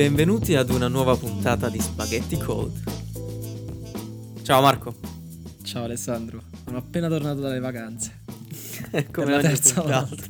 Benvenuti 0.00 0.54
ad 0.54 0.70
una 0.70 0.88
nuova 0.88 1.14
puntata 1.14 1.68
di 1.68 1.78
Spaghetti 1.78 2.38
Code. 2.38 2.80
Ciao 4.40 4.62
Marco. 4.62 4.94
Ciao 5.62 5.84
Alessandro, 5.84 6.42
sono 6.64 6.78
appena 6.78 7.06
tornato 7.06 7.40
dalle 7.40 7.60
vacanze. 7.60 8.20
Come 9.12 9.30
la 9.32 9.40
terza 9.40 9.82
puntata. 9.82 10.06
volta. 10.06 10.24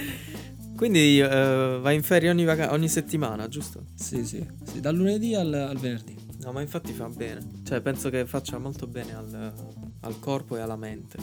Quindi 0.76 1.20
eh, 1.20 1.78
vai 1.82 1.94
in 1.94 2.02
ferie 2.02 2.30
ogni, 2.30 2.44
vaca- 2.44 2.72
ogni 2.72 2.88
settimana, 2.88 3.48
giusto? 3.48 3.84
Sì, 3.94 4.24
sì, 4.24 4.42
sì, 4.64 4.80
dal 4.80 4.96
lunedì 4.96 5.34
al, 5.34 5.52
al 5.52 5.76
venerdì. 5.76 6.16
No, 6.38 6.52
ma 6.52 6.62
infatti 6.62 6.94
fa 6.94 7.06
bene. 7.10 7.60
Cioè, 7.64 7.82
penso 7.82 8.08
che 8.08 8.24
faccia 8.24 8.56
molto 8.56 8.86
bene 8.86 9.14
al, 9.14 9.52
al 10.00 10.18
corpo 10.20 10.56
e 10.56 10.60
alla 10.60 10.76
mente. 10.76 11.18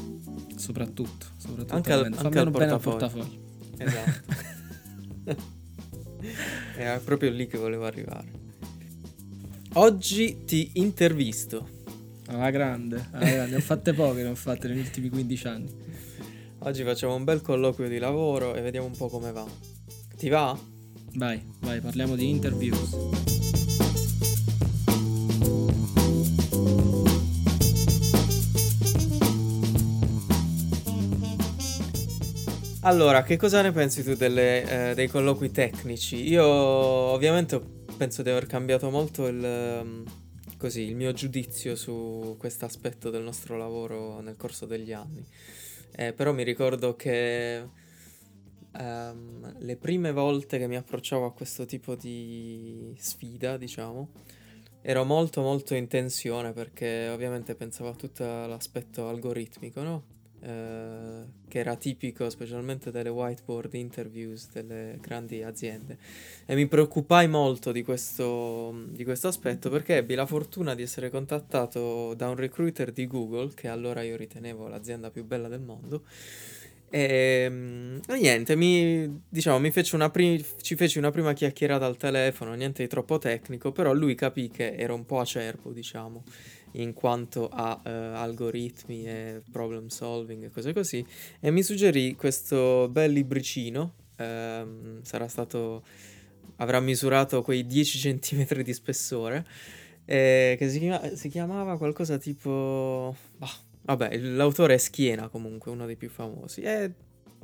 Soprattutto, 0.56 1.26
soprattutto 1.38 1.74
Anche 1.74 1.92
al-. 1.92 2.14
Fa 2.14 2.22
anche 2.22 2.38
al 2.38 2.52
portafoglio. 2.52 2.98
portafoglio. 2.98 3.40
Esatto. 3.80 4.36
Era 6.78 7.00
proprio 7.00 7.32
lì 7.32 7.48
che 7.48 7.58
volevo 7.58 7.86
arrivare. 7.86 8.28
Oggi 9.74 10.44
ti 10.46 10.70
intervisto. 10.74 11.68
Alla 12.28 12.52
grande, 12.52 13.08
alla 13.12 13.26
grande. 13.26 13.52
Ne 13.52 13.58
ho 13.58 13.62
fatte 13.62 13.94
poche, 13.94 14.22
ne 14.22 14.30
ho 14.30 14.36
fatte 14.36 14.68
negli 14.68 14.80
ultimi 14.80 15.10
15 15.10 15.48
anni. 15.48 15.76
Oggi 16.60 16.84
facciamo 16.84 17.16
un 17.16 17.24
bel 17.24 17.42
colloquio 17.42 17.90
di 17.90 17.98
lavoro 17.98 18.54
e 18.54 18.62
vediamo 18.62 18.86
un 18.86 18.96
po' 18.96 19.08
come 19.08 19.32
va. 19.32 19.46
Ti 20.16 20.30
va? 20.30 20.56
Vai, 21.16 21.42
vai, 21.62 21.82
parliamo 21.82 22.16
di 22.16 22.30
interviews. 22.30 23.37
Allora, 32.88 33.22
che 33.24 33.36
cosa 33.36 33.62
ne 33.62 33.74
pensi 33.74 34.02
tu 34.02 34.14
delle, 34.14 34.92
eh, 34.92 34.96
dei 34.96 35.10
colloqui 35.10 35.52
tecnici? 35.52 36.26
Io 36.26 36.46
ovviamente 36.46 37.60
penso 37.98 38.24
di 38.24 38.30
aver 38.30 38.46
cambiato 38.46 38.90
molto 38.90 39.28
il, 39.28 39.44
ehm, 39.44 40.06
così, 40.58 40.84
il 40.84 40.96
mio 40.96 41.12
giudizio 41.12 41.76
su 41.76 42.38
questo 42.40 42.64
aspetto 42.64 43.10
del 43.10 43.24
nostro 43.24 43.58
lavoro 43.58 44.22
nel 44.22 44.38
corso 44.38 44.66
degli 44.66 44.94
anni. 44.94 45.22
Eh, 45.98 46.14
però 46.14 46.32
mi 46.32 46.44
ricordo 46.44 46.96
che 46.96 47.58
ehm, 48.72 49.56
le 49.60 49.76
prime 49.76 50.14
volte 50.14 50.58
che 50.58 50.68
mi 50.68 50.78
approcciavo 50.78 51.26
a 51.26 51.34
questo 51.34 51.66
tipo 51.66 51.94
di 51.96 52.96
sfida, 52.98 53.58
diciamo, 53.58 54.12
ero 54.82 55.04
molto 55.04 55.42
molto 55.42 55.76
in 55.76 55.90
tensione 55.90 56.54
perché 56.54 57.10
ovviamente 57.10 57.54
pensavo 57.54 57.90
a 57.90 57.96
tutto 57.96 58.24
l'aspetto 58.24 59.10
algoritmico, 59.10 59.82
no? 59.82 60.16
Eh, 60.40 61.36
che 61.48 61.60
era 61.60 61.76
tipico 61.76 62.30
specialmente 62.30 62.92
delle 62.92 63.10
whiteboard 63.10 63.74
interviews 63.74 64.50
delle 64.52 64.98
grandi 65.02 65.42
aziende. 65.42 65.98
E 66.46 66.56
mi 66.56 66.68
preoccupai 66.68 67.28
molto 67.28 67.72
di 67.72 67.84
questo, 67.84 68.86
di 68.90 69.04
questo 69.04 69.28
aspetto 69.30 69.70
perché 69.70 69.98
ebbi 69.98 70.14
la 70.14 70.26
fortuna 70.26 70.76
di 70.76 70.84
essere 70.84 71.10
contattato 71.10 72.14
da 72.16 72.30
un 72.30 72.36
recruiter 72.36 72.92
di 72.92 73.08
Google 73.08 73.54
che 73.56 73.68
allora 73.68 74.02
io 74.02 74.16
ritenevo 74.18 74.68
l'azienda 74.68 75.10
più 75.10 75.26
bella 75.26 75.48
del 75.48 75.62
mondo. 75.62 76.04
E, 76.90 77.48
mm, 77.50 77.98
e 78.08 78.20
niente, 78.20 78.56
mi, 78.56 79.24
diciamo, 79.28 79.60
mi 79.60 79.72
fece 79.72 79.96
una 79.96 80.10
pri- 80.10 80.44
ci 80.62 80.76
feci 80.76 80.98
una 80.98 81.12
prima 81.12 81.34
chiacchierata 81.34 81.86
al 81.86 81.98
telefono, 81.98 82.54
niente 82.54 82.84
di 82.84 82.88
troppo 82.88 83.18
tecnico, 83.18 83.72
però 83.72 83.94
lui 83.94 84.16
capì 84.16 84.50
che 84.50 84.76
ero 84.76 84.94
un 84.94 85.06
po' 85.06 85.20
acerbo, 85.20 85.72
diciamo, 85.72 86.24
in 86.72 86.94
quanto 86.94 87.48
a 87.50 87.80
eh, 87.84 87.90
algoritmi 87.90 89.06
e 89.06 89.42
problem 89.52 89.88
solving 89.88 90.46
e 90.46 90.50
cose 90.50 90.74
così, 90.74 91.06
e 91.40 91.52
mi 91.52 91.64
suggerì 91.64 92.16
questo 92.16 92.88
bel 92.90 93.12
libricino, 93.12 93.94
ehm, 94.18 95.02
sarà 95.02 95.28
stato, 95.28 95.84
avrà 96.58 96.80
misurato 96.80 97.42
quei 97.42 97.66
10 97.66 98.20
cm 98.20 98.62
di 98.62 98.74
spessore, 98.74 99.46
eh, 100.06 100.56
che 100.58 100.70
si, 100.70 100.80
chiama- 100.80 101.16
si 101.16 101.30
chiamava 101.30 101.78
qualcosa 101.78 102.18
tipo... 102.18 103.16
bah, 103.38 103.66
Vabbè, 103.88 104.18
l'autore 104.18 104.74
è 104.74 104.78
Schiena 104.78 105.30
comunque, 105.30 105.72
uno 105.72 105.86
dei 105.86 105.96
più 105.96 106.10
famosi. 106.10 106.60
E 106.60 106.92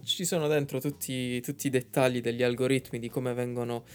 ci 0.03 0.25
sono 0.25 0.49
dentro 0.49 0.81
tutti, 0.81 1.39
tutti 1.39 1.67
i 1.67 1.69
dettagli 1.69 2.19
degli 2.19 2.43
algoritmi, 2.43 2.99
di 2.99 3.09
come 3.09 3.33
vengono, 3.33 3.85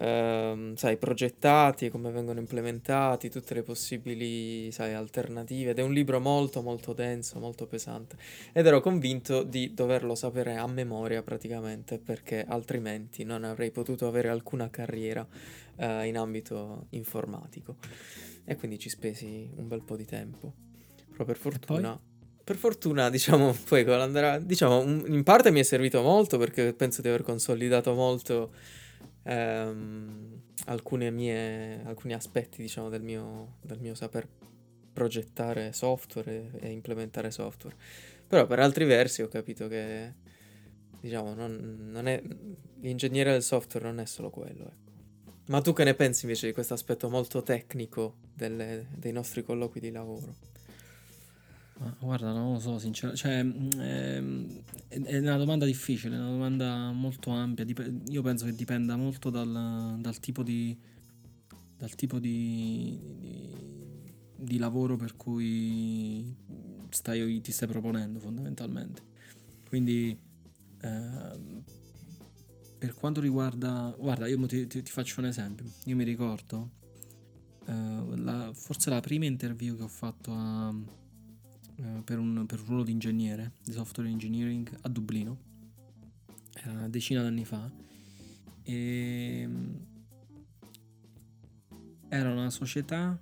ehm, 0.00 0.74
sai, 0.76 0.96
progettati 0.96 1.90
come 1.90 2.10
vengono 2.10 2.40
implementati, 2.40 3.28
tutte 3.28 3.54
le 3.54 3.62
possibili, 3.62 4.72
sai, 4.72 4.94
alternative. 4.94 5.70
Ed 5.70 5.78
è 5.78 5.82
un 5.82 5.92
libro 5.92 6.18
molto, 6.20 6.62
molto 6.62 6.92
denso, 6.92 7.38
molto 7.38 7.66
pesante. 7.66 8.16
Ed 8.52 8.66
ero 8.66 8.80
convinto 8.80 9.42
di 9.42 9.74
doverlo 9.74 10.14
sapere 10.14 10.56
a 10.56 10.66
memoria 10.66 11.22
praticamente, 11.22 11.98
perché 11.98 12.44
altrimenti 12.48 13.24
non 13.24 13.44
avrei 13.44 13.70
potuto 13.70 14.06
avere 14.06 14.28
alcuna 14.28 14.70
carriera, 14.70 15.26
eh, 15.76 16.06
in 16.06 16.16
ambito 16.16 16.86
informatico. 16.90 17.76
E 18.44 18.56
quindi 18.56 18.78
ci 18.78 18.88
spesi 18.88 19.50
un 19.56 19.68
bel 19.68 19.82
po' 19.82 19.96
di 19.96 20.06
tempo. 20.06 20.54
Però 21.12 21.24
per 21.24 21.36
fortuna. 21.36 22.00
Per 22.42 22.56
fortuna, 22.56 23.10
diciamo, 23.10 23.52
poi 23.68 23.84
con 23.84 23.98
l'andare. 23.98 24.44
Diciamo, 24.44 24.82
in 25.06 25.22
parte 25.22 25.50
mi 25.50 25.60
è 25.60 25.62
servito 25.62 26.00
molto 26.00 26.38
perché 26.38 26.72
penso 26.72 27.02
di 27.02 27.08
aver 27.08 27.22
consolidato 27.22 27.92
molto 27.92 28.52
ehm, 29.22 30.40
mie, 31.10 31.82
alcuni 31.84 32.14
aspetti, 32.14 32.62
diciamo, 32.62 32.88
del 32.88 33.02
mio, 33.02 33.56
del 33.62 33.78
mio 33.80 33.94
saper 33.94 34.28
progettare 34.92 35.72
software 35.72 36.50
e, 36.60 36.68
e 36.68 36.70
implementare 36.70 37.30
software. 37.30 37.76
Però 38.26 38.46
per 38.46 38.60
altri 38.60 38.84
versi 38.84 39.22
ho 39.22 39.28
capito 39.28 39.68
che, 39.68 40.14
diciamo, 41.00 41.34
non, 41.34 41.88
non 41.90 42.06
è, 42.06 42.22
l'ingegnere 42.80 43.32
del 43.32 43.42
software 43.42 43.86
non 43.86 44.00
è 44.00 44.06
solo 44.06 44.30
quello, 44.30 44.64
ecco. 44.64 44.88
Ma 45.46 45.60
tu 45.60 45.72
che 45.72 45.82
ne 45.82 45.94
pensi 45.94 46.26
invece 46.26 46.46
di 46.46 46.52
questo 46.52 46.74
aspetto 46.74 47.08
molto 47.08 47.42
tecnico 47.42 48.18
delle- 48.32 48.86
dei 48.94 49.10
nostri 49.10 49.42
colloqui 49.42 49.80
di 49.80 49.90
lavoro? 49.90 50.49
Ma 51.80 51.96
guarda, 51.98 52.32
non 52.32 52.52
lo 52.52 52.58
so, 52.58 52.78
sinceramente. 52.78 53.22
Cioè, 53.26 53.42
mm, 53.42 53.70
ehm, 53.80 54.62
è, 54.88 55.00
è 55.00 55.18
una 55.18 55.38
domanda 55.38 55.64
difficile, 55.64 56.14
è 56.16 56.18
una 56.18 56.28
domanda 56.30 56.92
molto 56.92 57.30
ampia. 57.30 57.64
dip- 57.64 58.02
io 58.08 58.22
penso 58.22 58.44
che 58.44 58.54
dipenda 58.54 58.96
molto 58.96 59.30
dal, 59.30 59.96
dal 59.98 60.18
tipo 60.20 60.42
di. 60.42 60.76
dal 61.78 61.94
tipo 61.94 62.18
di, 62.18 62.98
di, 63.18 63.54
di 64.36 64.58
lavoro 64.58 64.96
per 64.96 65.16
cui 65.16 66.36
stai, 66.90 67.40
ti 67.40 67.50
stai 67.52 67.68
proponendo, 67.68 68.18
fondamentalmente. 68.20 69.02
Quindi. 69.68 70.16
ehm, 70.82 71.62
per 72.78 72.94
quanto 72.94 73.20
riguarda. 73.20 73.94
Guarda, 73.98 74.26
io 74.26 74.44
ti, 74.46 74.66
ti- 74.66 74.82
ti 74.82 74.90
faccio 74.90 75.20
un 75.20 75.26
esempio. 75.26 75.64
Io 75.86 75.96
mi 75.96 76.04
ricordo. 76.04 76.70
eh, 77.66 78.16
la- 78.16 78.50
forse 78.54 78.90
la 78.90 79.00
prima 79.00 79.24
interview 79.26 79.76
che 79.76 79.82
ho 79.84 79.88
fatto 79.88 80.32
a 80.32 80.74
eh, 81.82 82.02
per, 82.04 82.18
un, 82.18 82.44
per 82.46 82.60
un 82.60 82.66
ruolo 82.66 82.82
di 82.84 82.92
ingegnere 82.92 83.52
di 83.62 83.72
software 83.72 84.08
engineering 84.08 84.78
a 84.82 84.88
Dublino 84.88 85.48
una 86.66 86.88
decina 86.88 87.22
d'anni 87.22 87.44
fa 87.44 87.70
e 88.62 89.48
era 92.08 92.30
una 92.30 92.50
società 92.50 93.18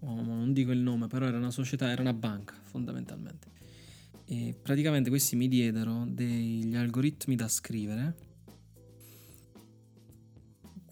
non 0.00 0.52
dico 0.52 0.72
il 0.72 0.80
nome 0.80 1.06
però 1.06 1.26
era 1.26 1.38
una 1.38 1.50
società 1.50 1.90
era 1.90 2.02
una 2.02 2.12
banca 2.12 2.54
fondamentalmente. 2.72 3.50
E 4.24 4.56
praticamente 4.60 5.10
questi 5.10 5.36
mi 5.36 5.46
diedero 5.46 6.04
degli 6.08 6.74
algoritmi 6.74 7.36
da 7.36 7.48
scrivere 7.48 8.30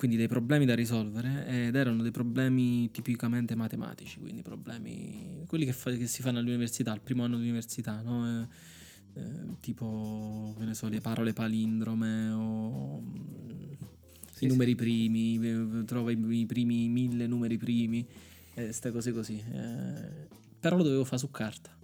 quindi 0.00 0.16
dei 0.16 0.28
problemi 0.28 0.64
da 0.64 0.74
risolvere 0.74 1.44
ed 1.66 1.74
erano 1.74 2.00
dei 2.00 2.10
problemi 2.10 2.90
tipicamente 2.90 3.54
matematici, 3.54 4.18
quindi 4.18 4.40
problemi 4.40 5.44
quelli 5.46 5.66
che, 5.66 5.74
fa- 5.74 5.94
che 5.94 6.06
si 6.06 6.22
fanno 6.22 6.38
all'università, 6.38 6.92
al 6.92 7.02
primo 7.02 7.22
anno 7.22 7.36
di 7.36 7.42
università, 7.42 8.00
no? 8.00 8.26
Eh, 8.26 9.20
eh, 9.20 9.22
tipo, 9.60 10.54
che 10.58 10.64
ne 10.64 10.72
so, 10.72 10.88
le 10.88 11.02
parole 11.02 11.34
palindrome 11.34 12.30
o 12.30 13.02
mm, 13.02 13.72
Sì, 14.32 14.36
i 14.36 14.36
sì. 14.38 14.46
numeri 14.46 14.74
primi, 14.74 15.38
eh, 15.38 15.84
trova 15.84 16.10
i, 16.10 16.46
primi 16.46 16.88
mille 16.88 17.26
numeri 17.26 17.58
primi, 17.58 18.06
queste 18.54 18.90
cose 18.92 19.12
così. 19.12 19.38
eh. 19.52 20.28
però 20.58 20.78
lo 20.78 20.82
dovevo 20.82 21.04
fare 21.04 21.18
su 21.18 21.30
carta. 21.30 21.76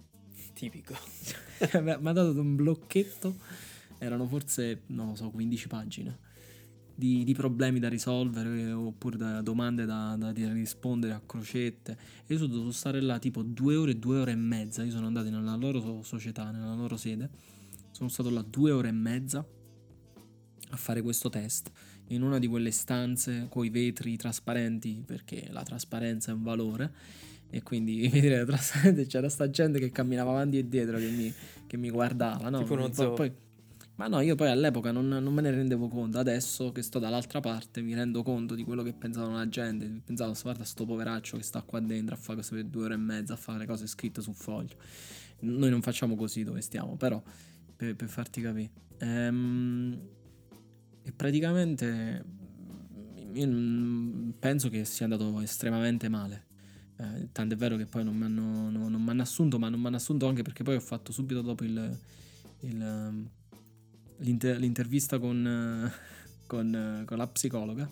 Tipico. 0.55 0.95
Mi 1.83 1.91
ha 1.91 1.97
dato 2.13 2.31
un 2.41 2.55
blocchetto, 2.55 3.35
erano 3.99 4.25
forse, 4.25 4.81
non 4.87 5.09
lo 5.09 5.15
so, 5.15 5.29
15 5.29 5.67
pagine 5.67 6.25
di, 6.97 7.23
di 7.23 7.33
problemi 7.35 7.79
da 7.79 7.89
risolvere 7.89 8.59
eh, 8.59 8.71
oppure 8.71 9.17
da 9.17 9.41
domande 9.43 9.85
da, 9.85 10.15
da- 10.17 10.31
da 10.31 10.51
rispondere 10.51 11.13
a 11.13 11.21
crocette. 11.23 11.91
E 12.25 12.33
io 12.33 12.37
sono 12.39 12.51
dovuto 12.51 12.71
stare 12.71 12.99
là 13.01 13.19
tipo 13.19 13.43
due 13.43 13.75
ore, 13.75 13.99
due 13.99 14.17
ore 14.17 14.31
e 14.31 14.35
mezza. 14.35 14.83
Io 14.83 14.89
sono 14.89 15.05
andato 15.05 15.29
nella 15.29 15.55
loro 15.55 15.79
so- 15.79 16.01
società, 16.01 16.49
nella 16.49 16.73
loro 16.73 16.97
sede. 16.97 17.29
Sono 17.91 18.09
stato 18.09 18.31
là 18.31 18.41
due 18.41 18.71
ore 18.71 18.87
e 18.87 18.93
mezza 18.93 19.45
a 20.69 20.75
fare 20.75 21.03
questo 21.03 21.29
test 21.29 21.71
in 22.07 22.23
una 22.23 22.39
di 22.39 22.47
quelle 22.47 22.71
stanze 22.71 23.45
con 23.47 23.63
i 23.63 23.69
vetri 23.69 24.17
trasparenti 24.17 25.03
perché 25.05 25.47
la 25.51 25.63
trasparenza 25.63 26.31
è 26.31 26.33
un 26.33 26.41
valore 26.43 26.93
e 27.49 27.61
quindi 27.63 28.03
i 28.03 28.09
vetri 28.09 28.27
erano 28.27 28.45
trasparenti 28.47 29.05
c'era 29.05 29.29
sta 29.29 29.49
gente 29.49 29.79
che 29.79 29.91
camminava 29.91 30.31
avanti 30.31 30.57
e 30.57 30.67
dietro 30.67 30.97
che 30.97 31.09
mi, 31.09 31.33
che 31.65 31.77
mi 31.77 31.89
guardava 31.89 32.49
no? 32.49 32.59
Tipo 32.59 32.73
uno 32.73 32.89
poi, 32.89 33.13
poi 33.13 33.31
Ma 33.97 34.07
no, 34.07 34.21
io 34.21 34.35
poi 34.35 34.49
all'epoca 34.49 34.91
non, 34.91 35.07
non, 35.07 35.33
me 35.33 35.41
ne 35.41 35.49
rendevo 35.51 35.87
conto. 35.87 36.19
Adesso 36.19 36.71
che 36.71 36.83
sto 36.83 36.99
dall'altra 36.99 37.39
parte 37.39 37.81
mi 37.81 37.95
rendo 37.95 38.21
conto 38.21 38.53
di 38.53 38.63
quello 38.63 38.83
che 38.83 38.93
pensavano 38.93 39.35
la 39.35 39.49
gente. 39.49 40.01
Pensavo, 40.05 40.35
guarda, 40.41 40.63
sto 40.63 40.85
poveraccio 40.85 41.37
che 41.37 41.43
sta 41.43 41.61
qua 41.63 41.79
dentro 41.79 42.13
a 42.13 42.17
fare 42.17 42.35
questo 42.35 42.55
per 42.55 42.65
due 42.65 42.85
ore 42.85 42.93
e 42.93 42.97
mezza, 42.97 43.33
a 43.33 43.37
fare 43.37 43.65
cose 43.65 43.87
scritte 43.87 44.21
su 44.21 44.33
foglio. 44.33 44.75
Noi 45.39 45.69
non 45.71 45.81
facciamo 45.81 46.15
così 46.15 46.43
dove 46.43 46.61
stiamo, 46.61 46.95
però 46.95 47.21
per, 47.75 47.95
per 47.95 48.07
farti 48.07 48.39
capire. 48.39 48.69
Ehm, 48.99 49.99
e 51.01 51.11
praticamente 51.11 52.23
io 53.33 54.33
penso 54.39 54.69
che 54.69 54.85
sia 54.85 55.05
andato 55.05 55.39
estremamente 55.41 56.07
male. 56.07 56.45
Eh, 56.97 57.29
tant'è 57.31 57.55
vero 57.55 57.77
che 57.77 57.85
poi 57.85 58.03
non 58.03 58.15
mi 58.15 58.25
hanno, 58.25 58.69
no, 58.69 59.21
assunto, 59.21 59.57
ma 59.57 59.69
non 59.69 59.79
mi 59.79 59.87
hanno 59.87 59.95
assunto 59.97 60.27
anche 60.27 60.41
perché 60.41 60.63
poi 60.63 60.75
ho 60.75 60.79
fatto 60.79 61.11
subito 61.11 61.41
dopo 61.41 61.63
il, 61.63 61.97
il, 62.61 63.29
l'inter- 64.17 64.57
l'intervista 64.57 65.19
con, 65.19 65.91
con, 66.45 67.03
con, 67.05 67.17
la 67.17 67.27
psicologa. 67.27 67.89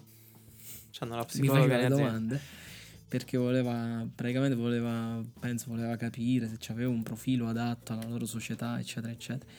C'hanno 0.92 1.16
la 1.16 1.26
psicologa. 1.26 1.60
Mi 1.60 1.68
faceva 1.68 1.82
le 1.82 1.88
domande 1.90 2.42
perché 3.08 3.38
voleva, 3.38 4.06
praticamente 4.14 4.56
voleva, 4.56 5.24
penso 5.40 5.70
voleva 5.70 5.96
capire 5.96 6.50
se 6.60 6.72
avevo 6.72 6.92
un 6.92 7.04
profilo 7.04 7.48
adatto 7.48 7.94
alla 7.94 8.08
loro 8.08 8.26
società, 8.26 8.80
eccetera, 8.80 9.12
eccetera. 9.12 9.50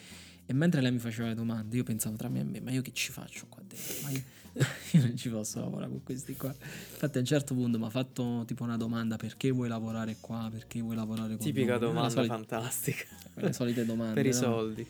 E 0.44 0.52
mentre 0.52 0.80
lei 0.80 0.92
mi 0.92 0.98
faceva 0.98 1.28
le 1.28 1.34
domande, 1.34 1.74
io 1.76 1.82
pensavo 1.82 2.16
tra 2.16 2.28
me 2.28 2.40
e 2.40 2.44
me, 2.44 2.60
ma 2.60 2.70
io 2.70 2.82
che 2.82 2.92
ci 2.92 3.10
faccio 3.10 3.46
qua 3.48 3.62
dentro? 3.66 3.94
Ma 4.02 4.10
io, 4.10 4.22
io 4.92 5.00
non 5.00 5.16
ci 5.16 5.28
posso 5.28 5.60
lavorare 5.60 5.90
con 5.90 6.02
questi 6.02 6.36
qua. 6.36 6.54
Infatti 6.54 7.16
a 7.16 7.20
un 7.20 7.26
certo 7.26 7.54
punto 7.54 7.78
mi 7.78 7.84
ha 7.86 7.90
fatto 7.90 8.44
tipo 8.46 8.62
una 8.62 8.76
domanda, 8.76 9.16
perché 9.16 9.50
vuoi 9.50 9.68
lavorare 9.68 10.18
qua? 10.20 10.48
Perché 10.50 10.80
vuoi 10.80 10.94
lavorare 10.94 11.36
con 11.36 11.38
Tipica 11.38 11.78
noi? 11.78 11.80
domanda 11.80 12.10
solita, 12.10 12.34
fantastica. 12.34 13.06
Le 13.34 13.52
solite 13.52 13.84
domande. 13.84 14.14
per 14.20 14.26
i 14.26 14.32
soldi. 14.32 14.86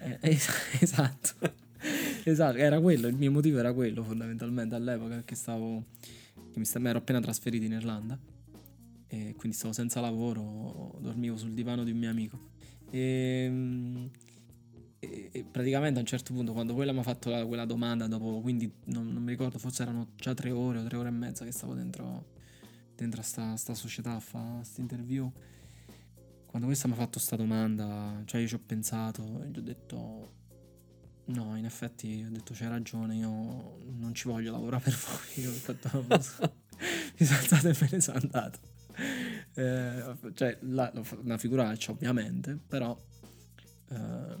Eh, 0.00 0.18
esatto. 0.80 1.52
esatto, 2.24 2.56
era 2.56 2.80
quello, 2.80 3.08
il 3.08 3.16
mio 3.16 3.30
motivo 3.30 3.58
era 3.58 3.72
quello 3.72 4.02
fondamentalmente 4.02 4.74
all'epoca, 4.74 5.14
perché 5.14 5.34
stavo, 5.34 5.84
mi, 6.54 6.64
mi 6.74 6.88
ero 6.88 6.98
appena 6.98 7.20
trasferito 7.20 7.64
in 7.64 7.72
Irlanda 7.72 8.18
e 9.08 9.34
quindi 9.36 9.56
stavo 9.56 9.72
senza 9.72 10.00
lavoro, 10.00 10.98
dormivo 11.00 11.36
sul 11.36 11.52
divano 11.52 11.84
di 11.84 11.90
un 11.90 11.98
mio 11.98 12.10
amico. 12.10 12.52
E 12.90 13.44
ehm, 13.46 14.10
e, 15.32 15.44
praticamente 15.50 15.98
a 15.98 16.00
un 16.00 16.06
certo 16.06 16.32
punto, 16.32 16.52
quando 16.52 16.74
quella 16.74 16.92
mi 16.92 17.00
ha 17.00 17.02
fatto 17.02 17.30
la, 17.30 17.44
quella 17.44 17.64
domanda, 17.64 18.06
dopo 18.06 18.40
quindi 18.40 18.70
non, 18.86 19.12
non, 19.12 19.22
mi 19.22 19.30
ricordo, 19.30 19.58
forse 19.58 19.82
erano 19.82 20.08
già 20.16 20.34
tre 20.34 20.50
ore 20.50 20.78
o 20.78 20.84
tre 20.84 20.96
ore 20.96 21.08
e 21.08 21.12
mezza 21.12 21.44
che 21.44 21.52
stavo 21.52 21.74
dentro, 21.74 22.26
dentro 22.94 23.20
a 23.20 23.24
sta, 23.24 23.56
sta 23.56 23.74
società 23.74 24.12
a 24.12 24.20
fare 24.20 24.56
questa 24.56 24.80
interview. 24.80 25.30
Quando 26.54 26.70
questa 26.70 26.86
mi 26.86 26.94
ha 26.94 26.98
fatto 26.98 27.18
questa 27.18 27.34
domanda, 27.34 28.22
cioè 28.26 28.40
io 28.40 28.46
ci 28.46 28.54
ho 28.54 28.60
pensato 28.64 29.42
e 29.42 29.48
gli 29.48 29.58
ho 29.58 29.60
detto: 29.60 30.32
No, 31.24 31.56
in 31.56 31.64
effetti 31.64 32.24
ho 32.24 32.30
detto 32.30 32.54
c'hai 32.54 32.68
ragione, 32.68 33.16
io 33.16 33.80
non 33.98 34.12
ci 34.14 34.28
voglio 34.28 34.52
lavorare 34.52 34.84
per 34.84 34.96
voi. 34.96 35.42
Io 35.44 35.50
ho 35.50 35.52
fatto, 35.52 36.04
mi 37.18 37.26
sono 37.26 37.38
alzato 37.40 37.68
e 37.68 37.76
me 37.80 37.88
ne 37.90 38.00
sono 38.00 38.20
andato. 38.22 38.58
Eh, 39.54 40.32
cioè, 40.34 40.56
la, 40.60 40.92
una 41.24 41.38
figuraccia 41.38 41.90
ovviamente, 41.90 42.56
però 42.56 42.96
eh, 43.88 44.36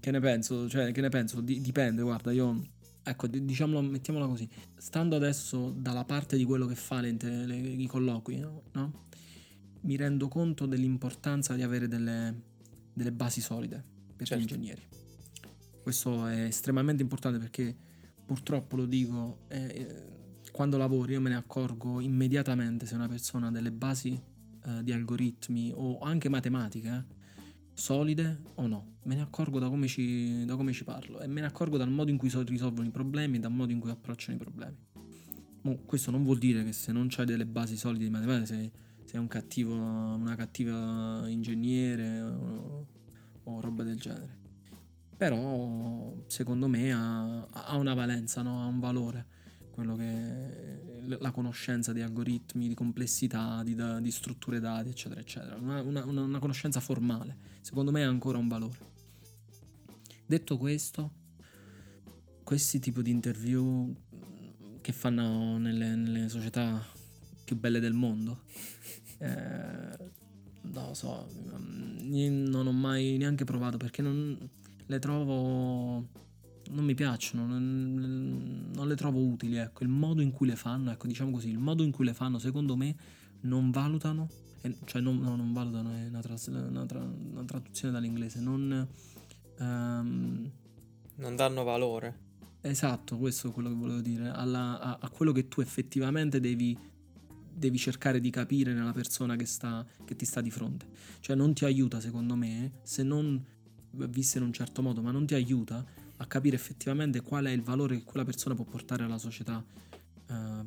che 0.00 0.10
ne 0.10 0.18
penso? 0.18 0.68
Cioè, 0.68 0.90
che 0.90 1.00
ne 1.00 1.08
penso? 1.08 1.40
D- 1.40 1.60
dipende, 1.60 2.02
guarda, 2.02 2.32
io... 2.32 2.66
Ecco, 3.04 3.28
diciamolo, 3.28 3.80
mettiamola 3.80 4.26
così. 4.26 4.48
Stando 4.76 5.14
adesso 5.14 5.70
dalla 5.70 6.04
parte 6.04 6.36
di 6.36 6.42
quello 6.42 6.66
che 6.66 6.74
fa 6.74 7.00
le, 7.00 7.16
le, 7.20 7.56
i 7.56 7.86
colloqui, 7.86 8.38
no? 8.38 8.62
no? 8.72 9.06
Mi 9.82 9.96
rendo 9.96 10.28
conto 10.28 10.66
dell'importanza 10.66 11.54
di 11.54 11.62
avere 11.62 11.88
delle, 11.88 12.42
delle 12.92 13.12
basi 13.12 13.40
solide 13.40 13.82
per 14.16 14.26
certo. 14.26 14.42
gli 14.42 14.48
ingegneri. 14.52 14.82
Questo 15.82 16.26
è 16.26 16.42
estremamente 16.42 17.02
importante 17.02 17.38
perché 17.38 17.74
purtroppo 18.24 18.76
lo 18.76 18.84
dico, 18.84 19.44
eh, 19.48 20.04
quando 20.52 20.76
lavoro 20.76 21.10
io 21.12 21.20
me 21.20 21.30
ne 21.30 21.36
accorgo 21.36 22.00
immediatamente 22.00 22.84
se 22.84 22.94
una 22.94 23.08
persona 23.08 23.46
ha 23.46 23.50
delle 23.50 23.72
basi 23.72 24.20
eh, 24.66 24.82
di 24.82 24.92
algoritmi 24.92 25.72
o 25.74 25.98
anche 26.00 26.28
matematica 26.28 26.98
eh, 26.98 27.42
solide 27.72 28.40
o 28.56 28.66
no. 28.66 28.96
Me 29.04 29.14
ne 29.14 29.22
accorgo 29.22 29.58
da 29.58 29.68
come, 29.68 29.86
ci, 29.86 30.44
da 30.44 30.56
come 30.56 30.72
ci 30.72 30.84
parlo 30.84 31.20
e 31.20 31.26
me 31.26 31.40
ne 31.40 31.46
accorgo 31.46 31.76
dal 31.76 31.90
modo 31.90 32.10
in 32.10 32.18
cui 32.18 32.28
so, 32.28 32.42
risolvono 32.42 32.86
i 32.86 32.90
problemi 32.90 33.36
e 33.36 33.40
dal 33.40 33.52
modo 33.52 33.72
in 33.72 33.78
cui 33.78 33.90
approcciano 33.90 34.36
i 34.36 34.40
problemi. 34.40 34.76
Mo, 35.62 35.78
questo 35.86 36.10
non 36.10 36.22
vuol 36.22 36.38
dire 36.38 36.64
che 36.64 36.72
se 36.72 36.92
non 36.92 37.06
c'hai 37.08 37.24
delle 37.24 37.46
basi 37.46 37.76
solide 37.76 38.04
di 38.04 38.10
matematica 38.10 38.46
sei, 38.46 38.70
sei 39.08 39.18
un 39.18 39.26
cattivo, 39.26 39.74
una 39.74 40.34
cattiva 40.36 41.24
ingegnere 41.28 42.20
o, 42.20 42.86
o 43.44 43.60
roba 43.62 43.82
del 43.82 43.98
genere. 43.98 44.36
Però 45.16 46.12
secondo 46.26 46.68
me 46.68 46.92
ha, 46.92 47.46
ha 47.46 47.76
una 47.76 47.94
valenza, 47.94 48.42
no? 48.42 48.62
ha 48.62 48.66
un 48.66 48.78
valore 48.78 49.36
quello 49.70 49.96
che 49.96 51.06
la 51.20 51.30
conoscenza 51.30 51.94
di 51.94 52.02
algoritmi, 52.02 52.68
di 52.68 52.74
complessità, 52.74 53.62
di, 53.62 53.74
di 54.00 54.10
strutture 54.10 54.60
dati, 54.60 54.90
eccetera, 54.90 55.20
eccetera. 55.20 55.56
Una, 55.56 55.80
una, 55.80 56.04
una, 56.04 56.38
conoscenza 56.38 56.80
formale, 56.80 57.36
secondo 57.62 57.90
me 57.90 58.04
ha 58.04 58.08
ancora 58.08 58.36
un 58.36 58.48
valore. 58.48 58.76
Detto 60.26 60.58
questo, 60.58 61.12
questi 62.42 62.78
tipi 62.78 63.02
di 63.02 63.10
interview 63.10 63.94
che 64.82 64.92
fanno 64.92 65.56
nelle, 65.56 65.94
nelle 65.94 66.28
società 66.28 66.84
più 67.48 67.56
belle 67.58 67.80
del 67.80 67.94
mondo, 67.94 68.42
eh, 69.20 69.96
non 70.60 70.86
lo 70.88 70.94
so, 70.94 71.26
non 72.02 72.66
ho 72.66 72.72
mai 72.72 73.16
neanche 73.16 73.44
provato 73.44 73.78
perché 73.78 74.02
non 74.02 74.36
le 74.84 74.98
trovo 74.98 76.06
non 76.70 76.84
mi 76.84 76.94
piacciono, 76.94 77.46
non, 77.46 78.70
non, 78.74 78.86
le 78.86 78.94
trovo 78.94 79.24
utili, 79.24 79.56
ecco, 79.56 79.82
il 79.82 79.88
modo 79.88 80.20
in 80.20 80.30
cui 80.30 80.46
le 80.46 80.56
fanno, 80.56 80.90
ecco, 80.90 81.06
diciamo 81.06 81.30
così, 81.30 81.48
il 81.48 81.58
modo 81.58 81.82
in 81.82 81.90
cui 81.90 82.04
le 82.04 82.12
fanno, 82.12 82.38
secondo 82.38 82.76
me, 82.76 82.94
non 83.42 83.70
valutano, 83.70 84.28
cioè 84.84 85.00
non, 85.00 85.18
no, 85.18 85.34
non 85.34 85.54
valutano, 85.54 85.94
è 85.94 86.08
una, 86.08 86.20
tras, 86.20 86.48
una, 86.48 86.84
tra, 86.84 87.00
una, 87.00 87.44
traduzione 87.44 87.94
dall'inglese, 87.94 88.40
non... 88.40 88.86
Um, 89.58 90.50
non 91.14 91.36
danno 91.36 91.64
valore. 91.64 92.26
Esatto, 92.60 93.16
questo 93.16 93.48
è 93.48 93.52
quello 93.52 93.70
che 93.70 93.74
volevo 93.74 94.00
dire, 94.00 94.28
alla, 94.28 94.78
a, 94.78 94.98
a, 95.00 95.08
quello 95.08 95.32
che 95.32 95.48
tu 95.48 95.62
effettivamente 95.62 96.38
devi, 96.38 96.76
devi 97.58 97.78
cercare 97.78 98.20
di 98.20 98.30
capire 98.30 98.72
nella 98.72 98.92
persona 98.92 99.36
che, 99.36 99.46
sta, 99.46 99.84
che 100.04 100.16
ti 100.16 100.24
sta 100.24 100.40
di 100.40 100.50
fronte. 100.50 100.86
Cioè 101.20 101.36
non 101.36 101.52
ti 101.54 101.64
aiuta, 101.64 102.00
secondo 102.00 102.34
me, 102.36 102.72
se 102.82 103.02
non 103.02 103.44
viste 103.90 104.38
in 104.38 104.44
un 104.44 104.52
certo 104.52 104.82
modo, 104.82 105.02
ma 105.02 105.10
non 105.10 105.26
ti 105.26 105.34
aiuta 105.34 105.84
a 106.16 106.26
capire 106.26 106.56
effettivamente 106.56 107.20
qual 107.20 107.46
è 107.46 107.50
il 107.50 107.62
valore 107.62 107.96
che 107.96 108.04
quella 108.04 108.24
persona 108.24 108.54
può 108.54 108.64
portare 108.64 109.04
alla 109.04 109.18
società 109.18 109.64
uh, 110.28 110.66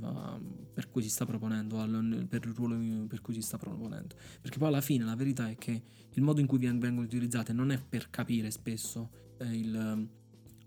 per 0.73 0.89
cui 0.89 1.01
si 1.01 1.09
sta 1.09 1.25
proponendo, 1.25 1.79
al, 1.79 2.25
per 2.27 2.45
il 2.45 2.53
ruolo 2.53 2.77
per 3.07 3.21
cui 3.21 3.33
si 3.33 3.41
sta 3.41 3.57
proponendo. 3.57 4.15
Perché 4.41 4.57
poi 4.57 4.67
alla 4.69 4.81
fine 4.81 5.03
la 5.03 5.15
verità 5.15 5.49
è 5.49 5.55
che 5.55 5.81
il 6.13 6.21
modo 6.21 6.39
in 6.39 6.47
cui 6.47 6.57
vengono 6.57 7.01
utilizzate 7.01 7.53
non 7.53 7.71
è 7.71 7.81
per 7.81 8.09
capire 8.09 8.51
spesso 8.51 9.09
eh, 9.37 9.57
il, 9.57 10.07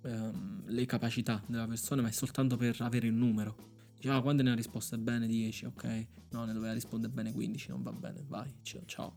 eh, 0.02 0.30
le 0.66 0.86
capacità 0.86 1.42
della 1.46 1.66
persona, 1.66 2.02
ma 2.02 2.08
è 2.08 2.12
soltanto 2.12 2.56
per 2.56 2.76
avere 2.80 3.06
il 3.06 3.14
numero. 3.14 3.72
Diceva 4.04 4.20
ah, 4.20 4.22
quante 4.22 4.42
ne 4.42 4.50
ha 4.50 4.54
risposte 4.54 4.98
bene 4.98 5.26
10, 5.26 5.64
ok, 5.64 6.06
no, 6.32 6.44
ne 6.44 6.52
doveva 6.52 6.74
rispondere 6.74 7.10
bene 7.10 7.32
15, 7.32 7.70
non 7.70 7.82
va 7.82 7.90
bene, 7.90 8.22
vai, 8.26 8.52
ciao. 8.84 9.16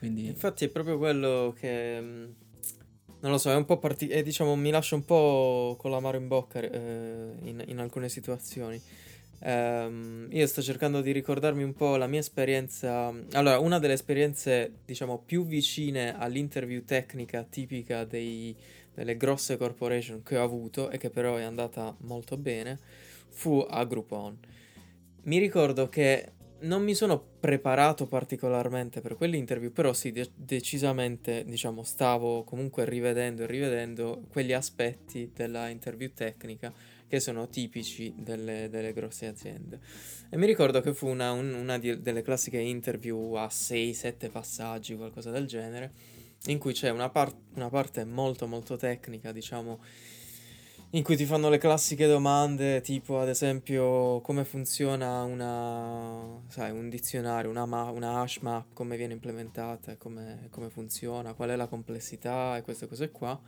Quindi... 0.00 0.26
Infatti 0.26 0.64
è 0.64 0.68
proprio 0.68 0.98
quello 0.98 1.54
che 1.56 2.00
non 2.00 3.30
lo 3.30 3.38
so, 3.38 3.52
è 3.52 3.54
un 3.54 3.64
po' 3.64 3.78
particolare, 3.78 4.24
diciamo, 4.24 4.56
mi 4.56 4.70
lascia 4.70 4.96
un 4.96 5.04
po' 5.04 5.76
con 5.78 5.92
l'amaro 5.92 6.16
in 6.16 6.26
bocca 6.26 6.58
eh, 6.58 7.36
in, 7.40 7.62
in, 7.68 7.78
alcune 7.78 8.08
situazioni. 8.08 8.82
Um, 9.42 10.26
io 10.32 10.46
sto 10.48 10.60
cercando 10.60 11.00
di 11.00 11.12
ricordarmi 11.12 11.62
un 11.62 11.74
po' 11.74 11.94
la 11.94 12.08
mia 12.08 12.18
esperienza. 12.18 13.14
Allora, 13.34 13.60
una 13.60 13.78
delle 13.78 13.92
esperienze, 13.92 14.78
diciamo, 14.84 15.22
più 15.24 15.46
vicine 15.46 16.18
all'interview 16.18 16.82
tecnica 16.84 17.44
tipica 17.44 18.02
dei, 18.02 18.56
delle 18.92 19.16
grosse 19.16 19.56
corporation 19.56 20.24
che 20.24 20.36
ho 20.36 20.42
avuto 20.42 20.90
e 20.90 20.98
che 20.98 21.10
però 21.10 21.36
è 21.36 21.44
andata 21.44 21.94
molto 22.00 22.36
bene 22.36 23.06
fu 23.38 23.64
a 23.68 23.84
Groupon. 23.84 24.36
Mi 25.22 25.38
ricordo 25.38 25.88
che 25.88 26.32
non 26.62 26.82
mi 26.82 26.92
sono 26.92 27.24
preparato 27.38 28.08
particolarmente 28.08 29.00
per 29.00 29.14
quell'interview, 29.14 29.70
però 29.70 29.92
sì, 29.92 30.10
de- 30.10 30.32
decisamente, 30.34 31.44
diciamo, 31.44 31.84
stavo 31.84 32.42
comunque 32.42 32.84
rivedendo 32.84 33.44
e 33.44 33.46
rivedendo 33.46 34.24
quegli 34.28 34.52
aspetti 34.52 35.30
della 35.32 35.68
interview 35.68 36.10
tecnica 36.12 36.72
che 37.06 37.20
sono 37.20 37.48
tipici 37.48 38.12
delle, 38.16 38.68
delle 38.68 38.92
grosse 38.92 39.26
aziende. 39.26 39.78
E 40.28 40.36
mi 40.36 40.46
ricordo 40.46 40.80
che 40.80 40.92
fu 40.92 41.06
una, 41.06 41.30
un, 41.30 41.54
una 41.54 41.78
di, 41.78 42.02
delle 42.02 42.22
classiche 42.22 42.58
interview 42.58 43.34
a 43.34 43.46
6-7 43.46 44.30
passaggi, 44.32 44.96
qualcosa 44.96 45.30
del 45.30 45.46
genere, 45.46 45.92
in 46.46 46.58
cui 46.58 46.72
c'è 46.72 46.90
una, 46.90 47.08
par- 47.08 47.36
una 47.54 47.68
parte 47.68 48.04
molto 48.04 48.48
molto 48.48 48.76
tecnica, 48.76 49.30
diciamo, 49.30 49.78
in 50.92 51.02
cui 51.02 51.16
ti 51.16 51.26
fanno 51.26 51.50
le 51.50 51.58
classiche 51.58 52.06
domande, 52.06 52.80
tipo 52.80 53.20
ad 53.20 53.28
esempio 53.28 54.20
come 54.22 54.44
funziona 54.44 55.22
una, 55.22 56.40
sai, 56.48 56.70
un 56.70 56.88
dizionario, 56.88 57.50
una, 57.50 57.66
ma- 57.66 57.90
una 57.90 58.20
hash 58.20 58.38
map, 58.38 58.72
come 58.72 58.96
viene 58.96 59.12
implementata, 59.12 59.96
come, 59.98 60.46
come 60.50 60.70
funziona, 60.70 61.34
qual 61.34 61.50
è 61.50 61.56
la 61.56 61.66
complessità 61.66 62.56
e 62.56 62.62
queste 62.62 62.86
cose 62.86 63.10
qua. 63.10 63.38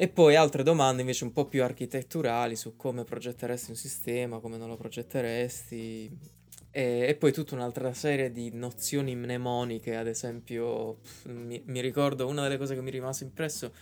E 0.00 0.06
poi 0.06 0.36
altre 0.36 0.62
domande 0.62 1.00
invece 1.00 1.24
un 1.24 1.32
po' 1.32 1.46
più 1.46 1.64
architetturali 1.64 2.54
su 2.54 2.76
come 2.76 3.02
progetteresti 3.02 3.70
un 3.70 3.76
sistema, 3.76 4.38
come 4.38 4.56
non 4.56 4.68
lo 4.68 4.76
progetteresti. 4.76 6.36
E, 6.70 7.06
e 7.08 7.14
poi 7.16 7.32
tutta 7.32 7.56
un'altra 7.56 7.92
serie 7.92 8.30
di 8.30 8.50
nozioni 8.52 9.16
mnemoniche, 9.16 9.96
ad 9.96 10.06
esempio, 10.06 10.98
mi, 11.24 11.60
mi 11.66 11.80
ricordo 11.80 12.28
una 12.28 12.42
delle 12.42 12.58
cose 12.58 12.76
che 12.76 12.80
mi 12.80 12.92
rimase 12.92 13.24
impresso 13.24 13.72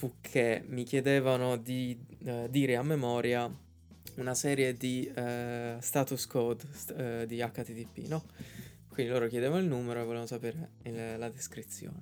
fu 0.00 0.14
che 0.22 0.62
mi 0.66 0.84
chiedevano 0.84 1.58
di 1.58 1.94
eh, 2.24 2.46
dire 2.48 2.76
a 2.76 2.82
memoria 2.82 3.54
una 4.16 4.34
serie 4.34 4.72
di 4.72 5.04
eh, 5.14 5.76
status 5.78 6.26
code 6.26 6.64
st- 6.72 6.94
eh, 6.98 7.26
di 7.26 7.36
HTTP, 7.36 8.08
no? 8.08 8.24
Quindi 8.88 9.12
loro 9.12 9.28
chiedevano 9.28 9.60
il 9.60 9.66
numero 9.68 10.00
e 10.00 10.04
volevano 10.04 10.26
sapere 10.26 10.70
il- 10.84 11.18
la 11.18 11.28
descrizione. 11.28 12.00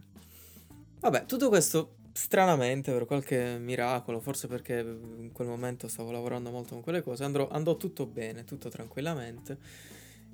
Vabbè, 1.01 1.27
tutto 1.27 1.49
questo 1.49 1.97
stranamente 2.13 2.93
per 2.93 3.05
qualche 3.05 3.59
miracolo, 3.59 4.21
forse 4.21 4.47
perché 4.47 4.79
in 4.79 5.31
quel 5.33 5.49
momento 5.49 5.89
stavo 5.89 6.13
lavorando 6.13 6.51
molto 6.51 6.75
con 6.75 6.83
quelle 6.85 7.03
cose, 7.03 7.25
andrò- 7.25 7.49
andò 7.51 7.77
tutto 7.77 8.07
bene, 8.07 8.45
tutto 8.45 8.69
tranquillamente. 8.69 9.59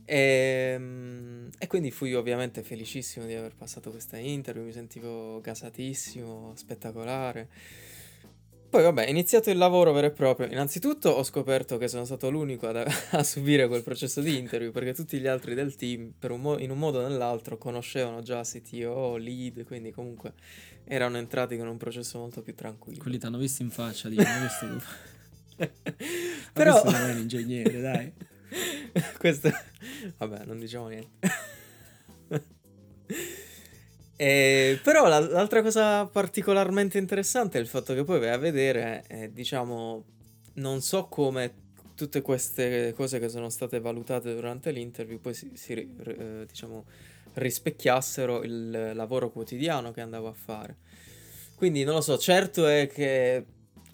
E, 0.04 0.76
mm, 0.78 1.49
e 1.58 1.66
quindi 1.66 1.90
fui 1.90 2.14
ovviamente 2.14 2.62
felicissimo 2.62 3.26
di 3.26 3.34
aver 3.34 3.54
passato 3.54 3.90
questa 3.90 4.18
interview, 4.18 4.64
mi 4.64 4.73
sentivo 4.73 5.40
gasatissimo, 5.40 6.52
spettacolare. 6.56 7.49
Poi 8.75 8.82
vabbè, 8.82 9.06
iniziato 9.06 9.50
il 9.50 9.56
lavoro 9.56 9.92
vero 9.92 10.08
e 10.08 10.11
proprio. 10.11 10.49
Innanzitutto 10.49 11.08
ho 11.08 11.23
scoperto 11.23 11.78
che 11.78 11.87
sono 11.87 12.04
stato 12.04 12.28
l'unico 12.28 12.66
ad- 12.66 12.84
a, 13.12 13.23
subire 13.23 13.68
quel 13.68 13.84
processo 13.84 14.20
di 14.20 14.37
interview 14.37 14.73
perché 14.73 14.92
tutti 14.92 15.16
gli 15.20 15.28
altri 15.28 15.54
del 15.54 15.76
team, 15.76 16.12
per 16.18 16.32
un 16.32 16.40
mo- 16.40 16.58
in 16.58 16.73
un 16.73 16.78
modo 16.78 16.99
o 16.99 17.06
nell'altro, 17.06 17.56
conoscevano 17.56 18.20
già 18.23 18.42
CTO, 18.42 19.16
lead, 19.16 19.62
quindi 19.62 19.92
comunque 19.92 20.32
erano 20.87 21.18
entrati 21.18 21.56
con 21.56 21.68
un 21.68 21.76
processo 21.76 22.18
molto 22.18 22.42
più 22.42 22.56
tranquillo. 22.56 23.00
Quelli 23.00 23.18
ti 23.18 23.26
hanno 23.26 23.38
visto 23.38 23.62
in 23.62 23.70
faccia, 23.70 24.08
dicono 24.08 24.28
questo 24.40 24.66
tu. 25.56 25.66
Però... 26.52 26.80
Questo 26.80 26.99
non 26.99 27.11
è 27.11 27.12
un 27.12 27.20
ingegnere, 27.20 27.80
dai. 27.80 28.12
Questo... 29.18 29.50
Vabbè, 30.18 30.44
non 30.44 30.58
diciamo 30.58 30.88
niente. 30.88 31.28
E, 34.16 34.78
però 34.82 35.08
la- 35.08 35.18
l'altra 35.18 35.61
cosa 35.61 36.06
particolarmente 36.06 36.99
interessante 36.99 37.58
è 37.58 37.61
il 37.61 37.66
fatto 37.66 37.94
che 37.94 38.04
poi 38.04 38.20
vai 38.20 38.28
a 38.30 38.38
vedere, 38.38 39.02
eh, 39.08 39.32
diciamo, 39.32 40.04
non 40.54 40.80
so 40.82 41.06
come 41.06 41.52
tutte 41.96 42.23
queste 42.23 42.92
cose 42.94 43.18
che 43.18 43.28
sono 43.28 43.49
state 43.49 43.80
valutate 43.80 44.34
durante 44.34 44.70
l'interview 44.70 45.20
poi 45.20 45.34
si, 45.34 45.50
si 45.54 45.73
eh, 45.73 46.44
diciamo, 46.46 46.84
rispecchiassero 47.34 48.42
il 48.44 48.92
lavoro 48.94 49.30
quotidiano 49.30 49.90
che 49.92 50.00
andavo 50.00 50.28
a 50.28 50.32
fare. 50.32 50.76
Quindi 51.56 51.84
non 51.84 51.94
lo 51.94 52.00
so, 52.00 52.16
certo 52.18 52.66
è 52.66 52.88
che 52.92 53.44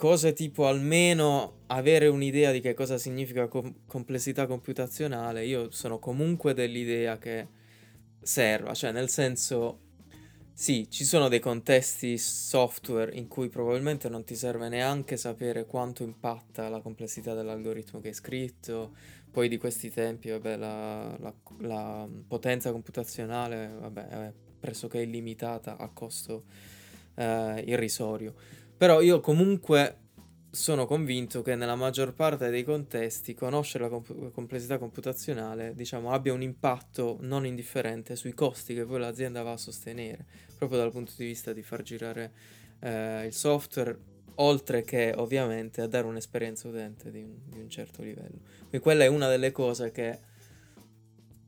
cose 0.01 0.33
tipo 0.33 0.67
almeno 0.67 1.65
avere 1.67 2.09
un'idea 2.09 2.53
di 2.53 2.61
che 2.61 2.73
cosa 2.73 2.97
significa 2.97 3.49
com- 3.49 3.81
complessità 3.87 4.47
computazionale, 4.47 5.45
io 5.45 5.71
sono 5.71 5.99
comunque 5.99 6.55
dell'idea 6.55 7.19
che 7.19 7.47
serva, 8.23 8.73
cioè 8.73 8.93
nel 8.93 9.11
senso 9.11 9.81
sì, 10.55 10.89
ci 10.89 11.05
sono 11.05 11.29
dei 11.29 11.39
contesti 11.39 12.17
software 12.17 13.15
in 13.15 13.29
cui 13.29 13.51
probabilmente 13.51 14.09
non 14.09 14.25
ti 14.25 14.35
serve 14.37 14.71
neanche 14.71 15.19
sapere 15.19 15.67
quanto 15.67 16.03
impatta 16.03 16.71
la 16.71 16.81
complessità 16.81 17.35
dell'algoritmo 17.35 18.01
che 18.01 18.09
hai 18.09 18.15
scritto, 18.15 18.95
poi 19.31 19.49
di 19.51 19.59
questi 19.59 19.91
tempi, 19.91 20.31
vabbè, 20.31 20.57
la, 20.57 21.15
la- 21.21 21.35
la 21.59 22.09
potenza 22.27 22.73
computazionale, 22.73 23.71
vabbè, 23.79 24.09
è 24.09 24.33
pressoché 24.61 25.03
illimitata 25.03 25.77
a 25.77 25.91
costo 25.93 26.45
eh, 27.17 27.63
irrisorio. 27.67 28.35
Però 28.81 29.03
io 29.03 29.21
comunque 29.21 29.99
sono 30.51 30.87
convinto 30.87 31.43
che 31.43 31.55
nella 31.55 31.75
maggior 31.75 32.15
parte 32.15 32.49
dei 32.49 32.65
contesti 32.65 33.35
conoscere 33.35 33.85
la 33.85 33.91
comp- 33.91 34.31
complessità 34.31 34.79
computazionale, 34.79 35.75
diciamo, 35.75 36.13
abbia 36.13 36.33
un 36.33 36.41
impatto 36.41 37.19
non 37.21 37.45
indifferente 37.45 38.17
sui 38.17 38.33
costi 38.33 38.73
che 38.73 38.87
poi 38.87 39.01
l'azienda 39.01 39.43
va 39.43 39.53
a 39.53 39.59
sostenere, 39.59 40.25
proprio 40.57 40.79
dal 40.79 40.93
punto 40.93 41.13
di 41.19 41.27
vista 41.27 41.53
di 41.53 41.63
far 41.63 41.83
girare 41.83 42.33
eh, 42.81 43.27
il 43.27 43.35
software, 43.35 43.99
oltre 44.37 44.81
che 44.81 45.13
ovviamente 45.15 45.83
a 45.83 45.87
dare 45.87 46.07
un'esperienza 46.07 46.67
utente 46.67 47.11
di 47.11 47.21
un, 47.21 47.35
di 47.51 47.61
un 47.61 47.69
certo 47.69 48.01
livello. 48.01 48.39
Quindi 48.61 48.79
quella 48.79 49.05
è 49.05 49.09
una 49.09 49.29
delle 49.29 49.53
cose 49.53 49.91
che 49.91 50.19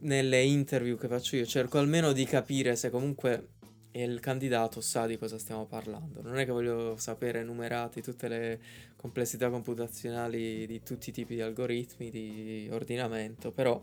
nelle 0.00 0.42
interview 0.42 0.98
che 0.98 1.08
faccio 1.08 1.36
io 1.36 1.46
cerco 1.46 1.78
almeno 1.78 2.12
di 2.12 2.26
capire 2.26 2.76
se 2.76 2.90
comunque 2.90 3.52
il 3.92 4.20
candidato 4.20 4.80
sa 4.80 5.06
di 5.06 5.18
cosa 5.18 5.38
stiamo 5.38 5.66
parlando. 5.66 6.22
Non 6.22 6.38
è 6.38 6.44
che 6.44 6.52
voglio 6.52 6.96
sapere 6.96 7.42
numerati 7.42 8.00
tutte 8.00 8.28
le 8.28 8.60
complessità 8.96 9.50
computazionali 9.50 10.66
di 10.66 10.82
tutti 10.82 11.10
i 11.10 11.12
tipi 11.12 11.34
di 11.34 11.40
algoritmi, 11.40 12.10
di 12.10 12.68
ordinamento, 12.70 13.50
però 13.50 13.80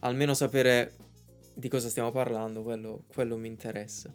almeno 0.00 0.34
sapere 0.34 0.92
di 1.54 1.68
cosa 1.68 1.88
stiamo 1.88 2.10
parlando, 2.10 2.62
quello, 2.62 3.04
quello 3.12 3.36
mi 3.36 3.48
interessa. 3.48 4.12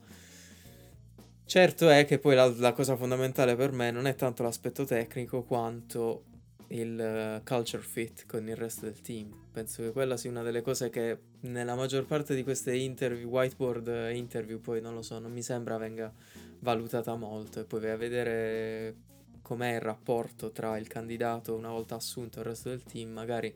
Certo 1.46 1.90
è 1.90 2.06
che 2.06 2.18
poi 2.18 2.36
la, 2.36 2.48
la 2.48 2.72
cosa 2.72 2.96
fondamentale 2.96 3.56
per 3.56 3.72
me 3.72 3.92
non 3.92 4.08
è 4.08 4.16
tanto 4.16 4.42
l'aspetto 4.42 4.86
tecnico 4.86 5.44
quanto 5.44 6.24
il 6.68 7.00
eh, 7.00 7.42
culture 7.44 7.84
fit 7.84 8.26
con 8.26 8.48
il 8.48 8.56
resto 8.56 8.86
del 8.86 9.02
team. 9.02 9.50
Penso 9.52 9.84
che 9.84 9.92
quella 9.92 10.18
sia 10.18 10.30
una 10.30 10.44
delle 10.44 10.62
cose 10.62 10.90
che 10.90 11.18
nella 11.42 11.76
maggior 11.76 12.06
parte 12.06 12.36
di 12.36 12.44
queste 12.44 12.76
interview, 12.76 13.30
whiteboard 13.30 13.88
eh, 13.88 14.16
interview, 14.16 14.60
poi 14.60 14.82
non 14.82 14.94
lo 14.94 15.02
so, 15.02 15.20
non 15.20 15.32
mi 15.32 15.42
sembra 15.42 15.78
venga 15.78 16.14
valutata 16.60 17.16
molto 17.16 17.60
e 17.60 17.64
poi 17.64 17.80
vai 17.82 17.90
a 17.92 17.98
vedere 17.98 18.96
com'è 19.42 19.76
il 19.76 19.82
rapporto 19.82 20.52
tra 20.52 20.78
il 20.78 20.88
candidato 20.88 21.56
una 21.56 21.70
volta 21.70 21.96
assunto 21.96 22.38
e 22.38 22.42
il 22.42 22.48
resto 22.48 22.70
del 22.70 22.84
team, 22.84 23.10
magari 23.10 23.54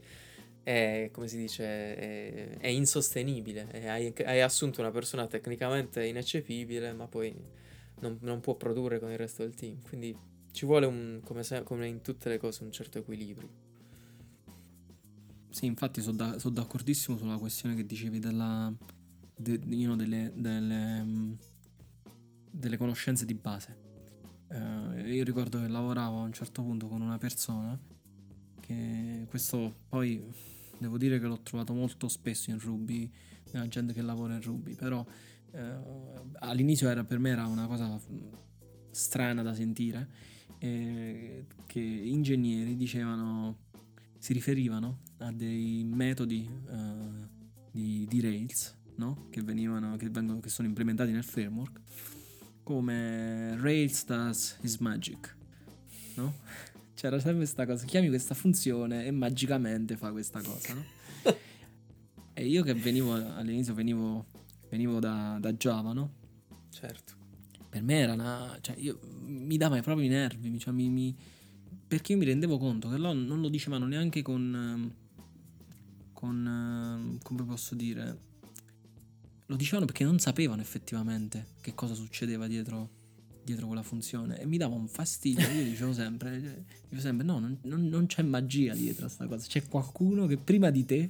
è, 0.64 1.10
come 1.12 1.28
si 1.28 1.38
dice, 1.38 1.64
è, 1.96 2.58
è 2.58 2.68
insostenibile. 2.68 3.68
E 3.72 3.88
hai, 3.88 4.14
hai 4.26 4.42
assunto 4.42 4.82
una 4.82 4.92
persona 4.92 5.28
tecnicamente 5.28 6.04
ineccepibile, 6.04 6.92
ma 6.94 7.08
poi 7.08 7.34
non, 8.00 8.18
non 8.22 8.42
può 8.42 8.56
produrre 8.56 9.00
con 9.00 9.12
il 9.12 9.18
resto 9.18 9.44
del 9.44 9.54
team. 9.54 9.82
Quindi 9.84 10.18
ci 10.52 10.66
vuole, 10.66 10.88
un, 10.88 11.22
come, 11.24 11.44
se- 11.44 11.64
come 11.64 11.88
in 11.88 12.02
tutte 12.02 12.30
le 12.30 12.40
cose, 12.40 12.64
un 12.64 12.72
certo 12.72 12.98
equilibrio. 12.98 13.65
Sì, 15.56 15.68
infatti 15.68 16.02
sono 16.02 16.18
da- 16.18 16.38
sono 16.38 16.54
d'accordissimo 16.54 17.18
sulla 17.18 17.38
questione 17.38 17.76
che 17.76 17.86
dicevi 17.86 18.20
della, 18.20 18.70
de- 19.38 19.62
you 19.70 19.86
know, 19.86 19.96
delle, 19.96 20.34
delle, 20.36 21.02
mm, 21.02 21.34
delle 22.52 22.76
conoscenze 22.76 23.24
di 23.24 23.36
base. 23.36 23.74
Eh, 24.50 25.14
io 25.14 25.24
ricordo 25.24 25.62
che 25.62 25.70
lavoravo 25.70 26.20
a 26.20 26.24
un 26.24 26.34
certo 26.34 26.62
punto 26.62 26.90
con 26.90 27.00
una 27.00 27.18
persona 27.18 27.80
che 28.60 29.26
questo 29.30 29.74
poi 29.88 30.22
devo 30.78 30.98
dire 30.98 31.22
che 31.22 31.26
l'ho 31.26 31.40
trovato 31.42 31.74
molto 31.74 32.10
spesso 32.10 32.50
in 32.50 32.60
Ruby, 32.60 33.10
nella 33.52 33.70
gente 33.70 33.94
che 33.94 34.02
lavora 34.02 34.34
in 34.34 34.42
Ruby, 34.42 34.76
però 34.76 35.06
eh, 35.52 35.74
all'inizio 36.40 36.90
era, 36.90 37.06
per 37.06 37.20
me 37.20 37.30
era 37.30 37.46
una 37.48 37.66
cosa 37.66 37.88
mm, 37.88 38.28
strana 38.92 39.42
da 39.42 39.54
sentire, 39.54 40.10
eh, 40.58 41.46
che 41.66 41.80
ingegneri 41.80 42.76
dicevano, 42.76 43.64
si 44.26 44.34
riferivano 44.34 45.02
a 45.20 45.32
dei 45.32 45.84
metodi 45.84 46.50
eh, 46.68 47.28
di, 47.70 48.08
di 48.10 48.22
Rails, 48.22 48.76
no? 48.96 49.28
che, 49.30 49.44
venivano, 49.44 49.98
che, 49.98 50.10
vengono, 50.10 50.40
che 50.40 50.50
sono 50.50 50.68
implementati 50.68 51.12
nel 51.12 51.24
framework, 51.24 51.80
come 52.64 53.56
Rails 53.62 54.04
does 54.06 54.58
his 54.62 54.78
magic, 54.78 55.36
no? 56.16 56.34
C'era 56.96 57.20
sempre 57.20 57.36
questa 57.36 57.68
cosa, 57.68 57.86
chiami 57.86 58.08
questa 58.08 58.34
funzione 58.34 59.06
e 59.06 59.12
magicamente 59.12 59.96
fa 59.96 60.10
questa 60.10 60.42
cosa, 60.42 60.74
no? 60.74 60.84
e 62.34 62.48
io 62.48 62.64
che 62.64 62.74
venivo 62.74 63.14
all'inizio 63.14 63.76
venivo, 63.76 64.26
venivo 64.72 65.00
da, 65.00 65.38
da 65.40 65.54
Java, 65.54 65.94
no? 65.94 66.14
Certo. 66.72 67.14
Per 67.70 67.84
me 67.84 68.00
era 68.00 68.14
una... 68.14 68.58
cioè 68.60 68.76
io, 68.80 69.00
mi 69.24 69.58
dava 69.58 69.80
proprio 69.82 70.08
i 70.08 70.10
nervi, 70.10 70.58
cioè, 70.58 70.74
mi, 70.74 70.90
mi- 70.90 71.16
perché 71.88 72.14
io 72.14 72.18
mi 72.18 72.26
rendevo 72.26 72.58
conto 72.58 72.90
che 72.90 72.98
loro 72.98 73.14
non 73.14 73.42
lo 73.42 73.50
dicevano 73.50 73.86
neanche 73.86 74.22
con... 74.22 74.54
ehm, 74.56 74.94
con... 76.14 76.46
ehm, 76.46 77.20
come 77.22 77.44
posso 77.44 77.76
dire... 77.76 78.20
Lo 79.48 79.56
dicevano 79.56 79.86
perché 79.86 80.04
non 80.04 80.18
sapevano 80.18 80.62
effettivamente 80.62 81.48
che 81.62 81.76
cosa 81.76 81.94
succedeva 81.94 82.48
dietro, 82.48 82.90
dietro 83.44 83.68
quella 83.68 83.84
funzione 83.84 84.40
e 84.40 84.48
mi 84.48 84.58
dava 84.58 84.74
un 84.74 84.88
fastidio. 84.88 85.48
Io 85.48 85.64
dicevo 85.64 85.94
sempre, 85.94 86.42
cioè, 86.42 86.64
dicevo 86.90 87.02
sempre 87.02 87.26
no, 87.26 87.38
non, 87.40 87.60
non- 87.64 87.88
non 87.88 88.08
c'è 88.08 88.24
magia 88.24 88.74
dietro 88.74 89.06
a 89.06 89.10
sta 89.10 89.28
cosa. 89.28 89.46
C'è 89.48 89.68
qualcuno 89.68 90.26
che 90.26 90.38
prima 90.38 90.72
di 90.72 90.84
te 90.86 91.10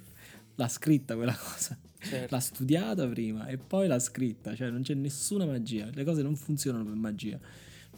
l'ha 0.55 0.67
scritta 0.67 1.15
quella 1.15 1.36
cosa. 1.39 1.77
certo. 1.98 2.36
L'ha 2.36 2.41
studiata 2.41 3.08
prima 3.08 3.48
e 3.48 3.58
poi 3.58 3.88
l'ha 3.88 4.00
scritta, 4.00 4.53
cioè 4.53 4.70
non 4.70 4.82
c'è 4.82 4.94
nessuna 4.94 5.46
magia, 5.46 5.89
le 5.94 6.03
cose 6.03 6.22
non 6.22 6.36
funzionano 6.36 6.84
per 6.84 6.96
magia, 6.96 7.39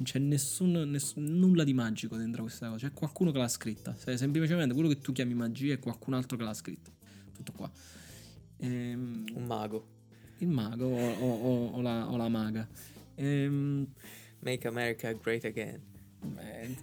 c'è 0.03 0.19
nessun, 0.19 0.71
ness- 0.89 1.15
nulla 1.15 1.63
di 1.63 1.73
magico 1.73 2.15
dentro 2.17 2.43
questa 2.43 2.69
cosa, 2.69 2.87
c'è 2.87 2.93
qualcuno 2.93 3.31
che 3.31 3.37
l'ha 3.37 3.47
scritta, 3.47 3.95
Se- 3.95 4.17
semplicemente 4.17 4.73
quello 4.73 4.89
che 4.89 4.99
tu 4.99 5.11
chiami 5.11 5.33
magia 5.33 5.73
è 5.73 5.79
qualcun 5.79 6.13
altro 6.13 6.37
che 6.37 6.43
l'ha 6.43 6.53
scritta, 6.53 6.91
tutto 7.33 7.51
qua. 7.53 7.71
Ehm, 8.57 9.25
Un 9.33 9.45
mago. 9.45 9.87
il 10.39 10.47
mago 10.49 10.85
o, 10.85 11.13
o- 11.19 11.41
o- 11.41 11.67
o 11.73 11.81
la, 11.81 12.09
o 12.09 12.15
la 12.17 12.29
maga. 12.29 12.67
Ehm, 13.15 13.87
Make 14.39 14.67
America 14.67 15.11
great 15.13 15.43
again. 15.45 15.81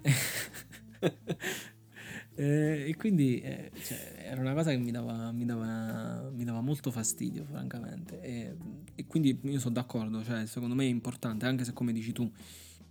eh, 2.37 2.89
e 2.89 2.97
quindi 2.97 3.41
eh, 3.41 3.71
cioè, 3.83 4.25
era 4.25 4.41
una 4.41 4.55
cosa 4.55 4.71
che 4.71 4.77
mi 4.79 4.91
dava, 4.91 5.31
mi 5.33 5.45
dava, 5.45 6.31
mi 6.33 6.45
dava 6.45 6.61
molto 6.61 6.91
fastidio, 6.91 7.45
francamente. 7.45 8.21
E, 8.21 8.57
e, 8.95 9.07
quindi 9.07 9.39
io 9.43 9.59
sono 9.59 9.75
d'accordo, 9.75 10.23
cioè, 10.25 10.47
secondo 10.47 10.75
me 10.75 10.85
è 10.85 10.89
importante, 10.89 11.47
anche 11.47 11.65
se 11.65 11.73
come 11.73 11.93
dici 11.93 12.13
tu, 12.13 12.31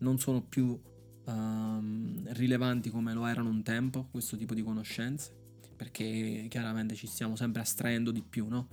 non 0.04 0.20
sono 0.20 0.42
più 0.42 0.80
um, 1.26 2.22
rilevanti 2.34 2.90
come 2.90 3.14
lo 3.14 3.26
erano 3.26 3.50
un 3.50 3.64
tempo, 3.64 4.08
questo 4.12 4.38
tipo 4.38 4.54
di 4.54 4.62
conoscenze, 4.62 5.36
perché 5.76 6.46
chiaramente 6.50 6.96
ci 6.96 7.08
stiamo 7.08 7.36
sempre 7.36 7.62
astraendo 7.62 8.12
di 8.12 8.22
più, 8.22 8.48
no? 8.48 8.68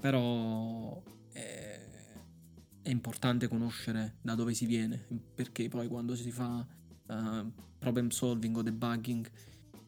Però 0.00 1.02
è, 1.32 1.80
è 2.82 2.90
importante 2.90 3.48
conoscere 3.48 4.16
da 4.22 4.34
dove 4.34 4.54
si 4.54 4.66
viene, 4.66 5.04
perché 5.34 5.68
poi 5.68 5.88
quando 5.88 6.14
si 6.14 6.30
fa 6.30 6.66
uh, 7.06 7.52
problem 7.78 8.08
solving 8.08 8.56
o 8.56 8.62
debugging 8.62 9.28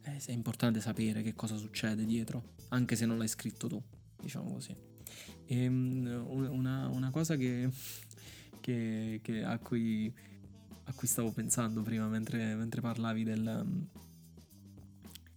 eh, 0.03 0.23
è 0.25 0.33
importante 0.33 0.81
sapere 0.81 1.23
che 1.23 1.35
cosa 1.35 1.57
succede 1.57 2.05
dietro, 2.05 2.55
anche 2.69 2.97
se 2.97 3.07
non 3.07 3.19
l'hai 3.19 3.29
scritto 3.29 3.69
tu, 3.69 3.81
diciamo 4.21 4.53
così. 4.53 4.75
E, 5.47 5.67
um, 5.67 6.25
una, 6.29 6.89
una, 6.89 7.11
cosa 7.11 7.37
che, 7.37 7.69
che, 8.61 9.21
che 9.23 9.43
a, 9.43 9.59
cui, 9.59 10.13
a, 10.85 10.93
cui, 10.93 11.07
stavo 11.07 11.31
pensando 11.33 11.83
prima 11.83 12.07
mentre, 12.07 12.55
mentre 12.55 12.81
parlavi 12.81 13.25
del, 13.25 13.63
um, 13.65 13.87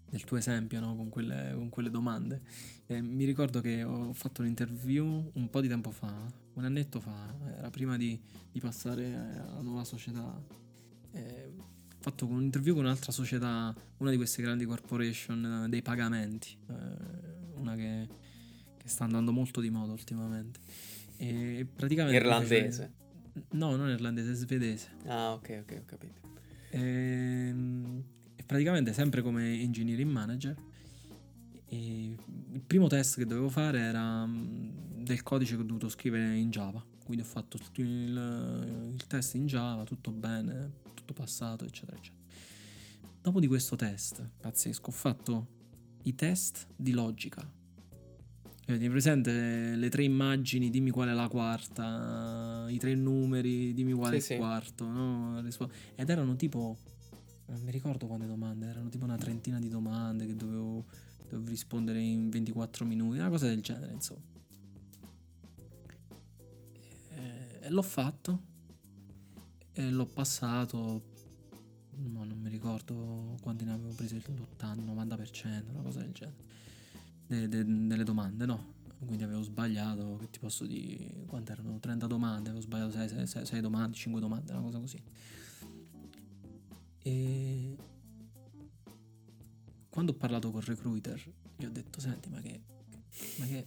del 0.10 0.24
tuo 0.26 0.38
esempio 0.38 0.80
no? 0.80 0.96
con, 0.96 1.10
quelle, 1.10 1.54
con, 1.56 1.70
quelle, 1.70 1.90
domande. 1.90 2.42
Eh, 2.86 3.02
mi 3.02 3.26
ricordo 3.26 3.62
che 3.62 3.84
ho 3.84 4.14
fatto 4.14 4.42
un'interview 4.42 5.32
un 5.34 5.50
po' 5.50 5.62
di 5.62 5.68
tempo 5.68 5.90
fa, 5.90 6.14
un 6.54 6.64
annetto 6.64 7.00
fa, 7.00 7.36
era 7.58 7.70
prima 7.70 7.98
di, 7.98 8.20
di 8.52 8.60
passare 8.60 9.14
alla 9.14 9.62
nuova 9.62 9.84
società. 9.84 10.40
Eh, 11.12 11.52
ho 11.58 11.98
fatto 12.00 12.26
un'interview 12.26 12.76
con 12.76 12.84
un'altra 12.84 13.12
società, 13.12 13.74
una 13.98 14.12
di 14.12 14.18
queste 14.18 14.42
grandi 14.42 14.66
corporation 14.66 15.64
eh, 15.66 15.70
dei 15.70 15.82
pagamenti, 15.82 16.58
eh, 16.70 17.56
una 17.56 17.76
che, 17.76 18.08
che, 18.78 18.88
sta 18.88 19.06
andando 19.06 19.32
molto 19.32 19.62
di 19.62 19.70
moda 19.70 19.94
ultimamente. 19.94 20.60
E 21.18 21.66
praticamente 21.74 22.18
irlandese? 22.18 23.02
No, 23.52 23.75
non 23.75 23.90
irlandese, 23.90 24.34
svedese. 24.34 24.90
Ah, 25.06 25.34
ok, 25.34 25.63
ok, 25.63 25.78
ho 25.80 25.86
capito. 25.86 26.22
E, 26.70 26.80
ehm, 26.80 28.04
praticamente 28.46 28.94
sempre 28.94 29.22
come 29.22 29.60
engineering 29.62 30.12
manager. 30.12 30.56
Il 31.70 32.62
primo 32.66 32.88
test 32.88 33.18
che 33.18 33.25
dovevo 33.25 33.50
fare 33.50 33.80
era 33.80 34.25
mm, 34.25 35.04
del 35.04 35.24
codice 35.24 35.56
che 35.56 35.62
ho 35.62 35.66
dovuto 35.66 35.90
scrivere 35.90 36.36
in 36.36 36.52
Java. 36.52 36.84
Quindi 37.04 37.24
ho 37.24 37.28
fatto 37.28 37.58
il, 37.78 38.92
il 38.94 39.08
test 39.08 39.34
in 39.34 39.48
Java, 39.48 39.84
tutto 39.84 40.12
bene, 40.12 40.72
tutto 40.94 41.13
passato, 41.13 41.66
eccetera, 41.66 41.98
eccetera. 41.98 42.22
Dopo 43.22 43.40
di 43.40 43.48
questo 43.48 43.75
test, 43.75 44.28
pazzesco, 44.40 44.90
ho 44.90 44.94
fatto 44.94 45.48
i 46.04 46.13
test 46.13 46.68
di 46.75 46.92
logica. 46.92 47.50
Tieni 48.65 48.89
presente 48.89 49.75
le 49.75 49.89
tre 49.89 50.03
immagini, 50.03 50.70
dimmi 50.70 50.89
qual 50.89 51.10
è 51.10 51.13
la 51.13 51.27
quarta, 51.27 52.65
i 52.70 52.77
tre 52.77 52.96
numeri, 52.96 53.74
dimmi 53.74 53.91
qual 53.93 54.10
sì, 54.10 54.13
è 54.13 54.17
il 54.17 54.24
sì. 54.24 54.36
quarto, 54.38 54.86
no? 54.86 55.43
Ed 55.96 56.10
erano 56.10 56.36
tipo 56.36 56.77
non 57.46 57.62
mi 57.62 57.72
ricordo 57.72 58.08
quante 58.08 58.25
domande, 58.25 58.67
erano 58.67 58.89
tipo 58.89 59.03
una 59.03 59.17
trentina 59.17 59.60
di 59.60 59.67
domande 59.67 60.25
che 60.25 60.36
dovevo, 60.36 60.86
dovevo 61.29 61.50
rispondere 61.50 62.00
in 62.00 62.29
24 62.29 62.86
minuti, 62.86 63.20
una 63.20 63.29
cosa 63.29 63.48
del 63.48 63.62
genere, 63.62 63.93
insomma. 63.93 64.22
E 67.10 67.70
l'ho 67.70 67.82
fatto 67.82 68.51
e 69.74 69.89
l'ho 69.89 70.05
passato, 70.05 71.03
no, 71.92 72.24
non 72.24 72.40
mi 72.40 72.50
ricordo 72.50 73.38
quanti 73.42 73.66
ne 73.66 73.74
avevo 73.74 73.94
presi, 73.94 74.16
l'80, 74.16 74.83
90%, 74.83 75.70
una 75.70 75.81
cosa 75.81 76.00
del 76.00 76.11
genere, 76.11 76.44
de, 77.27 77.48
de, 77.48 77.64
delle 77.66 78.03
domande, 78.03 78.46
no? 78.46 78.72
Quindi 79.05 79.24
avevo 79.24 79.42
sbagliato, 79.42 80.18
che 80.20 80.29
ti 80.29 80.40
posso 80.40 80.66
dire, 80.66 81.25
quante 81.27 81.51
erano? 81.51 81.79
30 81.79 82.07
domande, 82.07 82.50
avevo 82.50 82.64
sbagliato 82.64 82.92
6, 82.92 83.46
6 83.46 83.62
domande, 83.62 83.96
5 83.98 84.22
domande, 84.22 84.51
una 84.51 84.62
cosa 84.62 84.79
così. 84.79 85.01
E 87.00 87.75
quando 89.90 90.14
ho 90.14 90.16
parlato 90.16 90.50
con 90.51 90.62
il 90.62 90.68
recruiter, 90.68 91.22
gli 91.57 91.66
ho 91.66 91.70
detto: 91.70 92.00
Senti, 92.00 92.29
ma 92.29 92.42
che. 92.42 92.62
Ma 93.38 93.46
che. 93.46 93.66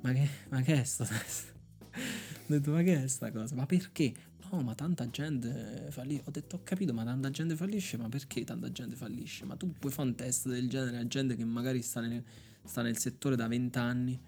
Ma 0.00 0.12
che, 0.12 0.28
ma 0.48 0.62
che 0.62 0.80
è 0.80 0.84
sta 0.84 1.04
testa? 1.04 1.52
ho 1.52 2.46
detto: 2.46 2.70
Ma 2.70 2.82
che 2.82 3.02
è 3.02 3.06
sta 3.08 3.32
cosa? 3.32 3.54
Ma 3.54 3.66
perché? 3.66 4.14
No, 4.50 4.62
ma 4.62 4.74
tanta 4.74 5.10
gente 5.10 5.88
fallisce. 5.90 6.22
Ho 6.24 6.30
detto: 6.30 6.56
Ho 6.56 6.60
capito, 6.62 6.94
ma 6.94 7.04
tanta 7.04 7.28
gente 7.30 7.56
fallisce. 7.56 7.96
Ma 7.96 8.08
perché 8.08 8.44
tanta 8.44 8.70
gente 8.70 8.94
fallisce? 8.94 9.44
Ma 9.44 9.56
tu 9.56 9.70
puoi 9.72 9.92
fare 9.92 10.08
un 10.08 10.14
test 10.14 10.48
del 10.48 10.68
genere 10.68 10.98
a 10.98 11.06
gente 11.06 11.34
che 11.34 11.44
magari 11.44 11.82
sta 11.82 12.00
nel, 12.00 12.24
sta 12.68 12.82
nel 12.82 12.98
settore 12.98 13.34
da 13.34 13.48
20 13.48 13.78
anni. 13.78 14.20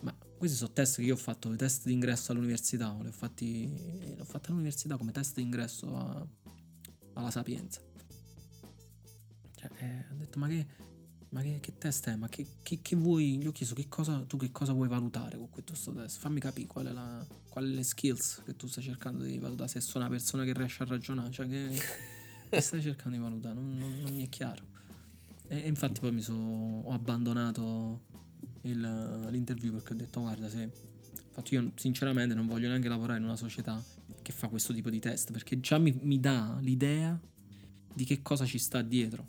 Ma 0.00 0.16
questi 0.38 0.56
sono 0.56 0.72
test 0.72 0.96
che 0.96 1.02
io 1.02 1.14
ho 1.14 1.18
fatto, 1.18 1.52
i 1.52 1.56
test 1.56 1.84
di 1.84 1.92
ingresso 1.92 2.32
all'università. 2.32 2.96
Li 3.00 3.08
ho 3.08 3.12
fatti, 3.12 3.68
li 4.00 4.16
ho 4.18 4.24
fatti 4.24 4.50
all'università 4.50 4.96
come 4.96 5.12
test 5.12 5.34
di 5.34 5.42
ingresso 5.42 5.96
a, 5.96 6.26
alla 7.14 7.30
sapienza. 7.30 7.80
Cioè, 9.56 9.70
eh, 9.78 10.06
ho 10.10 10.14
detto, 10.14 10.38
ma 10.38 10.48
che, 10.48 10.66
ma 11.30 11.42
che, 11.42 11.58
che 11.60 11.76
test 11.76 12.08
è? 12.08 12.16
Ma 12.16 12.28
che, 12.28 12.46
che, 12.62 12.80
che, 12.80 12.96
vuoi? 12.96 13.38
Gli 13.38 13.46
ho 13.46 13.52
chiesto 13.52 13.74
che 13.74 13.88
cosa, 13.88 14.24
tu 14.26 14.36
che 14.36 14.50
cosa 14.50 14.72
vuoi 14.72 14.88
valutare 14.88 15.36
con 15.36 15.50
questo 15.50 15.92
test? 15.92 16.18
Fammi 16.18 16.40
capire 16.40 16.66
qual 16.66 16.86
è 16.86 16.92
la, 16.92 17.26
quali 17.48 17.74
le 17.74 17.82
skills 17.82 18.42
che 18.44 18.56
tu 18.56 18.66
stai 18.66 18.84
cercando 18.84 19.24
di 19.24 19.38
valutare. 19.38 19.68
Se 19.68 19.80
sono 19.80 20.04
una 20.04 20.12
persona 20.12 20.44
che 20.44 20.52
riesce 20.52 20.82
a 20.82 20.86
ragionare, 20.86 21.30
cioè 21.30 21.48
che, 21.48 21.78
che 22.48 22.60
stai 22.60 22.80
cercando 22.80 23.16
di 23.16 23.22
valutare? 23.22 23.54
Non, 23.54 23.76
non, 23.76 24.00
non 24.00 24.14
mi 24.14 24.24
è 24.24 24.28
chiaro. 24.28 24.71
E, 25.52 25.68
infatti 25.68 26.00
poi 26.00 26.12
mi 26.12 26.22
sono 26.22 26.80
ho 26.84 26.92
abbandonato 26.92 28.00
il, 28.62 29.28
l'interview 29.30 29.72
perché 29.74 29.92
ho 29.92 29.96
detto 29.96 30.20
guarda 30.20 30.48
se 30.48 30.70
infatti 31.26 31.54
io 31.54 31.72
sinceramente 31.74 32.34
non 32.34 32.46
voglio 32.46 32.68
neanche 32.68 32.88
lavorare 32.88 33.18
in 33.18 33.24
una 33.24 33.36
società 33.36 33.82
che 34.22 34.32
fa 34.32 34.48
questo 34.48 34.72
tipo 34.72 34.88
di 34.88 34.98
test, 34.98 35.30
perché 35.32 35.60
già 35.60 35.76
mi, 35.76 35.98
mi 36.02 36.18
dà 36.20 36.58
l'idea 36.60 37.20
di 37.92 38.04
che 38.04 38.22
cosa 38.22 38.46
ci 38.46 38.58
sta 38.58 38.80
dietro. 38.80 39.26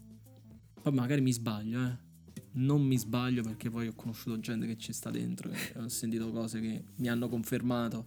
Poi 0.81 0.93
magari 0.93 1.19
mi 1.19 1.33
sbaglio, 1.33 1.86
eh. 1.86 2.12
Non 2.55 2.83
mi 2.83 2.97
sbaglio 2.97 3.41
perché 3.41 3.69
poi 3.69 3.88
ho 3.88 3.93
conosciuto 3.93 4.39
gente 4.39 4.67
che 4.67 4.77
ci 4.77 4.93
sta 4.93 5.09
dentro 5.09 5.49
e 5.49 5.79
ho 5.79 5.88
sentito 5.88 6.31
cose 6.31 6.59
che 6.62 6.83
mi 6.97 7.09
hanno 7.09 7.27
confermato, 7.27 8.05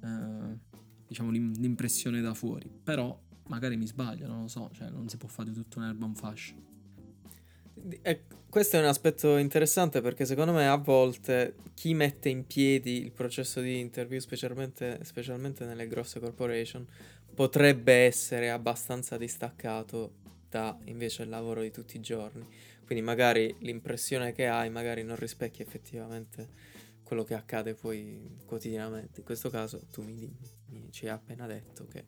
eh, 0.00 0.58
diciamo, 1.08 1.30
l'impressione 1.30 2.20
da 2.20 2.32
fuori. 2.32 2.70
Però 2.82 3.20
magari 3.48 3.76
mi 3.76 3.86
sbaglio, 3.86 4.28
non 4.28 4.42
lo 4.42 4.48
so, 4.48 4.70
cioè 4.72 4.88
non 4.88 5.08
si 5.08 5.16
può 5.16 5.28
fare 5.28 5.50
di 5.50 5.56
tutto 5.56 5.78
un'erba 5.80 6.06
un 6.06 6.14
fascio. 6.14 6.71
E 8.02 8.22
questo 8.48 8.76
è 8.76 8.80
un 8.80 8.86
aspetto 8.86 9.36
interessante 9.38 10.00
perché 10.00 10.24
secondo 10.24 10.52
me 10.52 10.68
a 10.68 10.76
volte 10.76 11.54
chi 11.74 11.94
mette 11.94 12.28
in 12.28 12.46
piedi 12.46 13.02
il 13.02 13.12
processo 13.12 13.60
di 13.60 13.80
interview, 13.80 14.20
specialmente, 14.20 14.98
specialmente 15.02 15.64
nelle 15.64 15.86
grosse 15.86 16.20
corporation, 16.20 16.86
potrebbe 17.34 18.04
essere 18.04 18.50
abbastanza 18.50 19.16
distaccato 19.16 20.20
da 20.48 20.76
invece 20.84 21.22
il 21.22 21.30
lavoro 21.30 21.62
di 21.62 21.70
tutti 21.70 21.96
i 21.96 22.00
giorni. 22.00 22.46
Quindi 22.84 23.02
magari 23.02 23.54
l'impressione 23.60 24.32
che 24.32 24.46
hai 24.46 24.68
magari 24.68 25.02
non 25.02 25.16
rispecchia 25.16 25.64
effettivamente 25.64 26.48
quello 27.02 27.24
che 27.24 27.34
accade 27.34 27.74
poi 27.74 28.38
quotidianamente. 28.44 29.20
In 29.20 29.24
questo 29.24 29.48
caso 29.48 29.80
tu 29.90 30.02
mi, 30.02 30.30
mi 30.66 30.88
ci 30.90 31.06
hai 31.06 31.12
appena 31.12 31.46
detto 31.46 31.86
che 31.86 32.04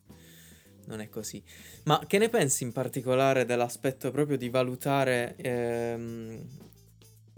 non 0.87 1.01
è 1.01 1.09
così. 1.09 1.43
Ma 1.85 2.03
che 2.07 2.19
ne 2.19 2.29
pensi 2.29 2.65
in 2.65 2.73
particolare 2.73 3.45
dell'aspetto 3.45 4.11
proprio 4.11 4.37
di 4.37 4.49
valutare 4.49 5.35
ehm, 5.37 6.47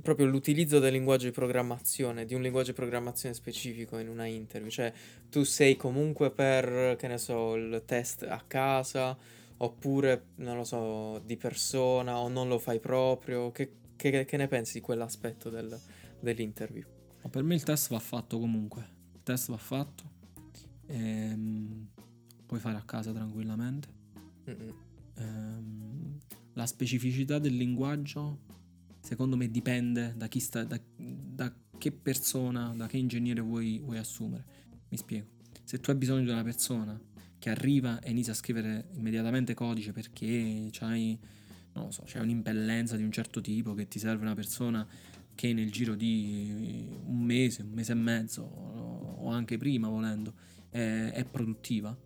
proprio 0.02 0.26
l'utilizzo 0.26 0.78
del 0.78 0.92
linguaggio 0.92 1.26
di 1.26 1.32
programmazione, 1.32 2.24
di 2.24 2.34
un 2.34 2.42
linguaggio 2.42 2.70
di 2.70 2.76
programmazione 2.76 3.34
specifico 3.34 3.98
in 3.98 4.08
una 4.08 4.26
interview? 4.26 4.70
Cioè, 4.70 4.92
tu 5.28 5.42
sei 5.42 5.76
comunque 5.76 6.30
per, 6.30 6.96
che 6.96 7.08
ne 7.08 7.18
so, 7.18 7.54
il 7.56 7.82
test 7.84 8.22
a 8.22 8.42
casa, 8.46 9.16
oppure, 9.58 10.26
non 10.36 10.56
lo 10.56 10.64
so, 10.64 11.20
di 11.24 11.36
persona, 11.36 12.18
o 12.18 12.28
non 12.28 12.48
lo 12.48 12.58
fai 12.58 12.78
proprio? 12.78 13.50
Che, 13.50 13.72
che, 13.96 14.24
che 14.24 14.36
ne 14.36 14.48
pensi 14.48 14.74
di 14.74 14.80
quell'aspetto 14.80 15.50
del, 15.50 15.78
dell'interview? 16.20 16.84
Per 17.28 17.42
me 17.42 17.56
il 17.56 17.64
test 17.64 17.90
va 17.90 17.98
fatto 17.98 18.38
comunque. 18.38 18.88
Il 19.14 19.22
test 19.24 19.50
va 19.50 19.56
fatto. 19.56 20.14
Ehm 20.86 21.88
puoi 22.46 22.60
fare 22.60 22.76
a 22.76 22.82
casa 22.82 23.12
tranquillamente. 23.12 23.88
Ehm, 25.14 26.18
la 26.54 26.66
specificità 26.66 27.38
del 27.38 27.56
linguaggio, 27.56 28.40
secondo 29.00 29.36
me, 29.36 29.50
dipende 29.50 30.14
da 30.16 30.28
chi 30.28 30.40
sta, 30.40 30.64
da, 30.64 30.80
da 30.96 31.52
che 31.76 31.92
persona, 31.92 32.72
da 32.74 32.86
che 32.86 32.96
ingegnere 32.96 33.40
vuoi, 33.40 33.78
vuoi 33.78 33.98
assumere. 33.98 34.44
Mi 34.88 34.96
spiego. 34.96 35.26
Se 35.64 35.80
tu 35.80 35.90
hai 35.90 35.96
bisogno 35.96 36.24
di 36.24 36.30
una 36.30 36.44
persona 36.44 36.98
che 37.38 37.50
arriva 37.50 38.00
e 38.00 38.10
inizia 38.10 38.32
a 38.32 38.36
scrivere 38.36 38.88
immediatamente 38.94 39.52
codice 39.52 39.92
perché 39.92 40.68
c'hai, 40.70 41.18
non 41.72 41.86
lo 41.86 41.90
so, 41.90 42.02
c'è 42.04 42.20
un'impellenza 42.20 42.96
di 42.96 43.02
un 43.02 43.12
certo 43.12 43.40
tipo 43.40 43.74
che 43.74 43.88
ti 43.88 43.98
serve 43.98 44.22
una 44.22 44.34
persona 44.34 44.86
che 45.34 45.52
nel 45.52 45.70
giro 45.70 45.94
di 45.94 46.88
un 47.04 47.20
mese, 47.22 47.62
un 47.62 47.72
mese 47.72 47.92
e 47.92 47.96
mezzo 47.96 48.42
o 48.42 49.28
anche 49.28 49.58
prima 49.58 49.88
volendo 49.88 50.32
è, 50.70 51.10
è 51.12 51.24
produttiva 51.24 51.96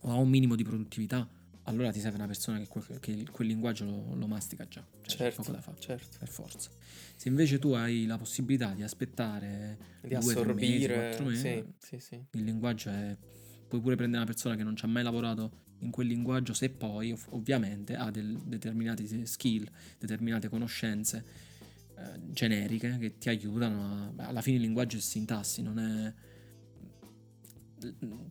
o 0.00 0.10
ha 0.10 0.14
un 0.14 0.28
minimo 0.28 0.54
di 0.54 0.64
produttività, 0.64 1.28
allora 1.64 1.92
ti 1.92 2.00
serve 2.00 2.16
una 2.16 2.26
persona 2.26 2.58
che 2.58 2.66
quel, 2.66 2.98
che 2.98 3.26
quel 3.30 3.46
linguaggio 3.46 3.84
lo, 3.84 4.14
lo, 4.14 4.26
mastica 4.26 4.66
già. 4.66 4.84
Cioè 5.02 5.16
certo, 5.16 5.42
poco 5.42 5.52
da 5.52 5.60
fare. 5.60 5.76
certo. 5.78 6.16
Per 6.18 6.28
forza. 6.28 6.70
Se 7.14 7.28
invece 7.28 7.58
tu 7.58 7.72
hai 7.72 8.06
la 8.06 8.16
possibilità 8.16 8.72
di 8.72 8.82
aspettare 8.82 9.78
di 10.00 10.08
due, 10.08 10.16
assorbire, 10.16 11.18
mesi, 11.20 11.22
mesi, 11.22 11.64
sì, 11.78 11.98
sì, 11.98 12.00
sì. 12.00 12.24
il 12.32 12.44
linguaggio 12.44 12.88
è... 12.90 13.16
Puoi 13.68 13.82
pure 13.82 13.96
prendere 13.96 14.22
una 14.22 14.30
persona 14.30 14.56
che 14.56 14.62
non 14.62 14.76
ci 14.76 14.86
ha 14.86 14.88
mai 14.88 15.02
lavorato 15.02 15.66
in 15.80 15.90
quel 15.90 16.06
linguaggio 16.06 16.54
se 16.54 16.70
poi 16.70 17.12
ov- 17.12 17.26
ovviamente 17.30 17.94
ha 17.94 18.10
del, 18.10 18.38
determinate 18.44 19.26
skill, 19.26 19.68
determinate 19.98 20.48
conoscenze 20.48 21.22
eh, 21.96 22.32
generiche 22.32 22.96
che 22.98 23.18
ti 23.18 23.28
aiutano 23.28 24.14
a... 24.16 24.26
Alla 24.26 24.40
fine 24.40 24.56
il 24.56 24.62
linguaggio 24.62 24.96
è 24.96 25.00
sintassi, 25.00 25.60
non 25.60 25.78
è... 25.78 26.14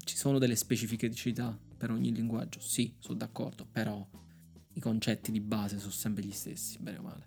Ci 0.04 0.18
sono 0.18 0.40
delle 0.40 0.56
specificità 0.56 1.58
per 1.78 1.92
ogni 1.92 2.14
linguaggio, 2.14 2.60
sì, 2.60 2.94
sono 3.00 3.18
d'accordo, 3.18 3.66
però 3.70 4.06
i 4.74 4.80
concetti 4.80 5.32
di 5.32 5.40
base 5.40 5.80
sono 5.80 5.92
sempre 5.92 6.24
gli 6.24 6.32
stessi, 6.32 6.78
bene 6.80 6.98
o 6.98 7.02
male. 7.02 7.26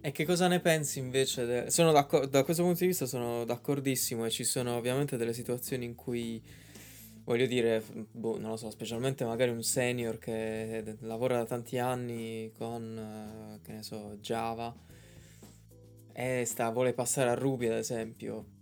E 0.00 0.12
che 0.12 0.24
cosa 0.26 0.48
ne 0.48 0.60
pensi 0.60 0.98
invece? 0.98 1.46
De... 1.46 1.70
Sono 1.70 1.90
da 1.90 2.04
questo 2.04 2.62
punto 2.62 2.80
di 2.80 2.86
vista 2.86 3.06
sono 3.06 3.44
d'accordissimo 3.44 4.26
e 4.26 4.30
ci 4.30 4.44
sono 4.44 4.76
ovviamente 4.76 5.16
delle 5.16 5.32
situazioni 5.32 5.86
in 5.86 5.94
cui, 5.94 6.42
voglio 7.24 7.46
dire, 7.46 7.82
boh, 8.10 8.38
non 8.38 8.50
lo 8.50 8.56
so, 8.56 8.70
specialmente 8.70 9.24
magari 9.24 9.50
un 9.50 9.62
senior 9.62 10.18
che 10.18 10.96
lavora 11.00 11.38
da 11.38 11.46
tanti 11.46 11.78
anni 11.78 12.52
con, 12.56 13.58
che 13.62 13.72
ne 13.72 13.82
so, 13.82 14.18
Java 14.20 14.76
e 16.12 16.44
sta, 16.44 16.70
vuole 16.70 16.92
passare 16.92 17.30
a 17.30 17.34
Ruby 17.34 17.66
ad 17.66 17.78
esempio. 17.78 18.52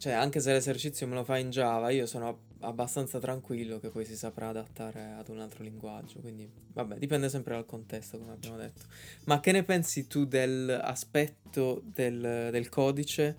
Cioè, 0.00 0.12
anche 0.12 0.40
se 0.40 0.50
l'esercizio 0.50 1.06
me 1.06 1.14
lo 1.14 1.24
fa 1.24 1.36
in 1.36 1.50
Java, 1.50 1.90
io 1.90 2.06
sono 2.06 2.44
abbastanza 2.60 3.18
tranquillo 3.18 3.78
che 3.78 3.90
poi 3.90 4.06
si 4.06 4.16
saprà 4.16 4.48
adattare 4.48 5.12
ad 5.18 5.28
un 5.28 5.40
altro 5.40 5.62
linguaggio. 5.62 6.20
Quindi, 6.20 6.50
vabbè, 6.72 6.96
dipende 6.96 7.28
sempre 7.28 7.52
dal 7.52 7.66
contesto, 7.66 8.16
come 8.18 8.32
abbiamo 8.32 8.56
detto. 8.56 8.86
Ma 9.24 9.40
che 9.40 9.52
ne 9.52 9.62
pensi 9.62 10.06
tu 10.06 10.24
dell'aspetto 10.24 11.82
del, 11.84 12.48
del 12.50 12.70
codice 12.70 13.36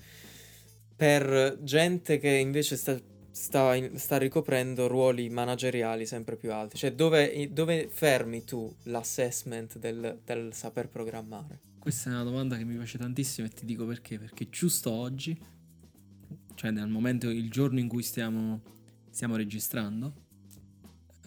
per 0.95 1.57
gente 1.63 2.19
che 2.19 2.29
invece 2.29 2.75
sta, 2.75 2.95
sta, 3.31 3.73
in, 3.73 3.97
sta, 3.97 4.19
ricoprendo 4.19 4.85
ruoli 4.85 5.29
manageriali 5.29 6.05
sempre 6.05 6.35
più 6.35 6.53
alti? 6.53 6.77
Cioè, 6.77 6.93
dove, 6.93 7.49
dove 7.51 7.89
fermi 7.89 8.43
tu 8.43 8.71
l'assessment 8.83 9.79
del, 9.79 10.19
del 10.23 10.53
saper 10.53 10.89
programmare? 10.89 11.59
Questa 11.79 12.11
è 12.11 12.13
una 12.13 12.23
domanda 12.23 12.55
che 12.55 12.65
mi 12.65 12.75
piace 12.75 12.99
tantissimo 12.99 13.47
e 13.47 13.49
ti 13.49 13.65
dico 13.65 13.87
perché. 13.87 14.19
Perché 14.19 14.47
giusto 14.47 14.91
oggi, 14.91 15.35
cioè 16.61 16.69
nel 16.69 16.89
momento, 16.89 17.27
il 17.27 17.49
giorno 17.49 17.79
in 17.79 17.87
cui 17.87 18.03
stiamo 18.03 18.61
stiamo 19.09 19.35
registrando, 19.35 20.13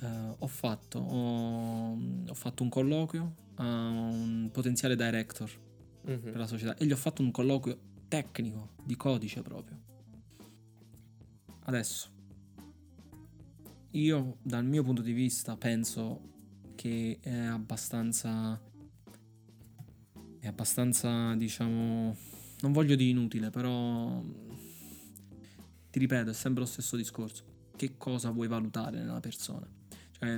uh, 0.01 0.37
ho, 0.39 0.47
fatto, 0.47 1.01
ho, 1.01 1.99
ho, 2.29 2.35
fatto, 2.35 2.63
un 2.63 2.69
colloquio 2.69 3.35
a 3.57 3.89
un 3.89 4.49
potenziale 4.53 4.95
director 4.95 5.51
mm-hmm. 6.09 6.23
per 6.23 6.37
la 6.37 6.47
società 6.47 6.77
e 6.77 6.87
gli 6.87 6.93
ho 6.93 6.97
fatto 6.97 7.21
un 7.21 7.33
colloquio 7.33 7.77
tecnico, 8.07 8.75
di 8.85 8.95
codice 8.95 9.43
proprio. 9.43 9.77
Adesso, 11.65 12.11
io 13.91 14.37
dal 14.41 14.65
mio 14.65 14.85
punto 14.85 15.03
di 15.03 15.13
vista 15.13 15.57
penso 15.57 16.21
che 16.77 17.19
è 17.21 17.35
abbastanza... 17.35 18.61
è 20.39 20.47
abbastanza, 20.47 21.35
diciamo... 21.35 22.17
non 22.61 22.71
voglio 22.71 22.95
dire 22.95 23.11
inutile, 23.11 23.51
però... 23.51 24.23
Ti 25.95 26.01
ripeto, 26.01 26.31
è 26.31 26.35
sempre 26.35 26.65
lo 26.65 26.69
stesso 26.69 26.97
discorso 26.97 27.45
che 27.77 27.97
cosa 27.97 28.31
vuoi 28.31 28.49
valutare 28.49 28.99
nella 28.99 29.21
persona. 29.21 29.65
Cioè, 30.11 30.37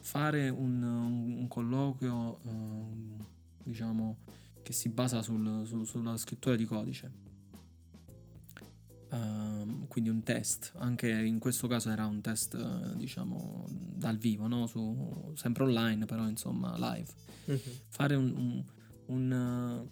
fare 0.00 0.48
un, 0.48 0.82
un 0.82 1.46
colloquio, 1.46 2.40
uh, 2.42 3.22
diciamo, 3.64 4.16
che 4.62 4.72
si 4.72 4.88
basa 4.88 5.20
sul, 5.20 5.66
sul, 5.66 5.86
sulla 5.86 6.16
scrittura 6.16 6.56
di 6.56 6.64
codice. 6.64 7.12
Uh, 9.10 9.86
quindi 9.88 10.08
un 10.08 10.22
test, 10.22 10.72
anche 10.76 11.10
in 11.10 11.38
questo 11.38 11.66
caso 11.66 11.90
era 11.90 12.06
un 12.06 12.22
test, 12.22 12.54
uh, 12.54 12.96
diciamo, 12.96 13.66
dal 13.68 14.16
vivo, 14.16 14.46
no? 14.46 14.66
Su, 14.66 15.34
sempre 15.34 15.64
online, 15.64 16.06
però 16.06 16.26
insomma 16.26 16.74
live. 16.78 17.12
Mm-hmm. 17.50 17.76
Fare 17.88 18.14
un, 18.14 18.32
un, 18.38 18.64
un, 19.08 19.88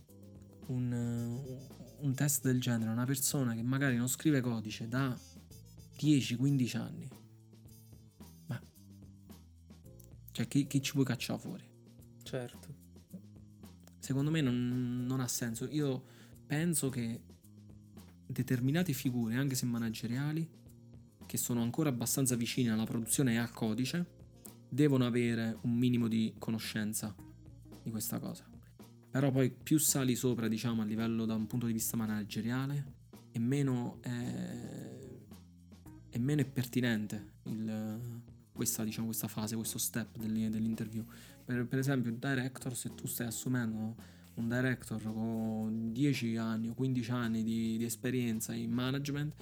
un, 0.69 1.59
un 1.99 2.15
test 2.15 2.43
del 2.45 2.61
genere 2.61 2.91
a 2.91 2.93
una 2.93 3.05
persona 3.05 3.55
che 3.55 3.63
magari 3.63 3.97
non 3.97 4.09
scrive 4.09 4.41
codice 4.41 4.89
da 4.89 5.17
10-15 5.99 6.77
anni. 6.77 7.09
Ma... 8.47 8.61
Cioè, 10.31 10.49
chi, 10.49 10.67
chi, 10.67 10.83
ci 10.83 10.93
vuoi 10.93 11.05
cacciare 11.05 11.39
fuori? 11.39 11.65
Certo. 12.23 12.75
Secondo 13.99 14.31
me 14.31 14.41
non, 14.41 15.05
non 15.07 15.21
ha 15.21 15.29
senso. 15.29 15.67
Io 15.71 16.05
penso 16.47 16.89
che 16.91 17.21
determinate 18.27 18.93
figure, 18.93 19.37
anche 19.37 19.55
se 19.55 19.67
manageriali, 19.67 20.49
che 21.27 21.37
sono 21.37 21.63
ancora 21.63 21.89
abbastanza 21.89 22.37
vicine 22.37 22.71
alla 22.71 22.85
produzione 22.85 23.35
e 23.35 23.37
al 23.39 23.51
codice, 23.51 24.15
devono 24.69 25.07
avere 25.07 25.59
un 25.63 25.73
minimo 25.73 26.09
di 26.09 26.35
conoscenza 26.39 27.15
di 27.83 27.91
questa 27.91 28.19
cosa. 28.19 28.56
Però 29.17 29.31
poi 29.31 29.51
più 29.51 29.79
sali 29.79 30.15
sopra, 30.15 30.47
diciamo, 30.47 30.83
a 30.83 30.85
livello 30.85 31.25
da 31.25 31.33
un 31.33 31.47
punto 31.47 31.65
di 31.65 31.73
vista 31.73 31.97
manageriale, 31.97 32.93
e 33.33 33.39
meno 33.39 33.97
eh, 34.03 35.21
e 36.11 36.19
meno 36.19 36.43
è 36.43 36.45
pertinente 36.45 37.33
il, 37.45 38.21
questa, 38.53 38.85
diciamo, 38.85 39.07
questa, 39.07 39.27
fase, 39.27 39.57
questo 39.57 39.79
step 39.79 40.19
dell'interview. 40.19 41.03
Per, 41.47 41.67
per, 41.67 41.79
esempio, 41.79 42.11
il 42.11 42.19
director, 42.19 42.77
se 42.77 42.95
tu 42.95 43.07
stai 43.07 43.29
assumendo 43.29 43.95
un 44.35 44.49
director 44.49 45.03
con 45.03 45.95
10 45.95 46.37
anni 46.37 46.69
o 46.69 46.75
15 46.75 47.11
anni 47.11 47.43
di, 47.43 47.79
di 47.79 47.85
esperienza 47.85 48.53
in 48.53 48.71
management, 48.71 49.33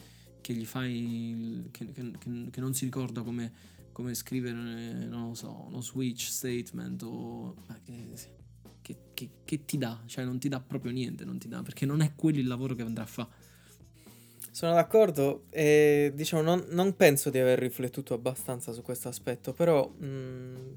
che 0.40 0.52
gli 0.54 0.66
fai, 0.66 1.66
che, 1.72 1.90
che, 1.90 2.12
che 2.48 2.60
non 2.60 2.74
si 2.74 2.84
ricorda 2.84 3.22
come, 3.22 3.52
come, 3.90 4.14
scrivere, 4.14 5.04
non 5.06 5.34
so, 5.34 5.64
uno 5.66 5.80
switch 5.80 6.28
statement 6.28 7.02
o... 7.02 7.56
Che, 7.82 8.42
ti 9.12 9.79
dà, 9.79 10.03
cioè 10.07 10.25
non 10.25 10.38
ti 10.38 10.49
dà 10.49 10.61
proprio 10.61 10.92
niente, 10.92 11.25
non 11.25 11.38
ti 11.38 11.49
dà, 11.49 11.62
perché 11.62 11.87
non 11.87 12.01
è 12.01 12.14
quello 12.14 12.38
il 12.38 12.47
lavoro 12.47 12.75
che 12.75 12.83
andrà 12.83 13.03
a 13.05 13.07
fare 13.07 13.53
sono 14.55 14.75
d'accordo 14.75 15.47
e 15.51 16.12
diciamo 16.14 16.40
non, 16.40 16.64
non, 16.68 16.94
penso 16.94 17.29
di 17.29 17.40
aver 17.40 17.59
riflettuto 17.59 18.14
abbastanza 18.14 18.70
su 18.70 18.83
questo 18.83 19.09
aspetto, 19.09 19.53
però 19.53 19.88
mh, 19.88 20.07
mm, 20.07 20.73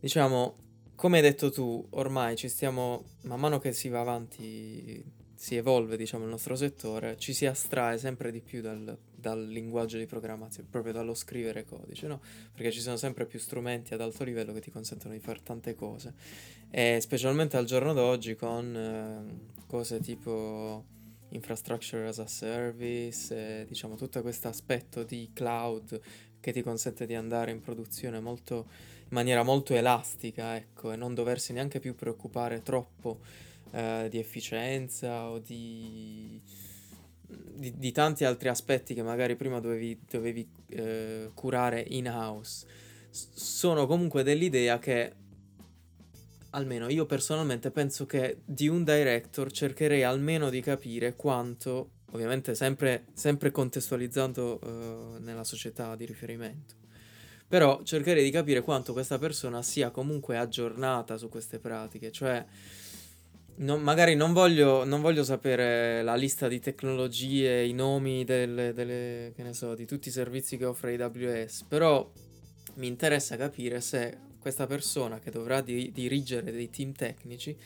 diciamo, 0.00 0.56
come 0.94 1.18
hai 1.18 1.22
detto 1.22 1.50
tu, 1.50 1.86
ormai 1.90 2.36
ci 2.36 2.48
stiamo, 2.48 3.04
man 3.24 3.38
mano 3.38 3.58
che 3.58 3.74
si 3.74 3.90
va 3.90 4.00
avanti, 4.00 5.04
si 5.34 5.56
evolve 5.56 5.98
diciamo 5.98 6.24
il 6.24 6.30
nostro 6.30 6.56
settore, 6.56 7.18
ci 7.18 7.34
si 7.34 7.44
astrae 7.44 7.98
sempre 7.98 8.30
di 8.30 8.40
più 8.40 8.62
dal, 8.62 8.96
dal 9.14 9.46
linguaggio 9.46 9.98
di 9.98 10.06
programmazione, 10.06 10.66
proprio 10.70 10.94
dallo 10.94 11.12
scrivere 11.12 11.66
codice, 11.66 12.06
no? 12.06 12.22
Perché 12.54 12.72
ci 12.72 12.80
sono 12.80 12.96
sempre 12.96 13.26
più 13.26 13.38
strumenti 13.38 13.92
ad 13.92 14.00
alto 14.00 14.24
livello 14.24 14.54
che 14.54 14.62
ti 14.62 14.70
consentono 14.70 15.12
di 15.12 15.20
fare 15.20 15.40
tante 15.42 15.74
cose 15.74 16.14
e 16.76 17.00
specialmente 17.00 17.56
al 17.56 17.64
giorno 17.64 17.94
d'oggi 17.94 18.36
con 18.36 18.76
eh, 18.76 19.64
cose 19.66 19.98
tipo 19.98 20.84
infrastructure 21.30 22.06
as 22.06 22.18
a 22.18 22.26
service, 22.26 23.64
diciamo 23.66 23.96
tutto 23.96 24.20
questo 24.20 24.48
aspetto 24.48 25.02
di 25.02 25.30
cloud 25.32 25.98
che 26.38 26.52
ti 26.52 26.60
consente 26.60 27.06
di 27.06 27.14
andare 27.14 27.50
in 27.50 27.60
produzione 27.60 28.20
molto, 28.20 28.66
in 28.98 29.08
maniera 29.08 29.42
molto 29.42 29.72
elastica, 29.72 30.54
ecco, 30.54 30.92
e 30.92 30.96
non 30.96 31.14
doversi 31.14 31.54
neanche 31.54 31.80
più 31.80 31.94
preoccupare 31.94 32.60
troppo 32.60 33.20
eh, 33.70 34.08
di 34.10 34.18
efficienza 34.18 35.30
o 35.30 35.38
di, 35.38 36.38
di, 37.26 37.72
di, 37.78 37.90
tanti 37.90 38.26
altri 38.26 38.50
aspetti 38.50 38.92
che 38.92 39.02
magari 39.02 39.34
prima 39.34 39.60
dovevi, 39.60 39.98
dovevi 40.10 40.46
eh, 40.66 41.30
curare 41.32 41.82
in 41.88 42.06
house. 42.06 42.66
sono 43.08 43.86
comunque 43.86 44.22
dell'idea 44.22 44.78
che 44.78 45.24
almeno 46.56 46.88
io 46.88 47.04
personalmente 47.06 47.70
penso 47.70 48.06
che 48.06 48.38
di 48.44 48.66
un 48.66 48.82
director 48.82 49.50
cercherei 49.50 50.02
almeno 50.02 50.48
di 50.50 50.60
capire 50.60 51.14
quanto, 51.14 51.90
ovviamente 52.12 52.54
sempre, 52.54 53.04
sempre 53.12 53.50
contestualizzando 53.50 54.58
uh, 54.62 55.22
nella 55.22 55.44
società 55.44 55.94
di 55.94 56.06
riferimento, 56.06 56.74
però 57.46 57.82
cercherei 57.82 58.24
di 58.24 58.30
capire 58.30 58.62
quanto 58.62 58.92
questa 58.92 59.18
persona 59.18 59.62
sia 59.62 59.90
comunque 59.90 60.38
aggiornata 60.38 61.18
su 61.18 61.28
queste 61.28 61.58
pratiche, 61.58 62.10
cioè 62.10 62.44
non, 63.56 63.82
magari 63.82 64.14
non 64.14 64.32
voglio, 64.32 64.84
non 64.84 65.02
voglio, 65.02 65.24
sapere 65.24 66.02
la 66.02 66.14
lista 66.14 66.48
di 66.48 66.58
tecnologie, 66.58 67.64
i 67.64 67.72
nomi 67.72 68.24
delle, 68.24 68.72
delle, 68.72 69.32
so, 69.52 69.74
di 69.74 69.86
tutti 69.86 70.08
i 70.08 70.12
servizi 70.12 70.56
che 70.56 70.64
offre 70.64 71.00
AWS, 71.00 71.64
però 71.68 72.10
mi 72.74 72.86
interessa 72.86 73.36
capire 73.36 73.80
se 73.80 74.25
questa 74.46 74.68
persona 74.68 75.18
che 75.18 75.32
dovrà 75.32 75.60
di- 75.60 75.90
dirigere 75.90 76.52
dei 76.52 76.70
team 76.70 76.92
tecnici 76.92 77.56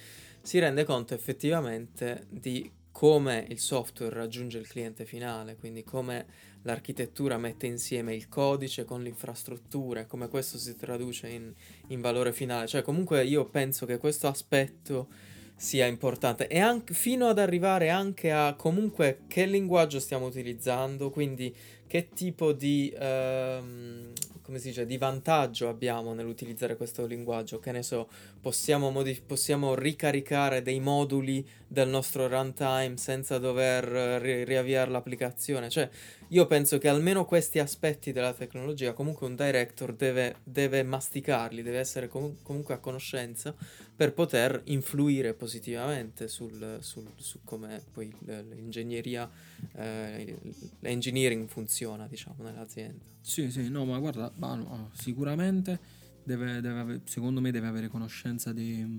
si 0.41 0.59
rende 0.59 0.85
conto 0.85 1.13
effettivamente 1.13 2.25
di 2.31 2.73
come 2.91 3.45
il 3.51 3.59
software 3.59 4.15
raggiunge 4.15 4.57
il 4.57 4.67
cliente 4.67 5.05
finale, 5.05 5.57
quindi 5.57 5.85
come 5.85 6.25
l'architettura 6.63 7.37
mette 7.37 7.67
insieme 7.67 8.15
il 8.15 8.29
codice 8.29 8.87
con 8.87 9.03
l'infrastruttura 9.03 10.01
e 10.01 10.07
come 10.07 10.29
questo 10.29 10.57
si 10.57 10.75
traduce 10.75 11.29
in, 11.29 11.53
in 11.89 12.01
valore 12.01 12.33
finale. 12.33 12.67
Cioè 12.67 12.81
comunque 12.81 13.27
io 13.27 13.45
penso 13.45 13.85
che 13.85 13.99
questo 13.99 14.27
aspetto 14.27 15.09
sia 15.55 15.85
importante 15.85 16.47
e 16.49 16.61
anche, 16.61 16.95
fino 16.95 17.29
ad 17.29 17.39
arrivare 17.39 17.91
anche 17.91 18.33
a 18.33 18.55
comunque 18.55 19.25
che 19.29 19.45
linguaggio 19.45 20.01
stiamo 20.01 20.25
utilizzando, 20.25 21.11
quindi 21.11 21.55
che 21.87 22.09
tipo 22.09 22.53
di, 22.53 22.91
ehm, 22.97 24.13
come 24.51 24.59
si 24.61 24.71
dice, 24.71 24.85
di 24.85 24.99
vantaggio 24.99 25.69
abbiamo 25.69 26.13
nell'utilizzare 26.13 26.77
questo 26.77 27.07
linguaggio, 27.07 27.61
che 27.61 27.71
ne 27.71 27.85
so, 27.85 28.09
possiamo, 28.41 28.91
modif- 28.91 29.23
possiamo 29.25 29.77
ricaricare 29.77 30.61
dei 30.61 30.81
moduli 30.81 31.49
del 31.69 31.89
nostro 31.89 32.27
runtime 32.27 32.97
senza 32.97 33.39
dover 33.39 33.85
ri- 34.21 34.43
riavviare 34.43 34.91
l'applicazione, 34.91 35.71
cioè 35.71 35.89
io 36.31 36.47
penso 36.49 36.79
che 36.79 36.89
almeno 36.89 37.25
questi 37.25 37.61
aspetti 37.61 38.11
della 38.11 38.33
tecnologia 38.33 38.93
comunque 38.93 39.29
un 39.29 39.37
director 39.37 39.95
deve, 39.95 40.39
deve 40.43 40.83
masticarli, 40.83 41.63
deve 41.63 41.79
essere 41.79 42.09
com- 42.09 42.35
comunque 42.43 42.75
a 42.75 42.79
conoscenza 42.79 43.55
per 44.01 44.15
poter 44.15 44.63
influire 44.69 45.35
positivamente 45.35 46.27
sul, 46.27 46.79
sul, 46.81 47.07
su 47.17 47.41
come 47.45 47.85
poi 47.93 48.11
l'ingegneria, 48.25 49.31
eh, 49.75 50.39
l'engineering 50.79 51.47
funziona 51.47 52.07
diciamo 52.07 52.43
nell'azienda. 52.43 53.05
Sì, 53.21 53.51
sì, 53.51 53.69
no, 53.69 53.85
ma 53.85 53.99
guarda, 53.99 54.33
ma 54.37 54.55
no, 54.55 54.89
sicuramente 54.95 55.79
deve, 56.25 56.63
deve 56.63 57.03
secondo 57.05 57.43
me 57.43 57.51
deve 57.51 57.67
avere 57.67 57.89
conoscenza 57.89 58.55
di, 58.55 58.99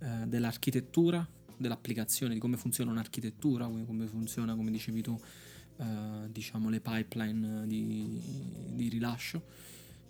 eh, 0.00 0.26
dell'architettura, 0.26 1.24
dell'applicazione, 1.56 2.34
di 2.34 2.40
come 2.40 2.56
funziona 2.56 2.90
un'architettura, 2.90 3.66
come 3.68 4.08
funziona, 4.08 4.56
come 4.56 4.72
dicevi 4.72 5.00
tu, 5.00 5.16
eh, 5.76 6.28
diciamo, 6.28 6.70
le 6.70 6.80
pipeline 6.80 7.68
di, 7.68 8.20
di 8.72 8.88
rilascio, 8.88 9.44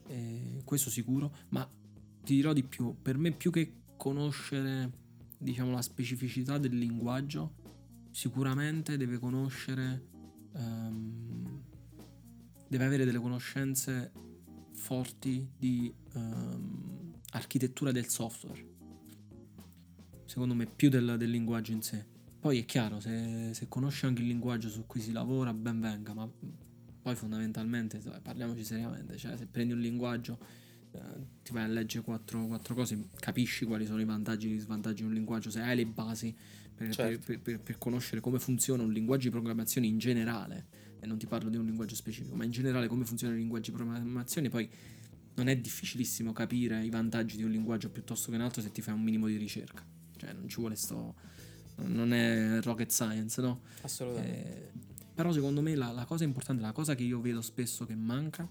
eh, 0.08 0.62
questo 0.64 0.88
sicuro, 0.88 1.30
ma 1.50 1.68
ti 2.24 2.36
dirò 2.36 2.54
di 2.54 2.62
più, 2.62 2.96
per 3.02 3.18
me 3.18 3.30
più 3.30 3.50
che 3.50 3.82
conoscere 3.96 4.90
diciamo, 5.38 5.70
la 5.70 5.82
specificità 5.82 6.58
del 6.58 6.76
linguaggio, 6.76 7.54
sicuramente 8.10 8.96
deve 8.96 9.18
conoscere, 9.18 10.06
um, 10.52 11.62
deve 12.68 12.84
avere 12.84 13.04
delle 13.04 13.18
conoscenze 13.18 14.12
forti 14.72 15.48
di 15.56 15.92
um, 16.14 17.12
architettura 17.30 17.92
del 17.92 18.08
software, 18.08 18.72
secondo 20.24 20.54
me 20.54 20.66
più 20.66 20.88
del, 20.88 21.16
del 21.18 21.30
linguaggio 21.30 21.72
in 21.72 21.82
sé. 21.82 22.06
Poi 22.40 22.58
è 22.58 22.64
chiaro, 22.64 23.00
se, 23.00 23.50
se 23.54 23.68
conosci 23.68 24.06
anche 24.06 24.20
il 24.20 24.28
linguaggio 24.28 24.68
su 24.68 24.86
cui 24.86 25.00
si 25.00 25.12
lavora, 25.12 25.54
ben 25.54 25.80
venga, 25.80 26.12
ma 26.12 26.30
poi 27.02 27.14
fondamentalmente, 27.14 28.00
parliamoci 28.22 28.64
seriamente, 28.64 29.16
cioè 29.16 29.36
se 29.36 29.46
prendi 29.46 29.72
un 29.72 29.80
linguaggio, 29.80 30.38
ti 31.42 31.52
vai 31.52 31.64
a 31.64 31.66
leggere 31.66 32.04
quattro, 32.04 32.46
quattro, 32.46 32.74
cose, 32.74 33.08
capisci 33.18 33.64
quali 33.64 33.86
sono 33.86 34.00
i 34.00 34.04
vantaggi 34.04 34.48
e 34.48 34.54
gli 34.54 34.60
svantaggi 34.60 35.02
di 35.02 35.08
un 35.08 35.12
linguaggio, 35.12 35.50
se 35.50 35.60
hai 35.60 35.76
le 35.76 35.86
basi 35.86 36.34
per, 36.74 36.94
certo. 36.94 37.26
per, 37.26 37.40
per, 37.40 37.60
per, 37.60 37.78
conoscere 37.78 38.20
come 38.20 38.38
funziona 38.38 38.82
un 38.82 38.92
linguaggio 38.92 39.24
di 39.24 39.30
programmazione 39.30 39.86
in 39.86 39.98
generale, 39.98 40.66
e 41.00 41.06
non 41.06 41.18
ti 41.18 41.26
parlo 41.26 41.50
di 41.50 41.56
un 41.56 41.64
linguaggio 41.66 41.94
specifico, 41.94 42.34
ma 42.34 42.44
in 42.44 42.50
generale 42.50 42.86
come 42.86 43.04
funzionano 43.04 43.38
i 43.38 43.42
linguaggi 43.42 43.70
di 43.70 43.76
programmazione, 43.76 44.48
poi 44.48 44.68
non 45.36 45.48
è 45.48 45.56
difficilissimo 45.56 46.32
capire 46.32 46.84
i 46.84 46.90
vantaggi 46.90 47.36
di 47.36 47.42
un 47.42 47.50
linguaggio 47.50 47.90
piuttosto 47.90 48.30
che 48.30 48.36
un 48.36 48.42
altro 48.42 48.62
se 48.62 48.70
ti 48.70 48.80
fai 48.80 48.94
un 48.94 49.02
minimo 49.02 49.26
di 49.26 49.36
ricerca. 49.36 49.84
Cioè 50.16 50.32
non 50.32 50.48
ci 50.48 50.60
vuole 50.60 50.76
sto 50.76 51.14
non 51.76 52.12
è 52.12 52.60
rocket 52.62 52.90
science, 52.90 53.40
no? 53.40 53.62
Assolutamente. 53.82 54.46
Eh, 54.46 54.70
però 55.14 55.32
secondo 55.32 55.60
me 55.60 55.74
la, 55.74 55.90
la, 55.90 56.04
cosa 56.04 56.24
importante, 56.24 56.62
la 56.62 56.72
cosa 56.72 56.94
che 56.94 57.02
io 57.02 57.20
vedo 57.20 57.40
spesso 57.40 57.84
che 57.84 57.94
manca 57.94 58.48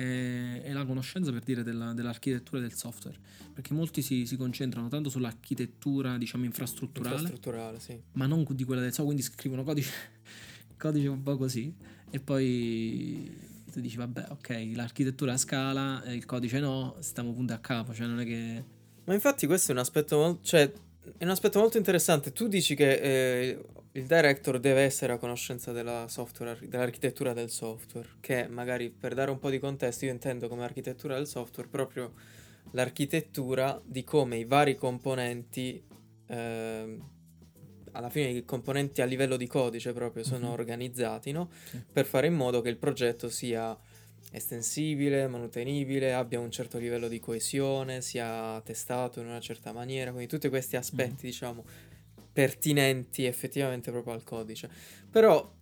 è, 0.00 0.62
è 0.62 0.72
la 0.72 0.84
conoscenza 0.84 1.30
per 1.32 1.42
dire 1.42 1.62
della, 1.62 1.92
dell'architettura 1.92 2.60
del 2.60 2.72
software, 2.72 3.16
perché 3.52 3.74
molti 3.74 4.02
si, 4.02 4.26
si, 4.26 4.36
concentrano 4.36 4.88
tanto 4.88 5.10
sull'architettura, 5.10 6.16
diciamo, 6.16 6.44
infrastrutturale, 6.44 7.14
infrastrutturale 7.14 7.78
sì. 7.78 8.00
ma 8.12 8.26
non 8.26 8.46
di 8.50 8.64
quella 8.64 8.80
del 8.80 8.92
software, 8.92 9.14
quindi 9.14 9.22
scrivono 9.22 9.62
codice, 9.62 9.92
codice 10.78 11.08
un 11.08 11.22
po' 11.22 11.36
così 11.36 11.74
e 12.10 12.18
poi 12.18 13.48
tu 13.70 13.80
dici 13.80 13.96
vabbè 13.96 14.26
ok 14.30 14.70
l'architettura 14.74 15.34
a 15.34 15.36
scala 15.36 16.02
il 16.08 16.24
codice 16.24 16.58
no 16.58 16.96
stiamo 16.98 17.32
punto 17.32 17.52
a 17.52 17.58
capo 17.58 17.94
cioè 17.94 18.08
non 18.08 18.18
è 18.18 18.24
che 18.24 18.64
ma 19.04 19.14
infatti 19.14 19.46
questo 19.46 19.70
è 19.70 19.74
un 19.74 19.80
aspetto 19.80 20.16
molto 20.16 20.40
cioè 20.42 20.72
è 21.16 21.24
un 21.24 21.30
aspetto 21.30 21.58
molto 21.58 21.78
interessante. 21.78 22.32
Tu 22.32 22.48
dici 22.48 22.74
che 22.74 22.92
eh, 22.92 23.64
il 23.92 24.06
director 24.06 24.60
deve 24.60 24.82
essere 24.82 25.12
a 25.12 25.18
conoscenza 25.18 25.72
della 25.72 26.06
software, 26.08 26.58
dell'architettura 26.68 27.32
del 27.32 27.50
software, 27.50 28.08
che 28.20 28.46
magari 28.46 28.90
per 28.90 29.14
dare 29.14 29.30
un 29.30 29.38
po' 29.38 29.50
di 29.50 29.58
contesto 29.58 30.04
io 30.04 30.12
intendo 30.12 30.48
come 30.48 30.62
architettura 30.62 31.16
del 31.16 31.26
software 31.26 31.68
proprio 31.68 32.12
l'architettura 32.72 33.80
di 33.84 34.04
come 34.04 34.36
i 34.38 34.44
vari 34.44 34.76
componenti, 34.76 35.82
eh, 36.26 36.98
alla 37.92 38.10
fine 38.10 38.28
i 38.28 38.44
componenti 38.44 39.02
a 39.02 39.06
livello 39.06 39.36
di 39.36 39.48
codice 39.48 39.92
proprio 39.92 40.22
sono 40.22 40.44
mm-hmm. 40.44 40.52
organizzati, 40.52 41.32
no? 41.32 41.50
Sì. 41.64 41.82
Per 41.92 42.06
fare 42.06 42.28
in 42.28 42.34
modo 42.34 42.60
che 42.60 42.68
il 42.68 42.76
progetto 42.76 43.28
sia 43.28 43.76
estensibile, 44.30 45.26
manutenibile, 45.26 46.14
abbia 46.14 46.38
un 46.38 46.52
certo 46.52 46.78
livello 46.78 47.08
di 47.08 47.18
coesione, 47.18 48.00
sia 48.00 48.60
testato 48.64 49.18
in 49.18 49.26
una 49.26 49.40
certa 49.40 49.72
maniera, 49.72 50.12
quindi 50.12 50.28
tutti 50.28 50.48
questi 50.48 50.76
aspetti, 50.76 51.26
mm. 51.26 51.30
diciamo, 51.30 51.64
pertinenti 52.32 53.24
effettivamente 53.24 53.90
proprio 53.90 54.14
al 54.14 54.22
codice. 54.22 54.70
Però, 55.10 55.52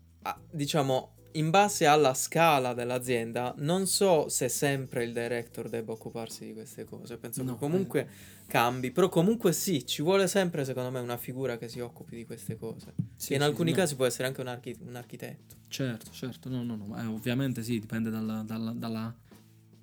diciamo, 0.50 1.14
in 1.32 1.50
base 1.50 1.86
alla 1.86 2.14
scala 2.14 2.72
dell'azienda, 2.72 3.54
non 3.58 3.86
so 3.86 4.28
se 4.28 4.48
sempre 4.48 5.04
il 5.04 5.12
director 5.12 5.68
debba 5.68 5.92
occuparsi 5.92 6.46
di 6.46 6.52
queste 6.52 6.84
cose. 6.84 7.16
Penso 7.16 7.42
no, 7.42 7.52
che 7.52 7.58
comunque 7.58 8.00
eh. 8.00 8.46
cambi, 8.46 8.90
però 8.90 9.08
comunque 9.08 9.52
sì, 9.52 9.86
ci 9.86 10.02
vuole 10.02 10.26
sempre, 10.26 10.64
secondo 10.64 10.90
me, 10.90 11.00
una 11.00 11.16
figura 11.16 11.58
che 11.58 11.68
si 11.68 11.80
occupi 11.80 12.16
di 12.16 12.24
queste 12.24 12.56
cose. 12.56 12.94
Sì, 13.14 13.34
in 13.34 13.40
sì, 13.40 13.44
alcuni 13.44 13.70
no. 13.70 13.76
casi 13.76 13.94
può 13.94 14.06
essere 14.06 14.26
anche 14.26 14.40
un, 14.40 14.48
archi- 14.48 14.78
un, 14.80 14.96
architetto. 14.96 15.56
Certo, 15.68 16.10
certo, 16.12 16.48
no, 16.48 16.62
no, 16.62 16.76
no. 16.76 17.00
Eh, 17.00 17.04
ovviamente 17.04 17.62
sì, 17.62 17.78
dipende 17.78 18.10
dalla, 18.10 18.42
dalla, 18.42 18.72
dalla, 18.72 19.14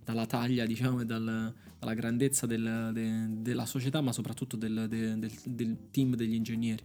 dalla 0.05 0.25
taglia, 0.25 0.65
diciamo, 0.65 1.01
e 1.01 1.05
dal, 1.05 1.53
dalla 1.79 1.93
grandezza 1.93 2.45
del, 2.45 2.91
de, 2.93 3.41
della 3.41 3.65
società, 3.65 3.99
ma 3.99 4.13
soprattutto 4.13 4.55
del, 4.55 4.85
de, 4.87 5.17
del, 5.17 5.31
del 5.43 5.89
team 5.91 6.15
degli 6.15 6.35
ingegneri 6.35 6.83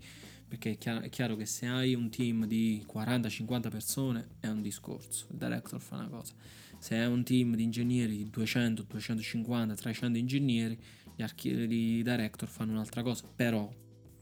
perché 0.50 0.72
è 0.72 0.78
chiaro, 0.78 1.00
è 1.02 1.08
chiaro, 1.10 1.36
che 1.36 1.46
se 1.46 1.66
hai 1.66 1.94
un 1.94 2.10
team 2.10 2.44
di 2.44 2.84
40-50 2.92 3.70
persone 3.70 4.28
è 4.40 4.48
un 4.48 4.60
discorso, 4.60 5.28
il 5.30 5.38
director 5.38 5.80
fa 5.80 5.94
una 5.94 6.08
cosa. 6.08 6.34
Se 6.76 6.96
hai 6.96 7.06
un 7.06 7.22
team 7.22 7.54
di 7.54 7.62
ingegneri 7.62 8.16
di 8.16 8.30
200, 8.30 8.82
250, 8.82 9.76
300 9.76 10.18
ingegneri, 10.18 10.76
gli, 11.14 11.22
archi- 11.22 11.50
i 11.50 12.02
director 12.02 12.48
fanno 12.48 12.72
un'altra 12.72 13.04
cosa, 13.04 13.28
però 13.32 13.72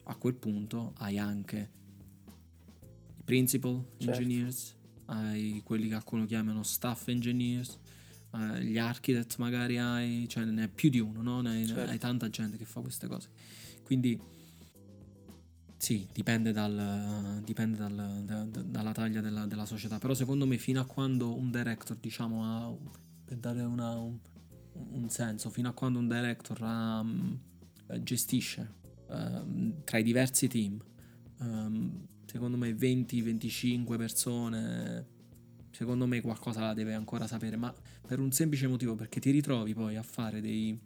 a 0.05 0.17
quel 0.17 0.35
punto 0.35 0.93
hai 0.99 1.17
anche 1.17 1.71
i 3.17 3.23
principal 3.25 3.83
certo. 3.97 4.21
engineers, 4.21 4.77
hai 5.07 5.63
quelli 5.65 5.89
che 5.89 5.95
alcuni 5.95 6.27
chiamano 6.27 6.63
staff 6.63 7.09
engineers, 7.09 7.79
eh, 8.39 8.65
gli 8.65 8.79
architect 8.79 9.37
magari 9.39 9.79
hai, 9.79 10.27
cioè 10.29 10.45
ne 10.45 10.63
hai 10.63 10.69
più 10.69 10.91
di 10.91 11.01
uno, 11.01 11.23
no? 11.23 11.41
ne 11.41 11.51
hai, 11.51 11.67
certo. 11.67 11.91
hai 11.91 11.99
tanta 11.99 12.29
gente 12.29 12.57
che 12.57 12.65
fa 12.65 12.81
queste 12.81 13.07
cose. 13.07 13.29
Quindi 13.83 14.21
sì, 15.79 16.09
dipende, 16.13 16.51
dal, 16.51 17.41
dipende 17.45 17.77
dal, 17.77 18.23
da, 18.25 18.45
da, 18.45 18.63
dalla 18.63 18.93
taglia 18.93 19.21
della, 19.21 19.47
della, 19.47 19.65
società, 19.65 19.99
però 19.99 20.13
secondo 20.13 20.45
me 20.45 20.59
fino 20.59 20.81
a 20.81 20.85
quando 20.85 21.35
un 21.35 21.53
director, 21.53 21.97
diciamo, 21.97 22.45
ha, 22.45 22.77
per 23.25 23.37
dare 23.39 23.63
una, 23.63 23.95
un, 23.95 24.19
un, 24.73 25.09
senso, 25.09 25.51
fino 25.51 25.69
a 25.69 25.73
quando 25.73 26.01
un 26.01 26.09
director 26.09 26.61
um, 26.61 27.39
gestisce 28.03 28.75
um, 29.07 29.85
tra 29.85 29.99
i 29.99 30.03
diversi 30.03 30.49
team, 30.49 30.83
um, 31.39 32.07
secondo 32.27 32.57
me 32.57 32.73
20-25 32.73 33.97
persone, 33.97 35.07
secondo 35.71 36.07
me 36.07 36.21
qualcosa 36.21 36.61
la 36.61 36.75
deve 36.75 36.95
ancora 36.95 37.27
sapere, 37.27 37.57
ma 37.57 37.73
per 38.07 38.19
un 38.19 38.33
semplice 38.33 38.67
motivo, 38.67 38.95
perché 38.95 39.21
ti 39.21 39.31
ritrovi 39.31 39.75
poi 39.75 39.97
a 39.97 40.03
fare 40.03 40.41
dei, 40.41 40.79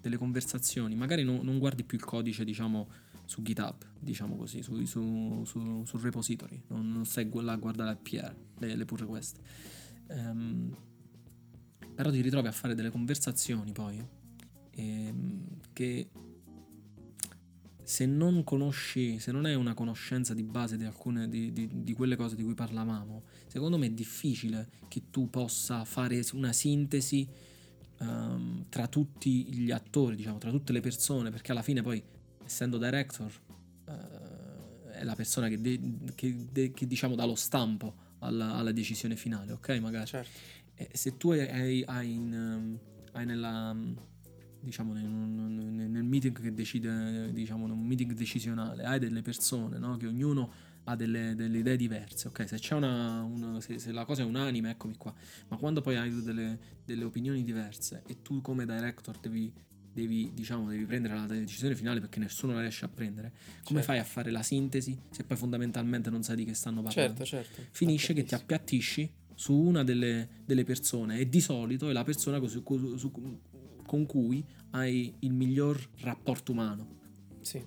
delle 0.00 0.16
conversazioni, 0.16 0.94
magari 0.94 1.24
no, 1.24 1.42
non 1.42 1.58
guardi 1.58 1.84
più 1.84 1.96
il 1.98 2.04
codice, 2.04 2.44
diciamo, 2.44 2.88
su 3.24 3.42
GitHub, 3.42 3.76
diciamo 3.98 4.36
così, 4.36 4.62
su, 4.62 4.84
su, 4.84 5.42
su, 5.44 5.84
sul 5.84 6.00
repository, 6.00 6.62
non, 6.68 6.90
non 6.90 7.04
stai 7.04 7.28
là 7.42 7.52
a 7.52 7.56
guardare 7.56 7.90
il 7.90 7.98
PR, 7.98 8.34
le, 8.58 8.76
le 8.76 8.84
pull 8.84 8.98
request. 8.98 9.38
Um, 10.08 10.74
però 11.94 12.10
ti 12.10 12.20
ritrovi 12.20 12.46
a 12.46 12.52
fare 12.52 12.74
delle 12.74 12.90
conversazioni 12.90 13.72
poi 13.72 14.02
ehm, 14.70 15.44
che 15.72 16.08
se 17.88 18.04
non 18.04 18.44
conosci, 18.44 19.18
se 19.18 19.32
non 19.32 19.46
hai 19.46 19.54
una 19.54 19.72
conoscenza 19.72 20.34
di 20.34 20.42
base 20.42 20.76
di 20.76 20.84
alcune 20.84 21.26
di, 21.26 21.54
di, 21.54 21.70
di, 21.72 21.94
quelle 21.94 22.16
cose 22.16 22.36
di 22.36 22.42
cui 22.42 22.52
parlavamo, 22.52 23.22
secondo 23.46 23.78
me 23.78 23.86
è 23.86 23.90
difficile 23.90 24.68
che 24.88 25.04
tu 25.08 25.30
possa 25.30 25.86
fare 25.86 26.22
una 26.34 26.52
sintesi 26.52 27.26
um, 28.00 28.66
tra 28.68 28.88
tutti 28.88 29.46
gli 29.46 29.70
attori, 29.70 30.16
diciamo, 30.16 30.36
tra 30.36 30.50
tutte 30.50 30.74
le 30.74 30.80
persone, 30.80 31.30
perché 31.30 31.50
alla 31.50 31.62
fine 31.62 31.80
poi 31.80 32.02
essendo 32.44 32.76
director, 32.76 33.32
eh, 33.86 34.92
è 34.98 35.02
la 35.02 35.14
persona 35.14 35.48
che, 35.48 35.58
de- 35.58 35.80
che, 36.14 36.36
de- 36.52 36.72
che 36.72 36.86
diciamo 36.86 37.14
dà 37.14 37.24
lo 37.24 37.36
stampo 37.36 38.16
alla, 38.18 38.56
alla, 38.56 38.72
decisione 38.72 39.16
finale, 39.16 39.52
ok? 39.52 39.78
Magari. 39.80 40.06
Certo. 40.06 40.30
Se 40.92 41.16
tu 41.16 41.30
hai, 41.30 41.82
hai, 41.86 42.12
in, 42.12 42.32
um, 42.34 42.78
hai 43.12 43.24
nella 43.24 43.74
diciamo 44.60 44.92
nel, 44.92 45.08
nel, 45.08 46.04
meeting 46.04 46.38
che 46.40 46.52
decide 46.52 47.32
diciamo 47.32 47.64
un 47.64 47.86
meeting 47.86 48.12
decisionale 48.12 48.84
hai 48.84 48.98
delle 48.98 49.22
persone 49.22 49.78
no? 49.78 49.96
che 49.96 50.06
ognuno 50.06 50.52
ha 50.84 50.96
delle, 50.96 51.34
delle, 51.34 51.58
idee 51.58 51.76
diverse 51.76 52.28
ok 52.28 52.48
se 52.48 52.58
c'è 52.58 52.74
una, 52.74 53.22
una 53.22 53.60
se, 53.60 53.78
se, 53.78 53.92
la 53.92 54.04
cosa 54.04 54.22
è 54.22 54.24
unanime 54.24 54.70
eccomi 54.70 54.96
qua 54.96 55.14
ma 55.48 55.56
quando 55.56 55.80
poi 55.80 55.96
hai 55.96 56.22
delle, 56.22 56.58
delle 56.84 57.04
opinioni 57.04 57.42
diverse 57.42 58.02
e 58.06 58.22
tu 58.22 58.40
come 58.40 58.64
director 58.64 59.18
devi 59.18 59.52
devi, 59.98 60.30
diciamo, 60.32 60.68
devi 60.68 60.84
prendere 60.84 61.14
la 61.14 61.26
decisione 61.26 61.74
finale 61.74 61.98
perché 61.98 62.20
nessuno 62.20 62.52
la 62.54 62.60
riesce 62.60 62.84
a 62.84 62.88
prendere. 62.88 63.32
Come 63.64 63.80
certo. 63.80 63.82
fai 63.82 63.98
a 63.98 64.04
fare 64.04 64.30
la 64.30 64.42
sintesi 64.42 64.96
se 65.10 65.24
poi 65.24 65.36
fondamentalmente 65.36 66.10
non 66.10 66.22
sai 66.22 66.36
di 66.36 66.44
che 66.44 66.54
stanno 66.54 66.82
parlando? 66.82 67.24
Certo, 67.24 67.46
certo. 67.46 67.70
Finisce 67.72 68.12
che 68.12 68.22
ti 68.22 68.34
appiattisci 68.34 69.12
su 69.34 69.54
una 69.54 69.84
delle, 69.84 70.28
delle, 70.44 70.64
persone 70.64 71.18
e 71.18 71.28
di 71.28 71.40
solito 71.40 71.88
è 71.88 71.92
la 71.92 72.02
persona 72.02 72.40
su, 72.46 72.62
su, 72.96 73.40
con 73.88 74.04
cui 74.04 74.44
hai 74.72 75.14
il 75.20 75.32
miglior 75.32 75.80
rapporto 76.00 76.52
umano. 76.52 76.96
Sì. 77.40 77.64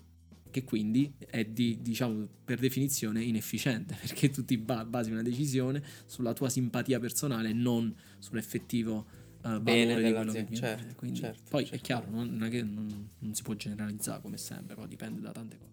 Che 0.52 0.64
quindi 0.64 1.12
è 1.18 1.44
di, 1.46 1.80
diciamo, 1.82 2.28
per 2.46 2.60
definizione 2.60 3.24
inefficiente, 3.24 3.98
perché 4.00 4.30
tu 4.30 4.46
ti 4.46 4.58
basi 4.60 5.10
una 5.10 5.24
decisione 5.24 5.82
sulla 6.06 6.34
tua 6.34 6.50
simpatia 6.50 7.00
personale 7.00 7.50
e 7.50 7.54
non 7.54 7.94
sull'effettivo 8.20 9.06
uh, 9.42 9.60
bene 9.60 10.00
dell'azienda. 10.00 10.56
Certo, 10.56 10.96
Quindi, 10.96 11.20
certo, 11.20 11.42
poi 11.50 11.64
certo. 11.64 11.78
è 11.78 11.82
chiaro, 11.82 12.06
non, 12.12 12.44
è 12.44 12.50
che 12.50 12.62
non, 12.62 13.10
non, 13.18 13.34
si 13.34 13.42
può 13.42 13.56
generalizzare 13.56 14.22
come 14.22 14.38
sempre, 14.38 14.76
poi 14.76 14.88
dipende 14.88 15.22
da 15.22 15.32
tante 15.32 15.58
cose. 15.58 15.70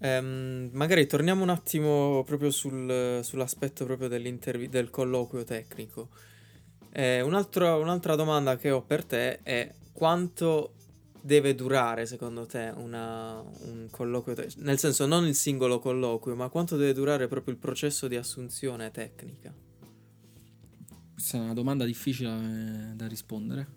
Um, 0.00 0.70
magari 0.72 1.06
torniamo 1.06 1.42
un 1.42 1.50
attimo 1.50 2.22
proprio 2.24 2.50
sul, 2.50 3.20
sull'aspetto 3.22 3.84
proprio 3.84 4.08
del 4.08 4.88
colloquio 4.88 5.44
tecnico. 5.44 6.08
Eh, 6.90 7.20
un'altra, 7.20 7.76
un'altra 7.76 8.14
domanda 8.16 8.56
che 8.56 8.70
ho 8.70 8.82
per 8.82 9.04
te 9.04 9.42
è 9.42 9.72
quanto 9.92 10.74
deve 11.20 11.54
durare 11.54 12.06
secondo 12.06 12.46
te 12.46 12.72
una, 12.74 13.40
un 13.40 13.88
colloquio 13.90 14.34
tecnico? 14.34 14.62
Nel 14.62 14.78
senso 14.78 15.06
non 15.06 15.26
il 15.26 15.34
singolo 15.34 15.78
colloquio, 15.78 16.34
ma 16.34 16.48
quanto 16.48 16.76
deve 16.76 16.94
durare 16.94 17.28
proprio 17.28 17.52
il 17.52 17.60
processo 17.60 18.08
di 18.08 18.16
assunzione 18.16 18.90
tecnica? 18.90 19.52
Questa 21.12 21.36
è 21.36 21.40
una 21.40 21.52
domanda 21.54 21.84
difficile 21.84 22.30
eh, 22.30 22.94
da 22.94 23.06
rispondere. 23.06 23.76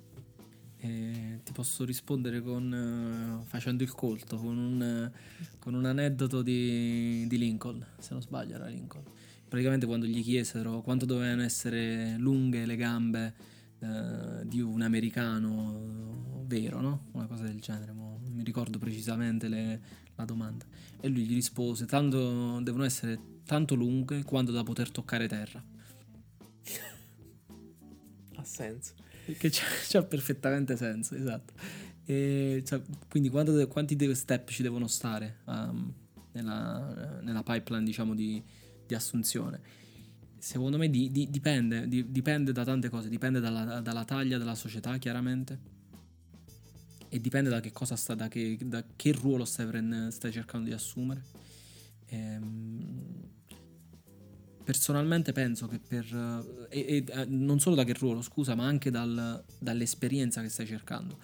E 0.78 1.42
ti 1.44 1.52
posso 1.52 1.84
rispondere 1.86 2.42
con, 2.42 3.40
uh, 3.42 3.46
facendo 3.46 3.84
il 3.84 3.94
colto, 3.94 4.38
con 4.38 4.58
un, 4.58 5.12
con 5.60 5.76
un 5.76 5.86
aneddoto 5.86 6.42
di, 6.42 7.26
di, 7.28 7.38
Lincoln, 7.38 7.86
se 8.00 8.14
non 8.14 8.22
sbaglio 8.22 8.56
era 8.56 8.66
Lincoln. 8.66 9.04
Praticamente 9.52 9.86
quando 9.86 10.06
gli 10.06 10.24
chiesero 10.24 10.80
quanto 10.82 11.04
dovevano 11.04 11.42
essere 11.42 12.16
lunghe 12.18 12.66
le 12.66 12.78
gambe 12.78 13.34
uh, 13.80 14.46
di 14.46 14.62
un 14.62 14.82
americano 14.82 16.46
vero, 16.46 16.80
no? 16.80 17.08
Una 17.12 17.28
cosa 17.28 17.44
del 17.44 17.60
genere, 17.60 17.92
non 17.92 18.18
mi 18.32 18.44
ricordo 18.44 18.78
precisamente 18.78 19.50
le, 19.50 19.82
la 20.16 20.24
domanda. 20.24 20.64
E 21.02 21.10
lui 21.10 21.24
gli 21.24 21.34
rispose, 21.34 21.86
tanto, 21.86 22.62
devono 22.62 22.86
essere 22.86 23.20
tanto 23.44 23.76
lunghe 23.76 24.24
quanto 24.24 24.54
da 24.54 24.64
poter 24.64 24.90
toccare 24.90 25.28
terra 25.28 25.62
ha 28.36 28.44
senso. 28.46 28.94
Che 29.38 29.50
c'ha, 29.52 30.04
perfettamente 30.04 30.78
senso, 30.78 31.14
esatto. 31.14 31.52
E, 32.06 32.64
cioè, 32.66 32.82
quindi 33.10 33.28
quanto, 33.28 33.68
quanti 33.68 33.98
step 34.16 34.50
ci 34.50 34.64
devono 34.64 34.88
stare 34.88 35.40
um, 35.48 35.94
nella, 36.32 37.20
nella, 37.22 37.44
pipeline, 37.44 37.84
diciamo, 37.84 38.16
di, 38.16 38.42
di 38.92 38.96
assunzione? 38.96 39.60
Secondo 40.38 40.78
me 40.78 40.90
di, 40.90 41.12
di, 41.12 41.30
dipende, 41.30 41.88
dipende 41.88 42.52
da 42.52 42.66
tante 42.66 42.90
cose, 42.90 43.10
dipende 43.10 43.40
dalla, 43.40 43.80
dalla, 43.80 44.04
taglia 44.04 44.38
della 44.38 44.56
società, 44.56 44.98
chiaramente. 44.98 45.80
E 47.08 47.22
dipende 47.22 47.50
da 47.50 47.60
che 47.60 47.72
cosa 47.72 47.96
sta, 47.96 48.16
da 48.16 48.28
che, 48.28 48.58
da 48.64 48.84
che 48.96 49.12
ruolo 49.12 49.46
stai, 49.46 50.12
stai 50.12 50.32
cercando 50.32 50.68
di 50.68 50.74
assumere. 50.74 51.24
Ehm, 52.08 53.30
personalmente 54.64 55.32
penso 55.32 55.68
che 55.68 55.80
per... 55.80 56.06
E, 56.70 56.80
e, 56.80 57.04
eh, 57.08 57.26
non 57.26 57.60
solo 57.60 57.76
da 57.76 57.84
che 57.84 57.94
ruolo, 57.94 58.22
scusa, 58.22 58.56
ma 58.56 58.66
anche 58.66 58.90
dal, 58.90 59.44
dall'esperienza 59.60 60.42
che 60.42 60.50
stai 60.50 60.66
cercando. 60.66 61.18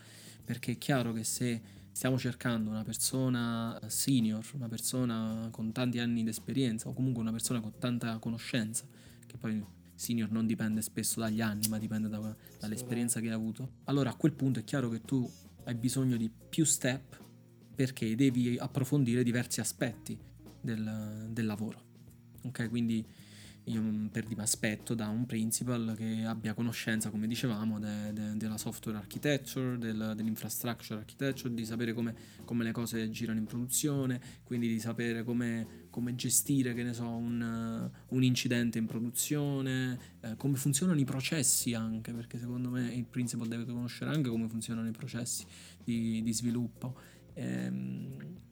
Perché 0.46 0.74
è 0.74 0.78
chiaro 0.78 1.12
che 1.12 1.24
se 1.24 1.62
stiamo 1.98 2.20
cercando 2.20 2.70
una 2.70 2.84
persona 2.84 3.76
senior, 3.88 4.46
una 4.54 4.68
persona 4.68 5.48
con 5.52 5.72
tanti 5.72 5.98
anni 5.98 6.22
di 6.22 6.30
esperienza 6.30 6.88
o 6.90 6.94
comunque 6.94 7.24
una 7.24 7.32
persona 7.32 7.60
con 7.60 7.80
tanta 7.80 8.20
conoscenza, 8.20 8.86
che 9.26 9.36
poi 9.36 9.66
senior 9.96 10.30
non 10.30 10.46
dipende 10.46 10.84
spesso 10.84 11.20
dagli 11.20 11.42
anni, 11.42 11.68
ma 11.70 11.80
dipende 11.80 12.08
da, 12.08 12.36
dall'esperienza 12.60 13.20
che 13.20 13.30
hai 13.30 13.34
avuto, 13.34 13.78
allora 13.86 14.12
a 14.12 14.16
quel 14.16 14.34
punto 14.34 14.60
è 14.60 14.64
chiaro 14.64 14.90
che 14.90 15.02
tu 15.02 15.28
hai 15.64 15.74
bisogno 15.74 16.18
di 16.18 16.30
più 16.30 16.66
step 16.66 17.20
perché 17.74 18.16
devi 18.16 18.60
approfondire 18.60 19.24
diversi 19.24 19.60
aspetti 19.60 20.16
del, 20.62 21.30
del 21.32 21.46
lavoro. 21.48 21.82
Ok, 22.44 22.70
quindi 22.70 23.04
io 23.68 23.82
per 24.12 24.26
di 24.26 24.36
aspetto 24.38 24.94
da 24.94 25.08
un 25.10 25.26
principal 25.26 25.94
che 25.98 26.24
abbia 26.26 26.54
conoscenza, 26.54 27.10
come 27.10 27.28
dicevamo, 27.28 27.80
de, 27.80 28.14
de, 28.14 28.38
della 28.38 28.58
software 28.58 28.98
architecture, 28.98 29.78
del, 29.78 30.14
dell'infrastructure 30.16 31.00
architecture, 31.00 31.54
di 31.54 31.66
sapere 31.66 31.94
come, 31.94 32.16
come, 32.46 32.64
le 32.64 32.72
cose 32.72 33.10
girano 33.10 33.40
in 33.40 33.46
produzione, 33.46 34.22
quindi 34.44 34.68
di 34.68 34.80
sapere 34.80 35.24
come, 35.24 35.88
come 35.90 36.16
gestire, 36.16 36.74
che 36.74 36.84
ne 36.84 36.94
so, 36.94 37.08
un, 37.08 37.92
un 38.08 38.24
incidente 38.24 38.78
in 38.78 38.86
produzione, 38.86 40.00
eh, 40.22 40.36
come 40.38 40.56
funzionano 40.56 41.00
i 41.00 41.06
processi 41.06 41.74
anche, 41.74 42.14
perché 42.14 42.40
secondo 42.40 42.70
me 42.70 42.94
il 42.94 43.06
principal 43.06 43.48
deve 43.48 43.66
conoscere 43.66 44.12
anche 44.12 44.30
come 44.30 44.48
funzionano 44.48 44.88
i 44.88 44.94
processi 44.94 45.46
di, 45.84 46.24
di 46.24 46.34
sviluppo. 46.34 46.98
Ehm, 47.34 48.46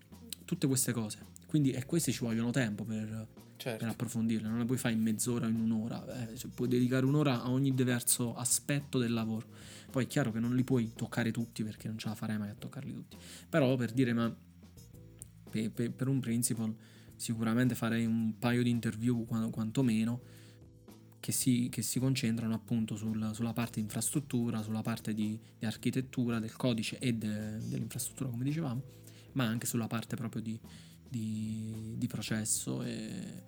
tutte 0.43 0.67
queste 0.67 0.91
cose. 0.91 1.33
Quindi, 1.47 1.71
e 1.71 1.85
questi 1.85 2.11
ci 2.11 2.19
vogliono 2.19 2.51
tempo 2.51 2.83
per 2.83 3.43
certo. 3.57 3.79
per 3.79 3.87
approfondirle, 3.89 4.47
non 4.47 4.59
le 4.59 4.65
puoi 4.65 4.77
fare 4.77 4.93
in 4.93 5.01
mezz'ora 5.01 5.45
o 5.45 5.49
in 5.49 5.59
un'ora, 5.59 6.29
eh, 6.29 6.37
cioè, 6.37 6.51
puoi 6.51 6.67
dedicare 6.67 7.05
un'ora 7.05 7.43
a 7.43 7.49
ogni 7.49 7.73
diverso 7.73 8.35
aspetto 8.35 8.97
del 8.97 9.13
lavoro. 9.13 9.47
Poi 9.91 10.05
è 10.05 10.07
chiaro 10.07 10.31
che 10.31 10.39
non 10.39 10.55
li 10.55 10.63
puoi 10.63 10.91
toccare 10.95 11.31
tutti 11.31 11.63
perché 11.63 11.87
non 11.87 11.97
ce 11.97 12.09
la 12.09 12.15
farei 12.15 12.37
mai 12.37 12.49
a 12.49 12.55
toccarli 12.55 12.93
tutti, 12.93 13.17
però 13.49 13.75
per 13.75 13.91
dire, 13.91 14.13
ma 14.13 14.35
per, 15.49 15.71
per, 15.71 15.91
per 15.91 16.07
un 16.07 16.19
principal 16.19 16.75
sicuramente 17.15 17.75
farei 17.75 18.05
un 18.05 18.37
paio 18.37 18.61
di 18.61 18.69
interview 18.69 19.25
quantomeno 19.25 20.21
che 21.25 21.31
si, 21.31 21.69
che 21.71 21.81
si 21.81 21.97
concentrano 21.97 22.53
appunto 22.53 22.95
sul, 22.95 23.31
sulla 23.33 23.53
parte 23.53 23.79
infrastruttura, 23.79 24.61
sulla 24.61 24.81
parte 24.81 25.13
di, 25.13 25.39
di 25.57 25.65
architettura 25.65 26.37
del 26.39 26.55
codice 26.55 26.99
e 26.99 27.13
de, 27.13 27.57
dell'infrastruttura 27.67 28.29
come 28.29 28.43
dicevamo, 28.43 28.83
ma 29.31 29.45
anche 29.45 29.65
sulla 29.65 29.87
parte 29.87 30.15
proprio 30.15 30.43
di, 30.43 30.59
di, 31.09 31.95
di 31.97 32.07
processo. 32.07 32.83
E... 32.83 33.43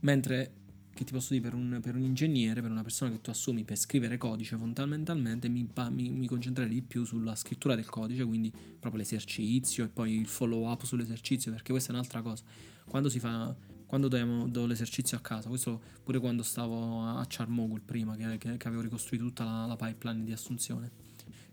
Mentre, 0.00 0.52
che 0.92 1.04
ti 1.04 1.12
posso 1.12 1.32
dire, 1.32 1.48
per 1.48 1.54
un, 1.54 1.78
per 1.82 1.94
un, 1.96 2.02
ingegnere, 2.02 2.60
per 2.60 2.70
una 2.70 2.82
persona 2.82 3.10
che 3.10 3.20
tu 3.20 3.30
assumi 3.30 3.64
per 3.64 3.76
scrivere 3.76 4.16
codice, 4.16 4.56
fondamentalmente 4.56 5.48
mi, 5.48 5.68
mi, 5.90 6.10
mi 6.10 6.26
concentrerei 6.26 6.72
di 6.72 6.82
più 6.82 7.04
sulla 7.04 7.34
scrittura 7.34 7.74
del 7.74 7.86
codice, 7.86 8.24
quindi 8.24 8.50
proprio 8.50 9.02
l'esercizio 9.02 9.84
e 9.84 9.88
poi 9.88 10.18
il 10.18 10.26
follow 10.26 10.68
up 10.68 10.84
sull'esercizio, 10.84 11.50
perché 11.50 11.72
questa 11.72 11.90
è 11.90 11.94
un'altra 11.94 12.22
cosa. 12.22 12.44
Quando 12.86 13.08
si 13.08 13.18
fa 13.18 13.54
quando 13.86 14.08
do, 14.08 14.46
do, 14.48 14.66
l'esercizio 14.66 15.16
a 15.16 15.20
casa, 15.20 15.48
questo 15.48 15.80
pure 16.02 16.18
quando 16.18 16.42
stavo 16.42 17.02
a 17.04 17.24
Charmogul 17.28 17.80
prima, 17.80 18.16
che, 18.16 18.38
che, 18.38 18.56
che 18.56 18.66
avevo 18.66 18.82
ricostruito 18.82 19.24
tutta 19.24 19.44
la, 19.44 19.66
la, 19.66 19.76
pipeline 19.76 20.24
di 20.24 20.32
assunzione, 20.32 20.90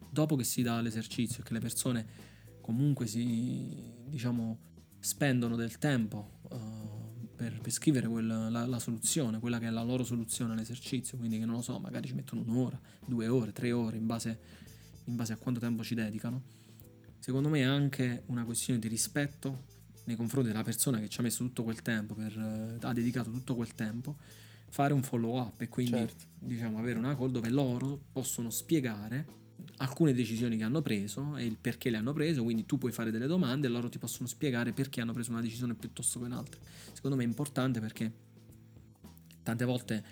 dopo 0.10 0.36
che 0.36 0.44
si 0.44 0.64
dà 0.64 0.82
l'esercizio 0.82 1.44
e 1.44 1.46
che 1.46 1.54
le 1.54 1.60
persone 1.60 2.08
comunque 2.62 3.08
si 3.08 3.92
diciamo, 4.12 4.58
spendono 5.00 5.56
del 5.56 5.78
tempo 5.78 6.40
uh, 6.50 7.28
per, 7.36 7.60
per, 7.60 7.72
scrivere 7.72 8.08
quella, 8.08 8.50
la, 8.50 8.66
la, 8.66 8.80
soluzione, 8.80 9.40
quella 9.40 9.58
che 9.58 9.68
è 9.68 9.70
la 9.70 9.84
loro 9.84 10.04
soluzione 10.04 10.54
all'esercizio, 10.54 11.18
quindi 11.18 11.40
che 11.40 11.46
non 11.46 11.56
lo 11.56 11.62
so, 11.62 11.80
magari 11.80 12.08
ci 12.08 12.14
mettono 12.14 12.42
un'ora, 12.46 12.80
due 13.06 13.28
ore, 13.28 13.52
tre 13.52 13.72
ore 13.72 13.98
in 13.98 14.06
base, 14.06 14.40
in 15.06 15.16
base 15.16 15.34
a 15.34 15.38
quanto 15.38 15.60
tempo 15.60 15.84
ci 15.84 15.96
dedicano. 15.96 16.60
Secondo 17.20 17.50
me 17.50 17.60
è 17.60 17.64
anche 17.64 18.24
una 18.28 18.46
questione 18.46 18.80
di 18.80 18.88
rispetto 18.88 19.70
nei 20.06 20.16
confronti 20.16 20.50
della 20.50 20.64
persona 20.64 21.00
che 21.00 21.08
ci 21.08 21.20
ha 21.20 21.24
messo 21.24 21.44
tutto 21.44 21.64
quel 21.64 21.82
tempo, 21.82 22.14
per, 22.14 22.36
uh, 22.38 22.86
ha 22.86 22.94
dedicato 22.94 23.32
tutto 23.32 23.56
quel 23.56 23.74
tempo, 23.74 24.18
fare 24.70 24.94
un 24.94 25.04
follow 25.04 25.38
up 25.38 25.62
e 25.62 25.68
quindi 25.68 25.92
certo. 25.92 26.26
diciamo 26.40 26.78
avere 26.78 26.98
una 26.98 27.16
call 27.16 27.32
dove 27.32 27.50
loro 27.50 28.00
possono 28.12 28.50
spiegare 28.50 29.40
alcune 29.82 30.14
decisioni 30.14 30.58
che 30.58 30.64
hanno 30.64 30.82
preso 30.82 31.36
e 31.36 31.46
il 31.46 31.58
perché 31.60 31.90
le 31.90 31.98
hanno 31.98 32.14
preso, 32.14 32.44
quindi 32.44 32.66
tu 32.66 32.78
puoi 32.78 32.92
fare 32.92 33.10
delle 33.12 33.26
domande 33.26 33.68
e 33.68 33.70
loro 33.70 33.90
ti 33.90 33.98
possono 33.98 34.28
spiegare 34.28 34.74
perché 34.74 35.02
hanno 35.02 35.14
preso 35.14 35.32
una 35.32 35.42
decisione 35.42 35.74
piuttosto 35.74 36.20
che 36.20 36.26
un'altra. 36.26 36.60
Secondo 36.94 37.18
me 37.18 37.24
è 37.24 37.26
importante 37.26 37.80
perché 37.80 38.12
tante 39.44 39.66
volte 39.66 40.04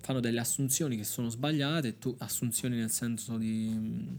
fanno 0.00 0.20
delle 0.20 0.38
assunzioni 0.38 0.96
che 0.96 1.04
sono 1.04 1.28
sbagliate, 1.28 1.98
tu 1.98 2.14
assunzioni 2.18 2.76
nel 2.76 2.90
senso 2.90 3.36
di... 3.36 4.18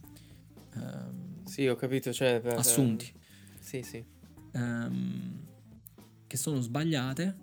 Ehm, 0.76 1.46
sì, 1.46 1.68
ho 1.68 1.76
capito, 1.76 2.12
cioè... 2.12 2.42
Per, 2.42 2.58
assunti. 2.58 3.12
Sì, 3.60 3.82
sì. 3.82 4.04
ehm, 4.52 5.48
che 6.28 6.38
sono 6.38 6.60
sbagliate, 6.60 7.36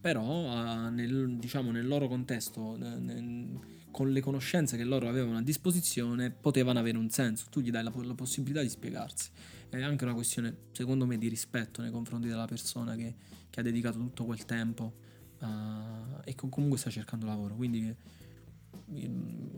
però 0.00 0.24
uh, 0.24 0.90
nel, 0.90 1.36
diciamo, 1.38 1.70
nel 1.70 1.86
loro 1.86 2.08
contesto, 2.08 2.76
nel, 2.76 3.58
con 3.90 4.10
le 4.10 4.20
conoscenze 4.20 4.76
che 4.76 4.84
loro 4.84 5.08
avevano 5.08 5.38
a 5.38 5.42
disposizione, 5.42 6.30
potevano 6.30 6.78
avere 6.78 6.98
un 6.98 7.10
senso. 7.10 7.46
Tu 7.50 7.60
gli 7.60 7.70
dai 7.70 7.82
la, 7.82 7.92
la 7.94 8.14
possibilità 8.14 8.62
di 8.62 8.68
spiegarsi. 8.68 9.30
È 9.68 9.82
anche 9.82 10.04
una 10.04 10.14
questione, 10.14 10.56
secondo 10.72 11.06
me, 11.06 11.18
di 11.18 11.28
rispetto 11.28 11.82
nei 11.82 11.90
confronti 11.90 12.28
della 12.28 12.46
persona 12.46 12.94
che, 12.96 13.14
che 13.50 13.60
ha 13.60 13.62
dedicato 13.62 13.98
tutto 13.98 14.24
quel 14.24 14.44
tempo 14.44 14.94
uh, 15.40 16.20
e 16.24 16.34
comunque 16.34 16.78
sta 16.78 16.90
cercando 16.90 17.26
lavoro. 17.26 17.54
Quindi 17.54 17.94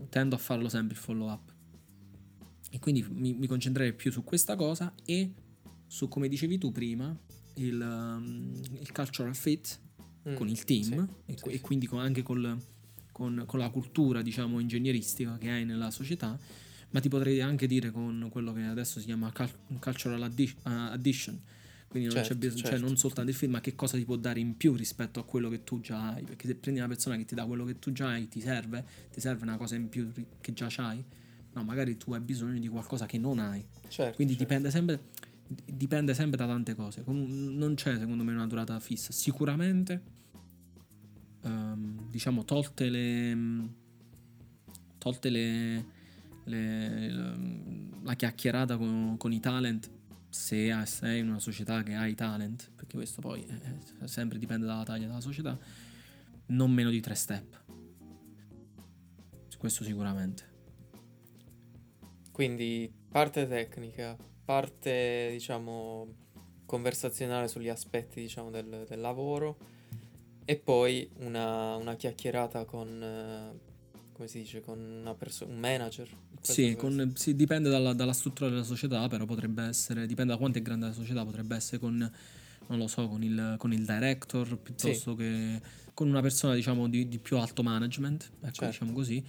tendo 0.09 0.35
a 0.35 0.39
farlo 0.39 0.69
sempre 0.69 0.95
il 0.95 1.01
follow 1.01 1.31
up. 1.31 1.53
E 2.71 2.79
quindi 2.79 3.05
mi, 3.11 3.35
mi 3.35 3.47
concentrerei 3.47 3.95
più 3.95 4.11
su 4.13 4.23
questa 4.23 4.57
cosa 4.57 4.93
e 5.05 5.33
su, 5.87 6.09
come 6.09 6.29
dicevi 6.29 6.59
tu 6.59 6.71
prima, 6.71 7.17
il, 7.55 7.81
um, 7.81 8.61
il 8.79 8.93
cultural 8.93 9.35
fit 9.35 9.81
mm, 10.29 10.35
con 10.35 10.49
il 10.49 10.65
team 10.65 10.85
sì, 10.85 11.33
e, 11.33 11.37
sì, 11.37 11.49
e, 11.49 11.61
quindi 11.61 11.87
con, 11.87 11.99
anche 11.99 12.23
col, 12.23 12.57
con, 13.21 13.45
con, 13.45 13.59
la 13.59 13.69
cultura, 13.69 14.23
diciamo, 14.23 14.61
ingegneristica 14.61 15.37
che 15.37 15.51
hai 15.51 15.67
nella 15.67 15.91
società, 15.91 16.39
ma 16.89 17.01
ti 17.01 17.11
potrei 17.11 17.43
anche 17.43 17.67
dire 17.67 17.91
con 17.91 18.29
quello 18.31 18.55
che 18.55 18.63
adesso 18.63 18.99
si 18.99 19.05
chiama 19.05 19.31
cultural 19.79 20.23
addition, 20.23 21.39
quindi 21.87 22.09
non 22.09 22.25
certo, 22.25 22.41
certo. 22.41 22.67
cioè 22.67 22.79
non 22.79 22.97
soltanto 22.97 23.31
il 23.31 23.37
film, 23.37 23.53
ma 23.53 23.61
che 23.61 23.75
cosa 23.75 23.99
ti 23.99 24.07
può 24.07 24.17
dare 24.17 24.41
in 24.41 24.57
più 24.57 24.75
rispetto 24.75 25.21
a 25.21 25.25
quello 25.25 25.51
che 25.51 25.65
tu 25.65 25.81
già 25.81 26.15
hai. 26.15 26.23
Perché 26.23 26.47
se 26.47 26.55
prendi 26.55 26.81
una 26.81 26.89
persona 26.89 27.17
che 27.17 27.27
ti 27.27 27.35
dà 27.35 27.45
quello 27.45 27.67
che 27.67 27.79
tu 27.79 27.93
già 27.93 28.09
hai, 28.09 28.27
ti 28.27 28.41
serve, 28.41 28.87
ti 29.13 29.21
serve 29.21 29.43
una 29.43 29.59
cosa 29.59 29.75
in 29.75 29.91
più 29.91 30.11
che 30.41 30.53
già 30.55 30.69
hai. 30.77 31.05
No, 31.53 31.63
magari 31.63 31.99
tu 31.99 32.15
hai 32.15 32.21
bisogno 32.21 32.59
di 32.59 32.69
qualcosa 32.69 33.05
che 33.05 33.19
non 33.19 33.39
hai. 33.39 33.63
Certo, 33.89 34.15
Quindi 34.15 34.33
certo. 34.35 34.49
dipende 34.49 34.71
sempre 34.71 35.01
dipende 35.67 36.15
sempre 36.15 36.39
da 36.39 36.47
tante 36.47 36.75
cose. 36.75 37.03
non 37.05 37.75
c'è 37.75 37.99
secondo 37.99 38.25
me 38.25 38.33
una 38.33 38.47
durata 38.47 38.79
fissa. 38.81 39.13
Sicuramente, 39.13 40.01
um, 41.43 42.09
diciamo, 42.11 42.45
tolte 42.45 42.89
le. 42.89 43.39
tolte 44.99 45.31
le. 45.31 45.85
le 46.45 47.59
la 48.03 48.15
chiacchierata 48.15 48.79
con, 48.79 49.17
con 49.19 49.31
i 49.33 49.41
talent 49.41 49.91
se 50.31 50.73
sei 50.87 51.21
in 51.21 51.29
una 51.29 51.41
società 51.41 51.83
che 51.83 51.95
ha 51.95 52.07
i 52.07 52.15
talent, 52.15 52.71
perché 52.75 52.97
questo 52.97 53.21
poi 53.21 53.45
eh, 53.45 54.07
sempre 54.07 54.39
dipende 54.39 54.65
dalla 54.65 54.85
taglia 54.85 55.07
della 55.07 55.21
società, 55.21 55.59
non 56.47 56.71
meno 56.71 56.91
di 56.91 57.01
tre 57.01 57.15
step. 57.15 57.63
Questo 59.59 59.85
sicuramente. 59.85 60.49
Quindi 62.33 62.91
parte 63.11 63.47
tecnica, 63.47 64.17
parte 64.43 65.29
diciamo 65.33 66.07
conversazionale 66.65 67.47
sugli 67.47 67.69
aspetti 67.69 68.23
diciamo 68.23 68.49
del, 68.49 68.87
del 68.89 69.01
lavoro 69.01 69.59
e 70.51 70.57
poi 70.57 71.09
una, 71.19 71.77
una 71.77 71.95
chiacchierata 71.95 72.65
con, 72.65 73.01
eh, 73.01 73.57
come 74.13 74.27
si 74.27 74.41
dice, 74.41 74.61
con 74.61 74.81
una 74.81 75.15
perso- 75.15 75.47
un 75.47 75.61
manager. 75.61 76.09
Sì, 76.41 76.75
con, 76.75 77.13
sì, 77.15 77.37
dipende 77.37 77.69
dalla, 77.69 77.93
dalla, 77.93 78.13
struttura 78.13 78.51
della 78.51 78.65
società, 78.65 79.07
però 79.07 79.27
potrebbe 79.27 79.63
essere, 79.63 80.09
dipende 80.09 80.33
da 80.33 80.39
quanto 80.41 80.59
è 80.59 80.63
grande 80.63 80.87
la 80.87 80.93
società, 80.93 81.25
potrebbe 81.25 81.55
essere 81.55 81.79
con, 81.79 81.99
non 82.67 82.79
lo 82.79 82.89
so, 82.89 83.07
con 83.07 83.23
il, 83.23 83.55
con 83.59 83.73
il 83.73 83.85
director 83.85 84.59
piuttosto 84.59 85.13
sì. 85.13 85.17
che 85.19 85.61
con 85.95 86.09
una 86.09 86.21
persona 86.21 86.55
diciamo 86.55 86.89
di, 86.89 87.07
di 87.07 87.21
più 87.21 87.37
alto 87.37 87.63
management, 87.63 88.31
ecco 88.41 88.53
certo. 88.53 88.67
diciamo 88.67 88.93
così, 88.93 89.25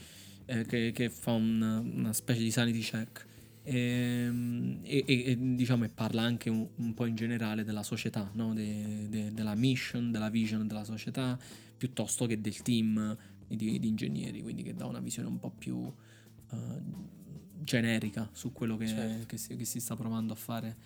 eh, 0.45 0.65
che, 0.65 0.91
che, 0.91 1.11
fa 1.11 1.33
un, 1.33 1.61
una 1.97 2.13
specie 2.13 2.41
di 2.41 2.49
sanity 2.49 2.79
check. 2.79 3.27
Ehm, 3.63 4.79
e, 4.81 5.03
e, 5.05 5.23
e, 5.31 5.37
diciamo, 5.55 5.83
e 5.85 5.89
parla 5.89 6.23
anche 6.23 6.49
un, 6.49 6.67
un, 6.75 6.93
po' 6.93 7.05
in 7.05 7.15
generale 7.15 7.63
della 7.63 7.83
società, 7.83 8.29
no? 8.33 8.53
de, 8.53 9.07
de, 9.09 9.31
della 9.31 9.55
mission, 9.55 10.11
della 10.11 10.29
vision 10.29 10.65
della 10.67 10.83
società, 10.83 11.37
piuttosto 11.77 12.25
che 12.25 12.41
del 12.41 12.61
team 12.61 13.15
di, 13.47 13.79
di, 13.79 13.87
ingegneri, 13.87 14.41
quindi 14.41 14.63
che 14.63 14.73
dà 14.73 14.85
una 14.85 14.99
visione 14.99 15.27
un 15.27 15.39
po' 15.39 15.51
più 15.51 15.75
uh, 15.75 15.93
generica 17.59 18.29
su 18.31 18.51
quello 18.51 18.77
che, 18.77 18.87
certo. 18.87 19.25
che, 19.27 19.37
si, 19.37 19.55
che, 19.55 19.65
si, 19.65 19.79
sta 19.79 19.95
provando 19.95 20.33
a 20.33 20.35
fare. 20.35 20.77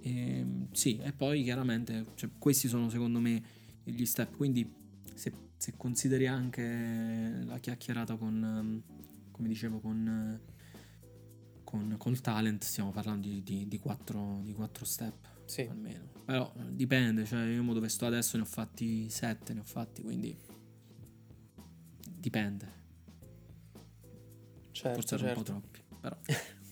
E, 0.00 0.38
ehm, 0.38 0.68
sì, 0.72 0.98
e 0.98 1.12
poi 1.12 1.42
chiaramente 1.42 2.06
cioè, 2.14 2.30
questi 2.38 2.68
sono 2.68 2.88
secondo 2.88 3.20
me 3.20 3.42
gli 3.84 4.04
step, 4.06 4.36
quindi 4.36 4.70
se, 5.14 5.32
se 5.56 5.74
consideri 5.76 6.26
anche 6.26 7.42
la 7.44 7.58
chiacchierata 7.58 8.16
con, 8.16 8.82
come 9.30 9.48
dicevo, 9.48 9.80
con, 9.80 10.40
con, 11.74 11.96
col 11.98 12.20
talent, 12.20 12.62
stiamo 12.62 12.90
parlando 12.90 13.26
di, 13.26 13.42
di, 13.42 13.66
di, 13.66 13.78
quattro, 13.78 14.40
di 14.42 14.52
quattro 14.52 14.84
step. 14.84 15.14
Sì. 15.44 15.62
Almeno. 15.62 16.12
Però 16.24 16.52
dipende, 16.68 17.24
cioè 17.24 17.44
io 17.44 17.62
dove 17.72 17.88
sto 17.88 18.06
adesso 18.06 18.36
ne 18.36 18.44
ho 18.44 18.46
fatti 18.46 19.10
sette, 19.10 19.52
ne 19.52 19.60
ho 19.60 19.64
fatti, 19.64 20.02
quindi 20.02 20.36
Dipende. 22.24 22.82
Certo, 24.72 25.00
Forse 25.00 25.18
certo. 25.18 25.26
un 25.26 25.34
po' 25.34 25.42
troppi, 25.42 25.82
però. 26.00 26.16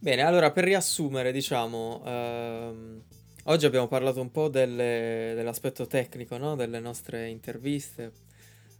Bene, 0.00 0.22
allora 0.22 0.50
per 0.50 0.64
riassumere, 0.64 1.30
diciamo, 1.30 2.02
ehm, 2.04 3.02
oggi 3.44 3.66
abbiamo 3.66 3.86
parlato 3.86 4.20
un 4.20 4.32
po' 4.32 4.48
delle, 4.48 5.32
dell'aspetto 5.36 5.86
tecnico 5.86 6.36
no? 6.38 6.56
delle 6.56 6.80
nostre 6.80 7.28
interviste, 7.28 8.12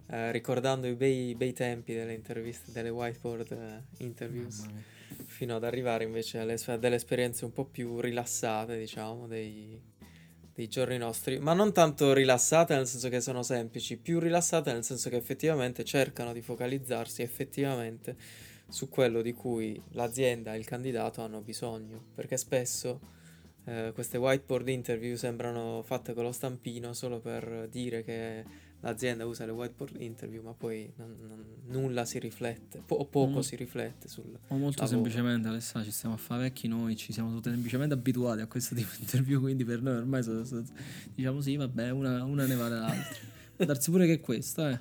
eh, 0.08 0.30
ricordando 0.32 0.86
i 0.86 0.94
bei, 0.94 1.34
bei, 1.34 1.52
tempi 1.52 1.94
delle 1.94 2.14
interviste, 2.14 2.72
delle 2.72 2.90
whiteboard 2.90 3.52
eh, 3.52 4.04
interviews, 4.04 4.64
fino 5.26 5.56
ad 5.56 5.64
arrivare 5.64 6.04
invece 6.04 6.38
alle, 6.38 6.56
a 6.66 6.76
delle 6.76 6.96
esperienze 6.96 7.44
un 7.44 7.52
po' 7.52 7.64
più 7.64 8.00
rilassate, 8.00 8.78
diciamo, 8.78 9.26
dei, 9.26 9.80
dei 10.54 10.68
giorni 10.68 10.96
nostri, 10.96 11.38
ma 11.38 11.52
non 11.52 11.72
tanto 11.72 12.12
rilassate 12.12 12.74
nel 12.74 12.86
senso 12.86 13.08
che 13.08 13.20
sono 13.20 13.42
semplici, 13.42 13.96
più 13.96 14.20
rilassate 14.20 14.72
nel 14.72 14.84
senso 14.84 15.10
che 15.10 15.16
effettivamente 15.16 15.84
cercano 15.84 16.32
di 16.32 16.40
focalizzarsi 16.40 17.22
effettivamente 17.22 18.16
su 18.68 18.88
quello 18.88 19.22
di 19.22 19.32
cui 19.32 19.80
l'azienda 19.90 20.54
e 20.54 20.58
il 20.58 20.64
candidato 20.64 21.20
hanno 21.22 21.40
bisogno, 21.40 22.02
perché 22.14 22.36
spesso 22.36 23.00
eh, 23.64 23.90
queste 23.92 24.18
whiteboard 24.18 24.68
interview 24.68 25.16
sembrano 25.16 25.82
fatte 25.84 26.14
con 26.14 26.24
lo 26.24 26.32
stampino 26.32 26.92
solo 26.92 27.18
per 27.18 27.68
dire 27.68 28.02
che 28.02 28.44
l'azienda 28.80 29.26
usa 29.26 29.44
le 29.46 29.52
whiteboard 29.52 30.00
interview, 30.00 30.42
ma 30.42 30.52
poi 30.52 30.92
non, 30.96 31.16
non, 31.26 31.44
nulla 31.66 32.04
si 32.04 32.18
riflette, 32.18 32.82
po- 32.84 32.96
o 32.96 33.04
poco 33.06 33.38
mm. 33.38 33.40
si 33.40 33.56
riflette 33.56 34.08
sul. 34.08 34.38
O 34.48 34.56
molto 34.56 34.82
lavoro. 34.82 34.86
semplicemente, 34.86 35.48
Alessà, 35.48 35.82
ci 35.82 35.90
stiamo 35.90 36.14
a 36.14 36.18
fare 36.18 36.42
vecchi 36.42 36.68
noi, 36.68 36.96
ci 36.96 37.12
siamo 37.12 37.40
semplicemente 37.42 37.94
abituati 37.94 38.40
a 38.40 38.46
questo 38.46 38.74
tipo 38.76 38.90
di 38.96 39.02
interview, 39.02 39.40
quindi 39.40 39.64
per 39.64 39.82
noi 39.82 39.96
ormai 39.96 40.22
sono, 40.22 40.44
sono, 40.44 40.64
diciamo 41.14 41.40
sì, 41.40 41.56
vabbè, 41.56 41.90
una, 41.90 42.24
una 42.24 42.46
ne 42.46 42.54
vale 42.54 42.78
l'altra. 42.78 43.34
Può 43.56 43.64
darsi 43.64 43.90
pure 43.90 44.06
che 44.06 44.14
è 44.14 44.20
questa, 44.20 44.70
eh. 44.70 44.80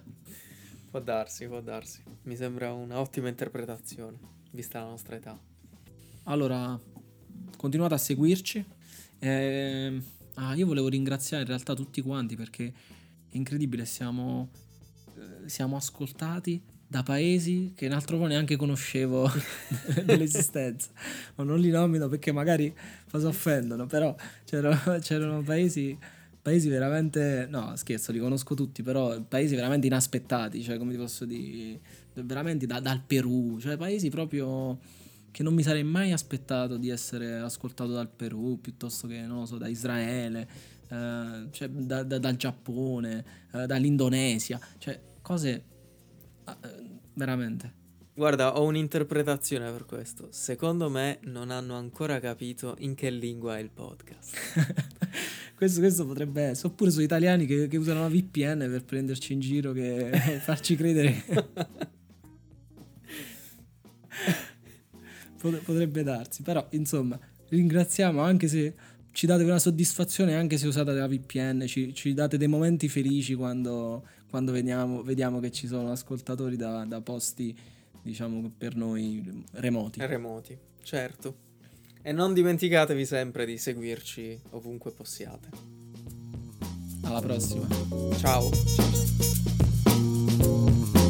Può 0.91 1.00
darsi, 1.00 1.48
può 1.48 1.62
darsi. 1.62 2.04
Mi 2.24 2.36
sembra 2.36 2.74
un'ottima 2.74 3.28
interpretazione, 3.30 4.18
vista 4.52 4.80
la 4.80 4.89
nostra 4.89 5.16
età. 5.16 5.38
Allora, 6.24 6.80
continuate 7.58 7.93
a 7.93 7.98
seguirci. 7.98 8.66
Eh, 9.20 10.02
ah, 10.36 10.56
io 10.56 10.66
volevo 10.66 10.88
ringraziare 10.88 11.43
in 11.43 11.50
realtà 11.50 11.74
tutti 11.74 12.02
quanti 12.02 12.36
perché 12.36 12.74
incredibile, 13.36 13.86
siamo, 13.86 14.50
eh, 15.18 15.50
siamo 15.50 15.76
ascoltati 15.76 16.62
da 16.88 17.04
paesi 17.04 17.74
che 17.76 17.86
in 17.86 17.94
altro 17.94 18.18
modo 18.18 18.30
neanche 18.30 18.56
conoscevo 18.56 19.30
dell'esistenza. 20.06 20.90
Ma 21.36 21.44
non 21.44 21.60
li 21.60 21.70
nomino 21.70 22.08
perché 22.08 22.32
magari 22.32 22.74
si 23.08 23.26
offendono, 23.26 23.86
però 23.86 24.16
c'erano, 24.46 25.00
c'erano 25.02 25.42
paesi, 25.42 25.98
paesi 26.42 26.70
veramente... 26.70 27.48
No, 27.50 27.76
scherzo, 27.76 28.12
li 28.12 28.20
conosco 28.20 28.56
tutti, 28.56 28.84
però 28.84 29.20
paesi 29.22 29.56
veramente 29.56 29.88
inaspettati, 29.88 30.62
cioè 30.62 30.78
come 30.78 30.92
ti 30.92 30.98
posso 30.98 31.26
dire, 31.26 31.80
veramente 32.14 32.66
da, 32.66 32.80
dal 32.80 33.02
Perù, 33.02 33.60
cioè 33.60 33.78
paesi 33.78 34.10
proprio 34.10 34.80
che 35.32 35.44
non 35.44 35.54
mi 35.54 35.64
sarei 35.64 35.84
mai 35.84 36.14
aspettato 36.14 36.78
di 36.78 36.88
essere 36.90 37.40
ascoltato 37.40 37.92
dal 37.92 38.08
Perù, 38.08 38.62
piuttosto 38.62 39.06
che, 39.06 39.20
non 39.22 39.46
so, 39.46 39.58
da 39.58 39.68
Israele 39.68 40.48
eh, 40.90 41.48
cioè, 41.52 41.70
da, 41.70 42.04
da, 42.04 42.18
dal 42.20 42.36
Giappone, 42.36 43.26
uh, 43.52 43.66
dall'Indonesia, 43.66 44.60
cioè 44.78 45.00
cose 45.22 45.64
uh, 46.46 46.52
veramente. 47.14 47.84
Guarda, 48.18 48.58
ho 48.58 48.64
un'interpretazione 48.64 49.70
per 49.72 49.86
questo. 49.86 50.30
Secondo 50.32 50.90
me 50.90 51.20
non 51.24 51.52
hanno 51.52 51.76
ancora 51.76 52.18
capito 52.22 52.78
in 52.80 52.96
che 52.96 53.10
lingua 53.10 53.58
è 53.58 53.60
il 53.60 53.70
podcast. 53.70 54.38
questo, 55.54 55.82
questo, 55.82 56.06
potrebbe 56.06 56.44
essere. 56.44 56.70
Oppure 56.70 56.92
sono 56.92 57.04
italiani 57.04 57.46
che, 57.46 57.68
che, 57.68 57.76
usano 57.76 58.00
la 58.02 58.08
VPN 58.08 58.68
per 58.70 58.86
prenderci 58.86 59.34
in 59.34 59.42
giro 59.42 59.74
e 59.74 60.12
farci 60.40 60.78
credere. 60.78 61.26
potrebbe 65.38 66.04
darsi. 66.04 66.42
Però, 66.42 66.66
insomma, 66.70 67.20
ringraziamo 67.50 68.22
anche 68.22 68.48
se 68.48 68.74
ci 69.16 69.26
date 69.26 69.43
una 69.43 69.59
soddisfazione 69.59 70.36
anche 70.36 70.57
se 70.57 70.68
usate 70.68 70.91
la 70.91 71.07
VPN, 71.07 71.66
ci, 71.68 71.93
ci 71.93 72.13
date 72.13 72.38
dei 72.38 72.49
momenti 72.49 72.89
felici 72.89 73.34
quando, 73.34 74.05
quando 74.30 74.51
vediamo, 74.51 75.03
vediamo, 75.03 75.39
che 75.39 75.51
ci 75.51 75.68
sono 75.68 75.89
ascoltatori 75.89 76.57
da, 76.57 76.84
da, 76.84 76.99
posti, 76.99 77.57
diciamo, 78.01 78.51
per 78.57 78.76
noi 78.76 79.45
remoti. 79.53 80.05
Remoti, 80.05 80.57
certo. 80.84 81.43
E 82.01 82.11
non 82.11 82.34
dimenticatevi 82.34 83.05
sempre 83.05 83.45
di 83.45 83.57
seguirci 83.57 84.38
ovunque 84.49 84.91
possiate. 84.91 85.47
Alla 87.03 87.22
prossima. 87.22 87.66
Ciao. 88.18 88.51
ciao, 88.51 88.95
ciao. 90.41 91.05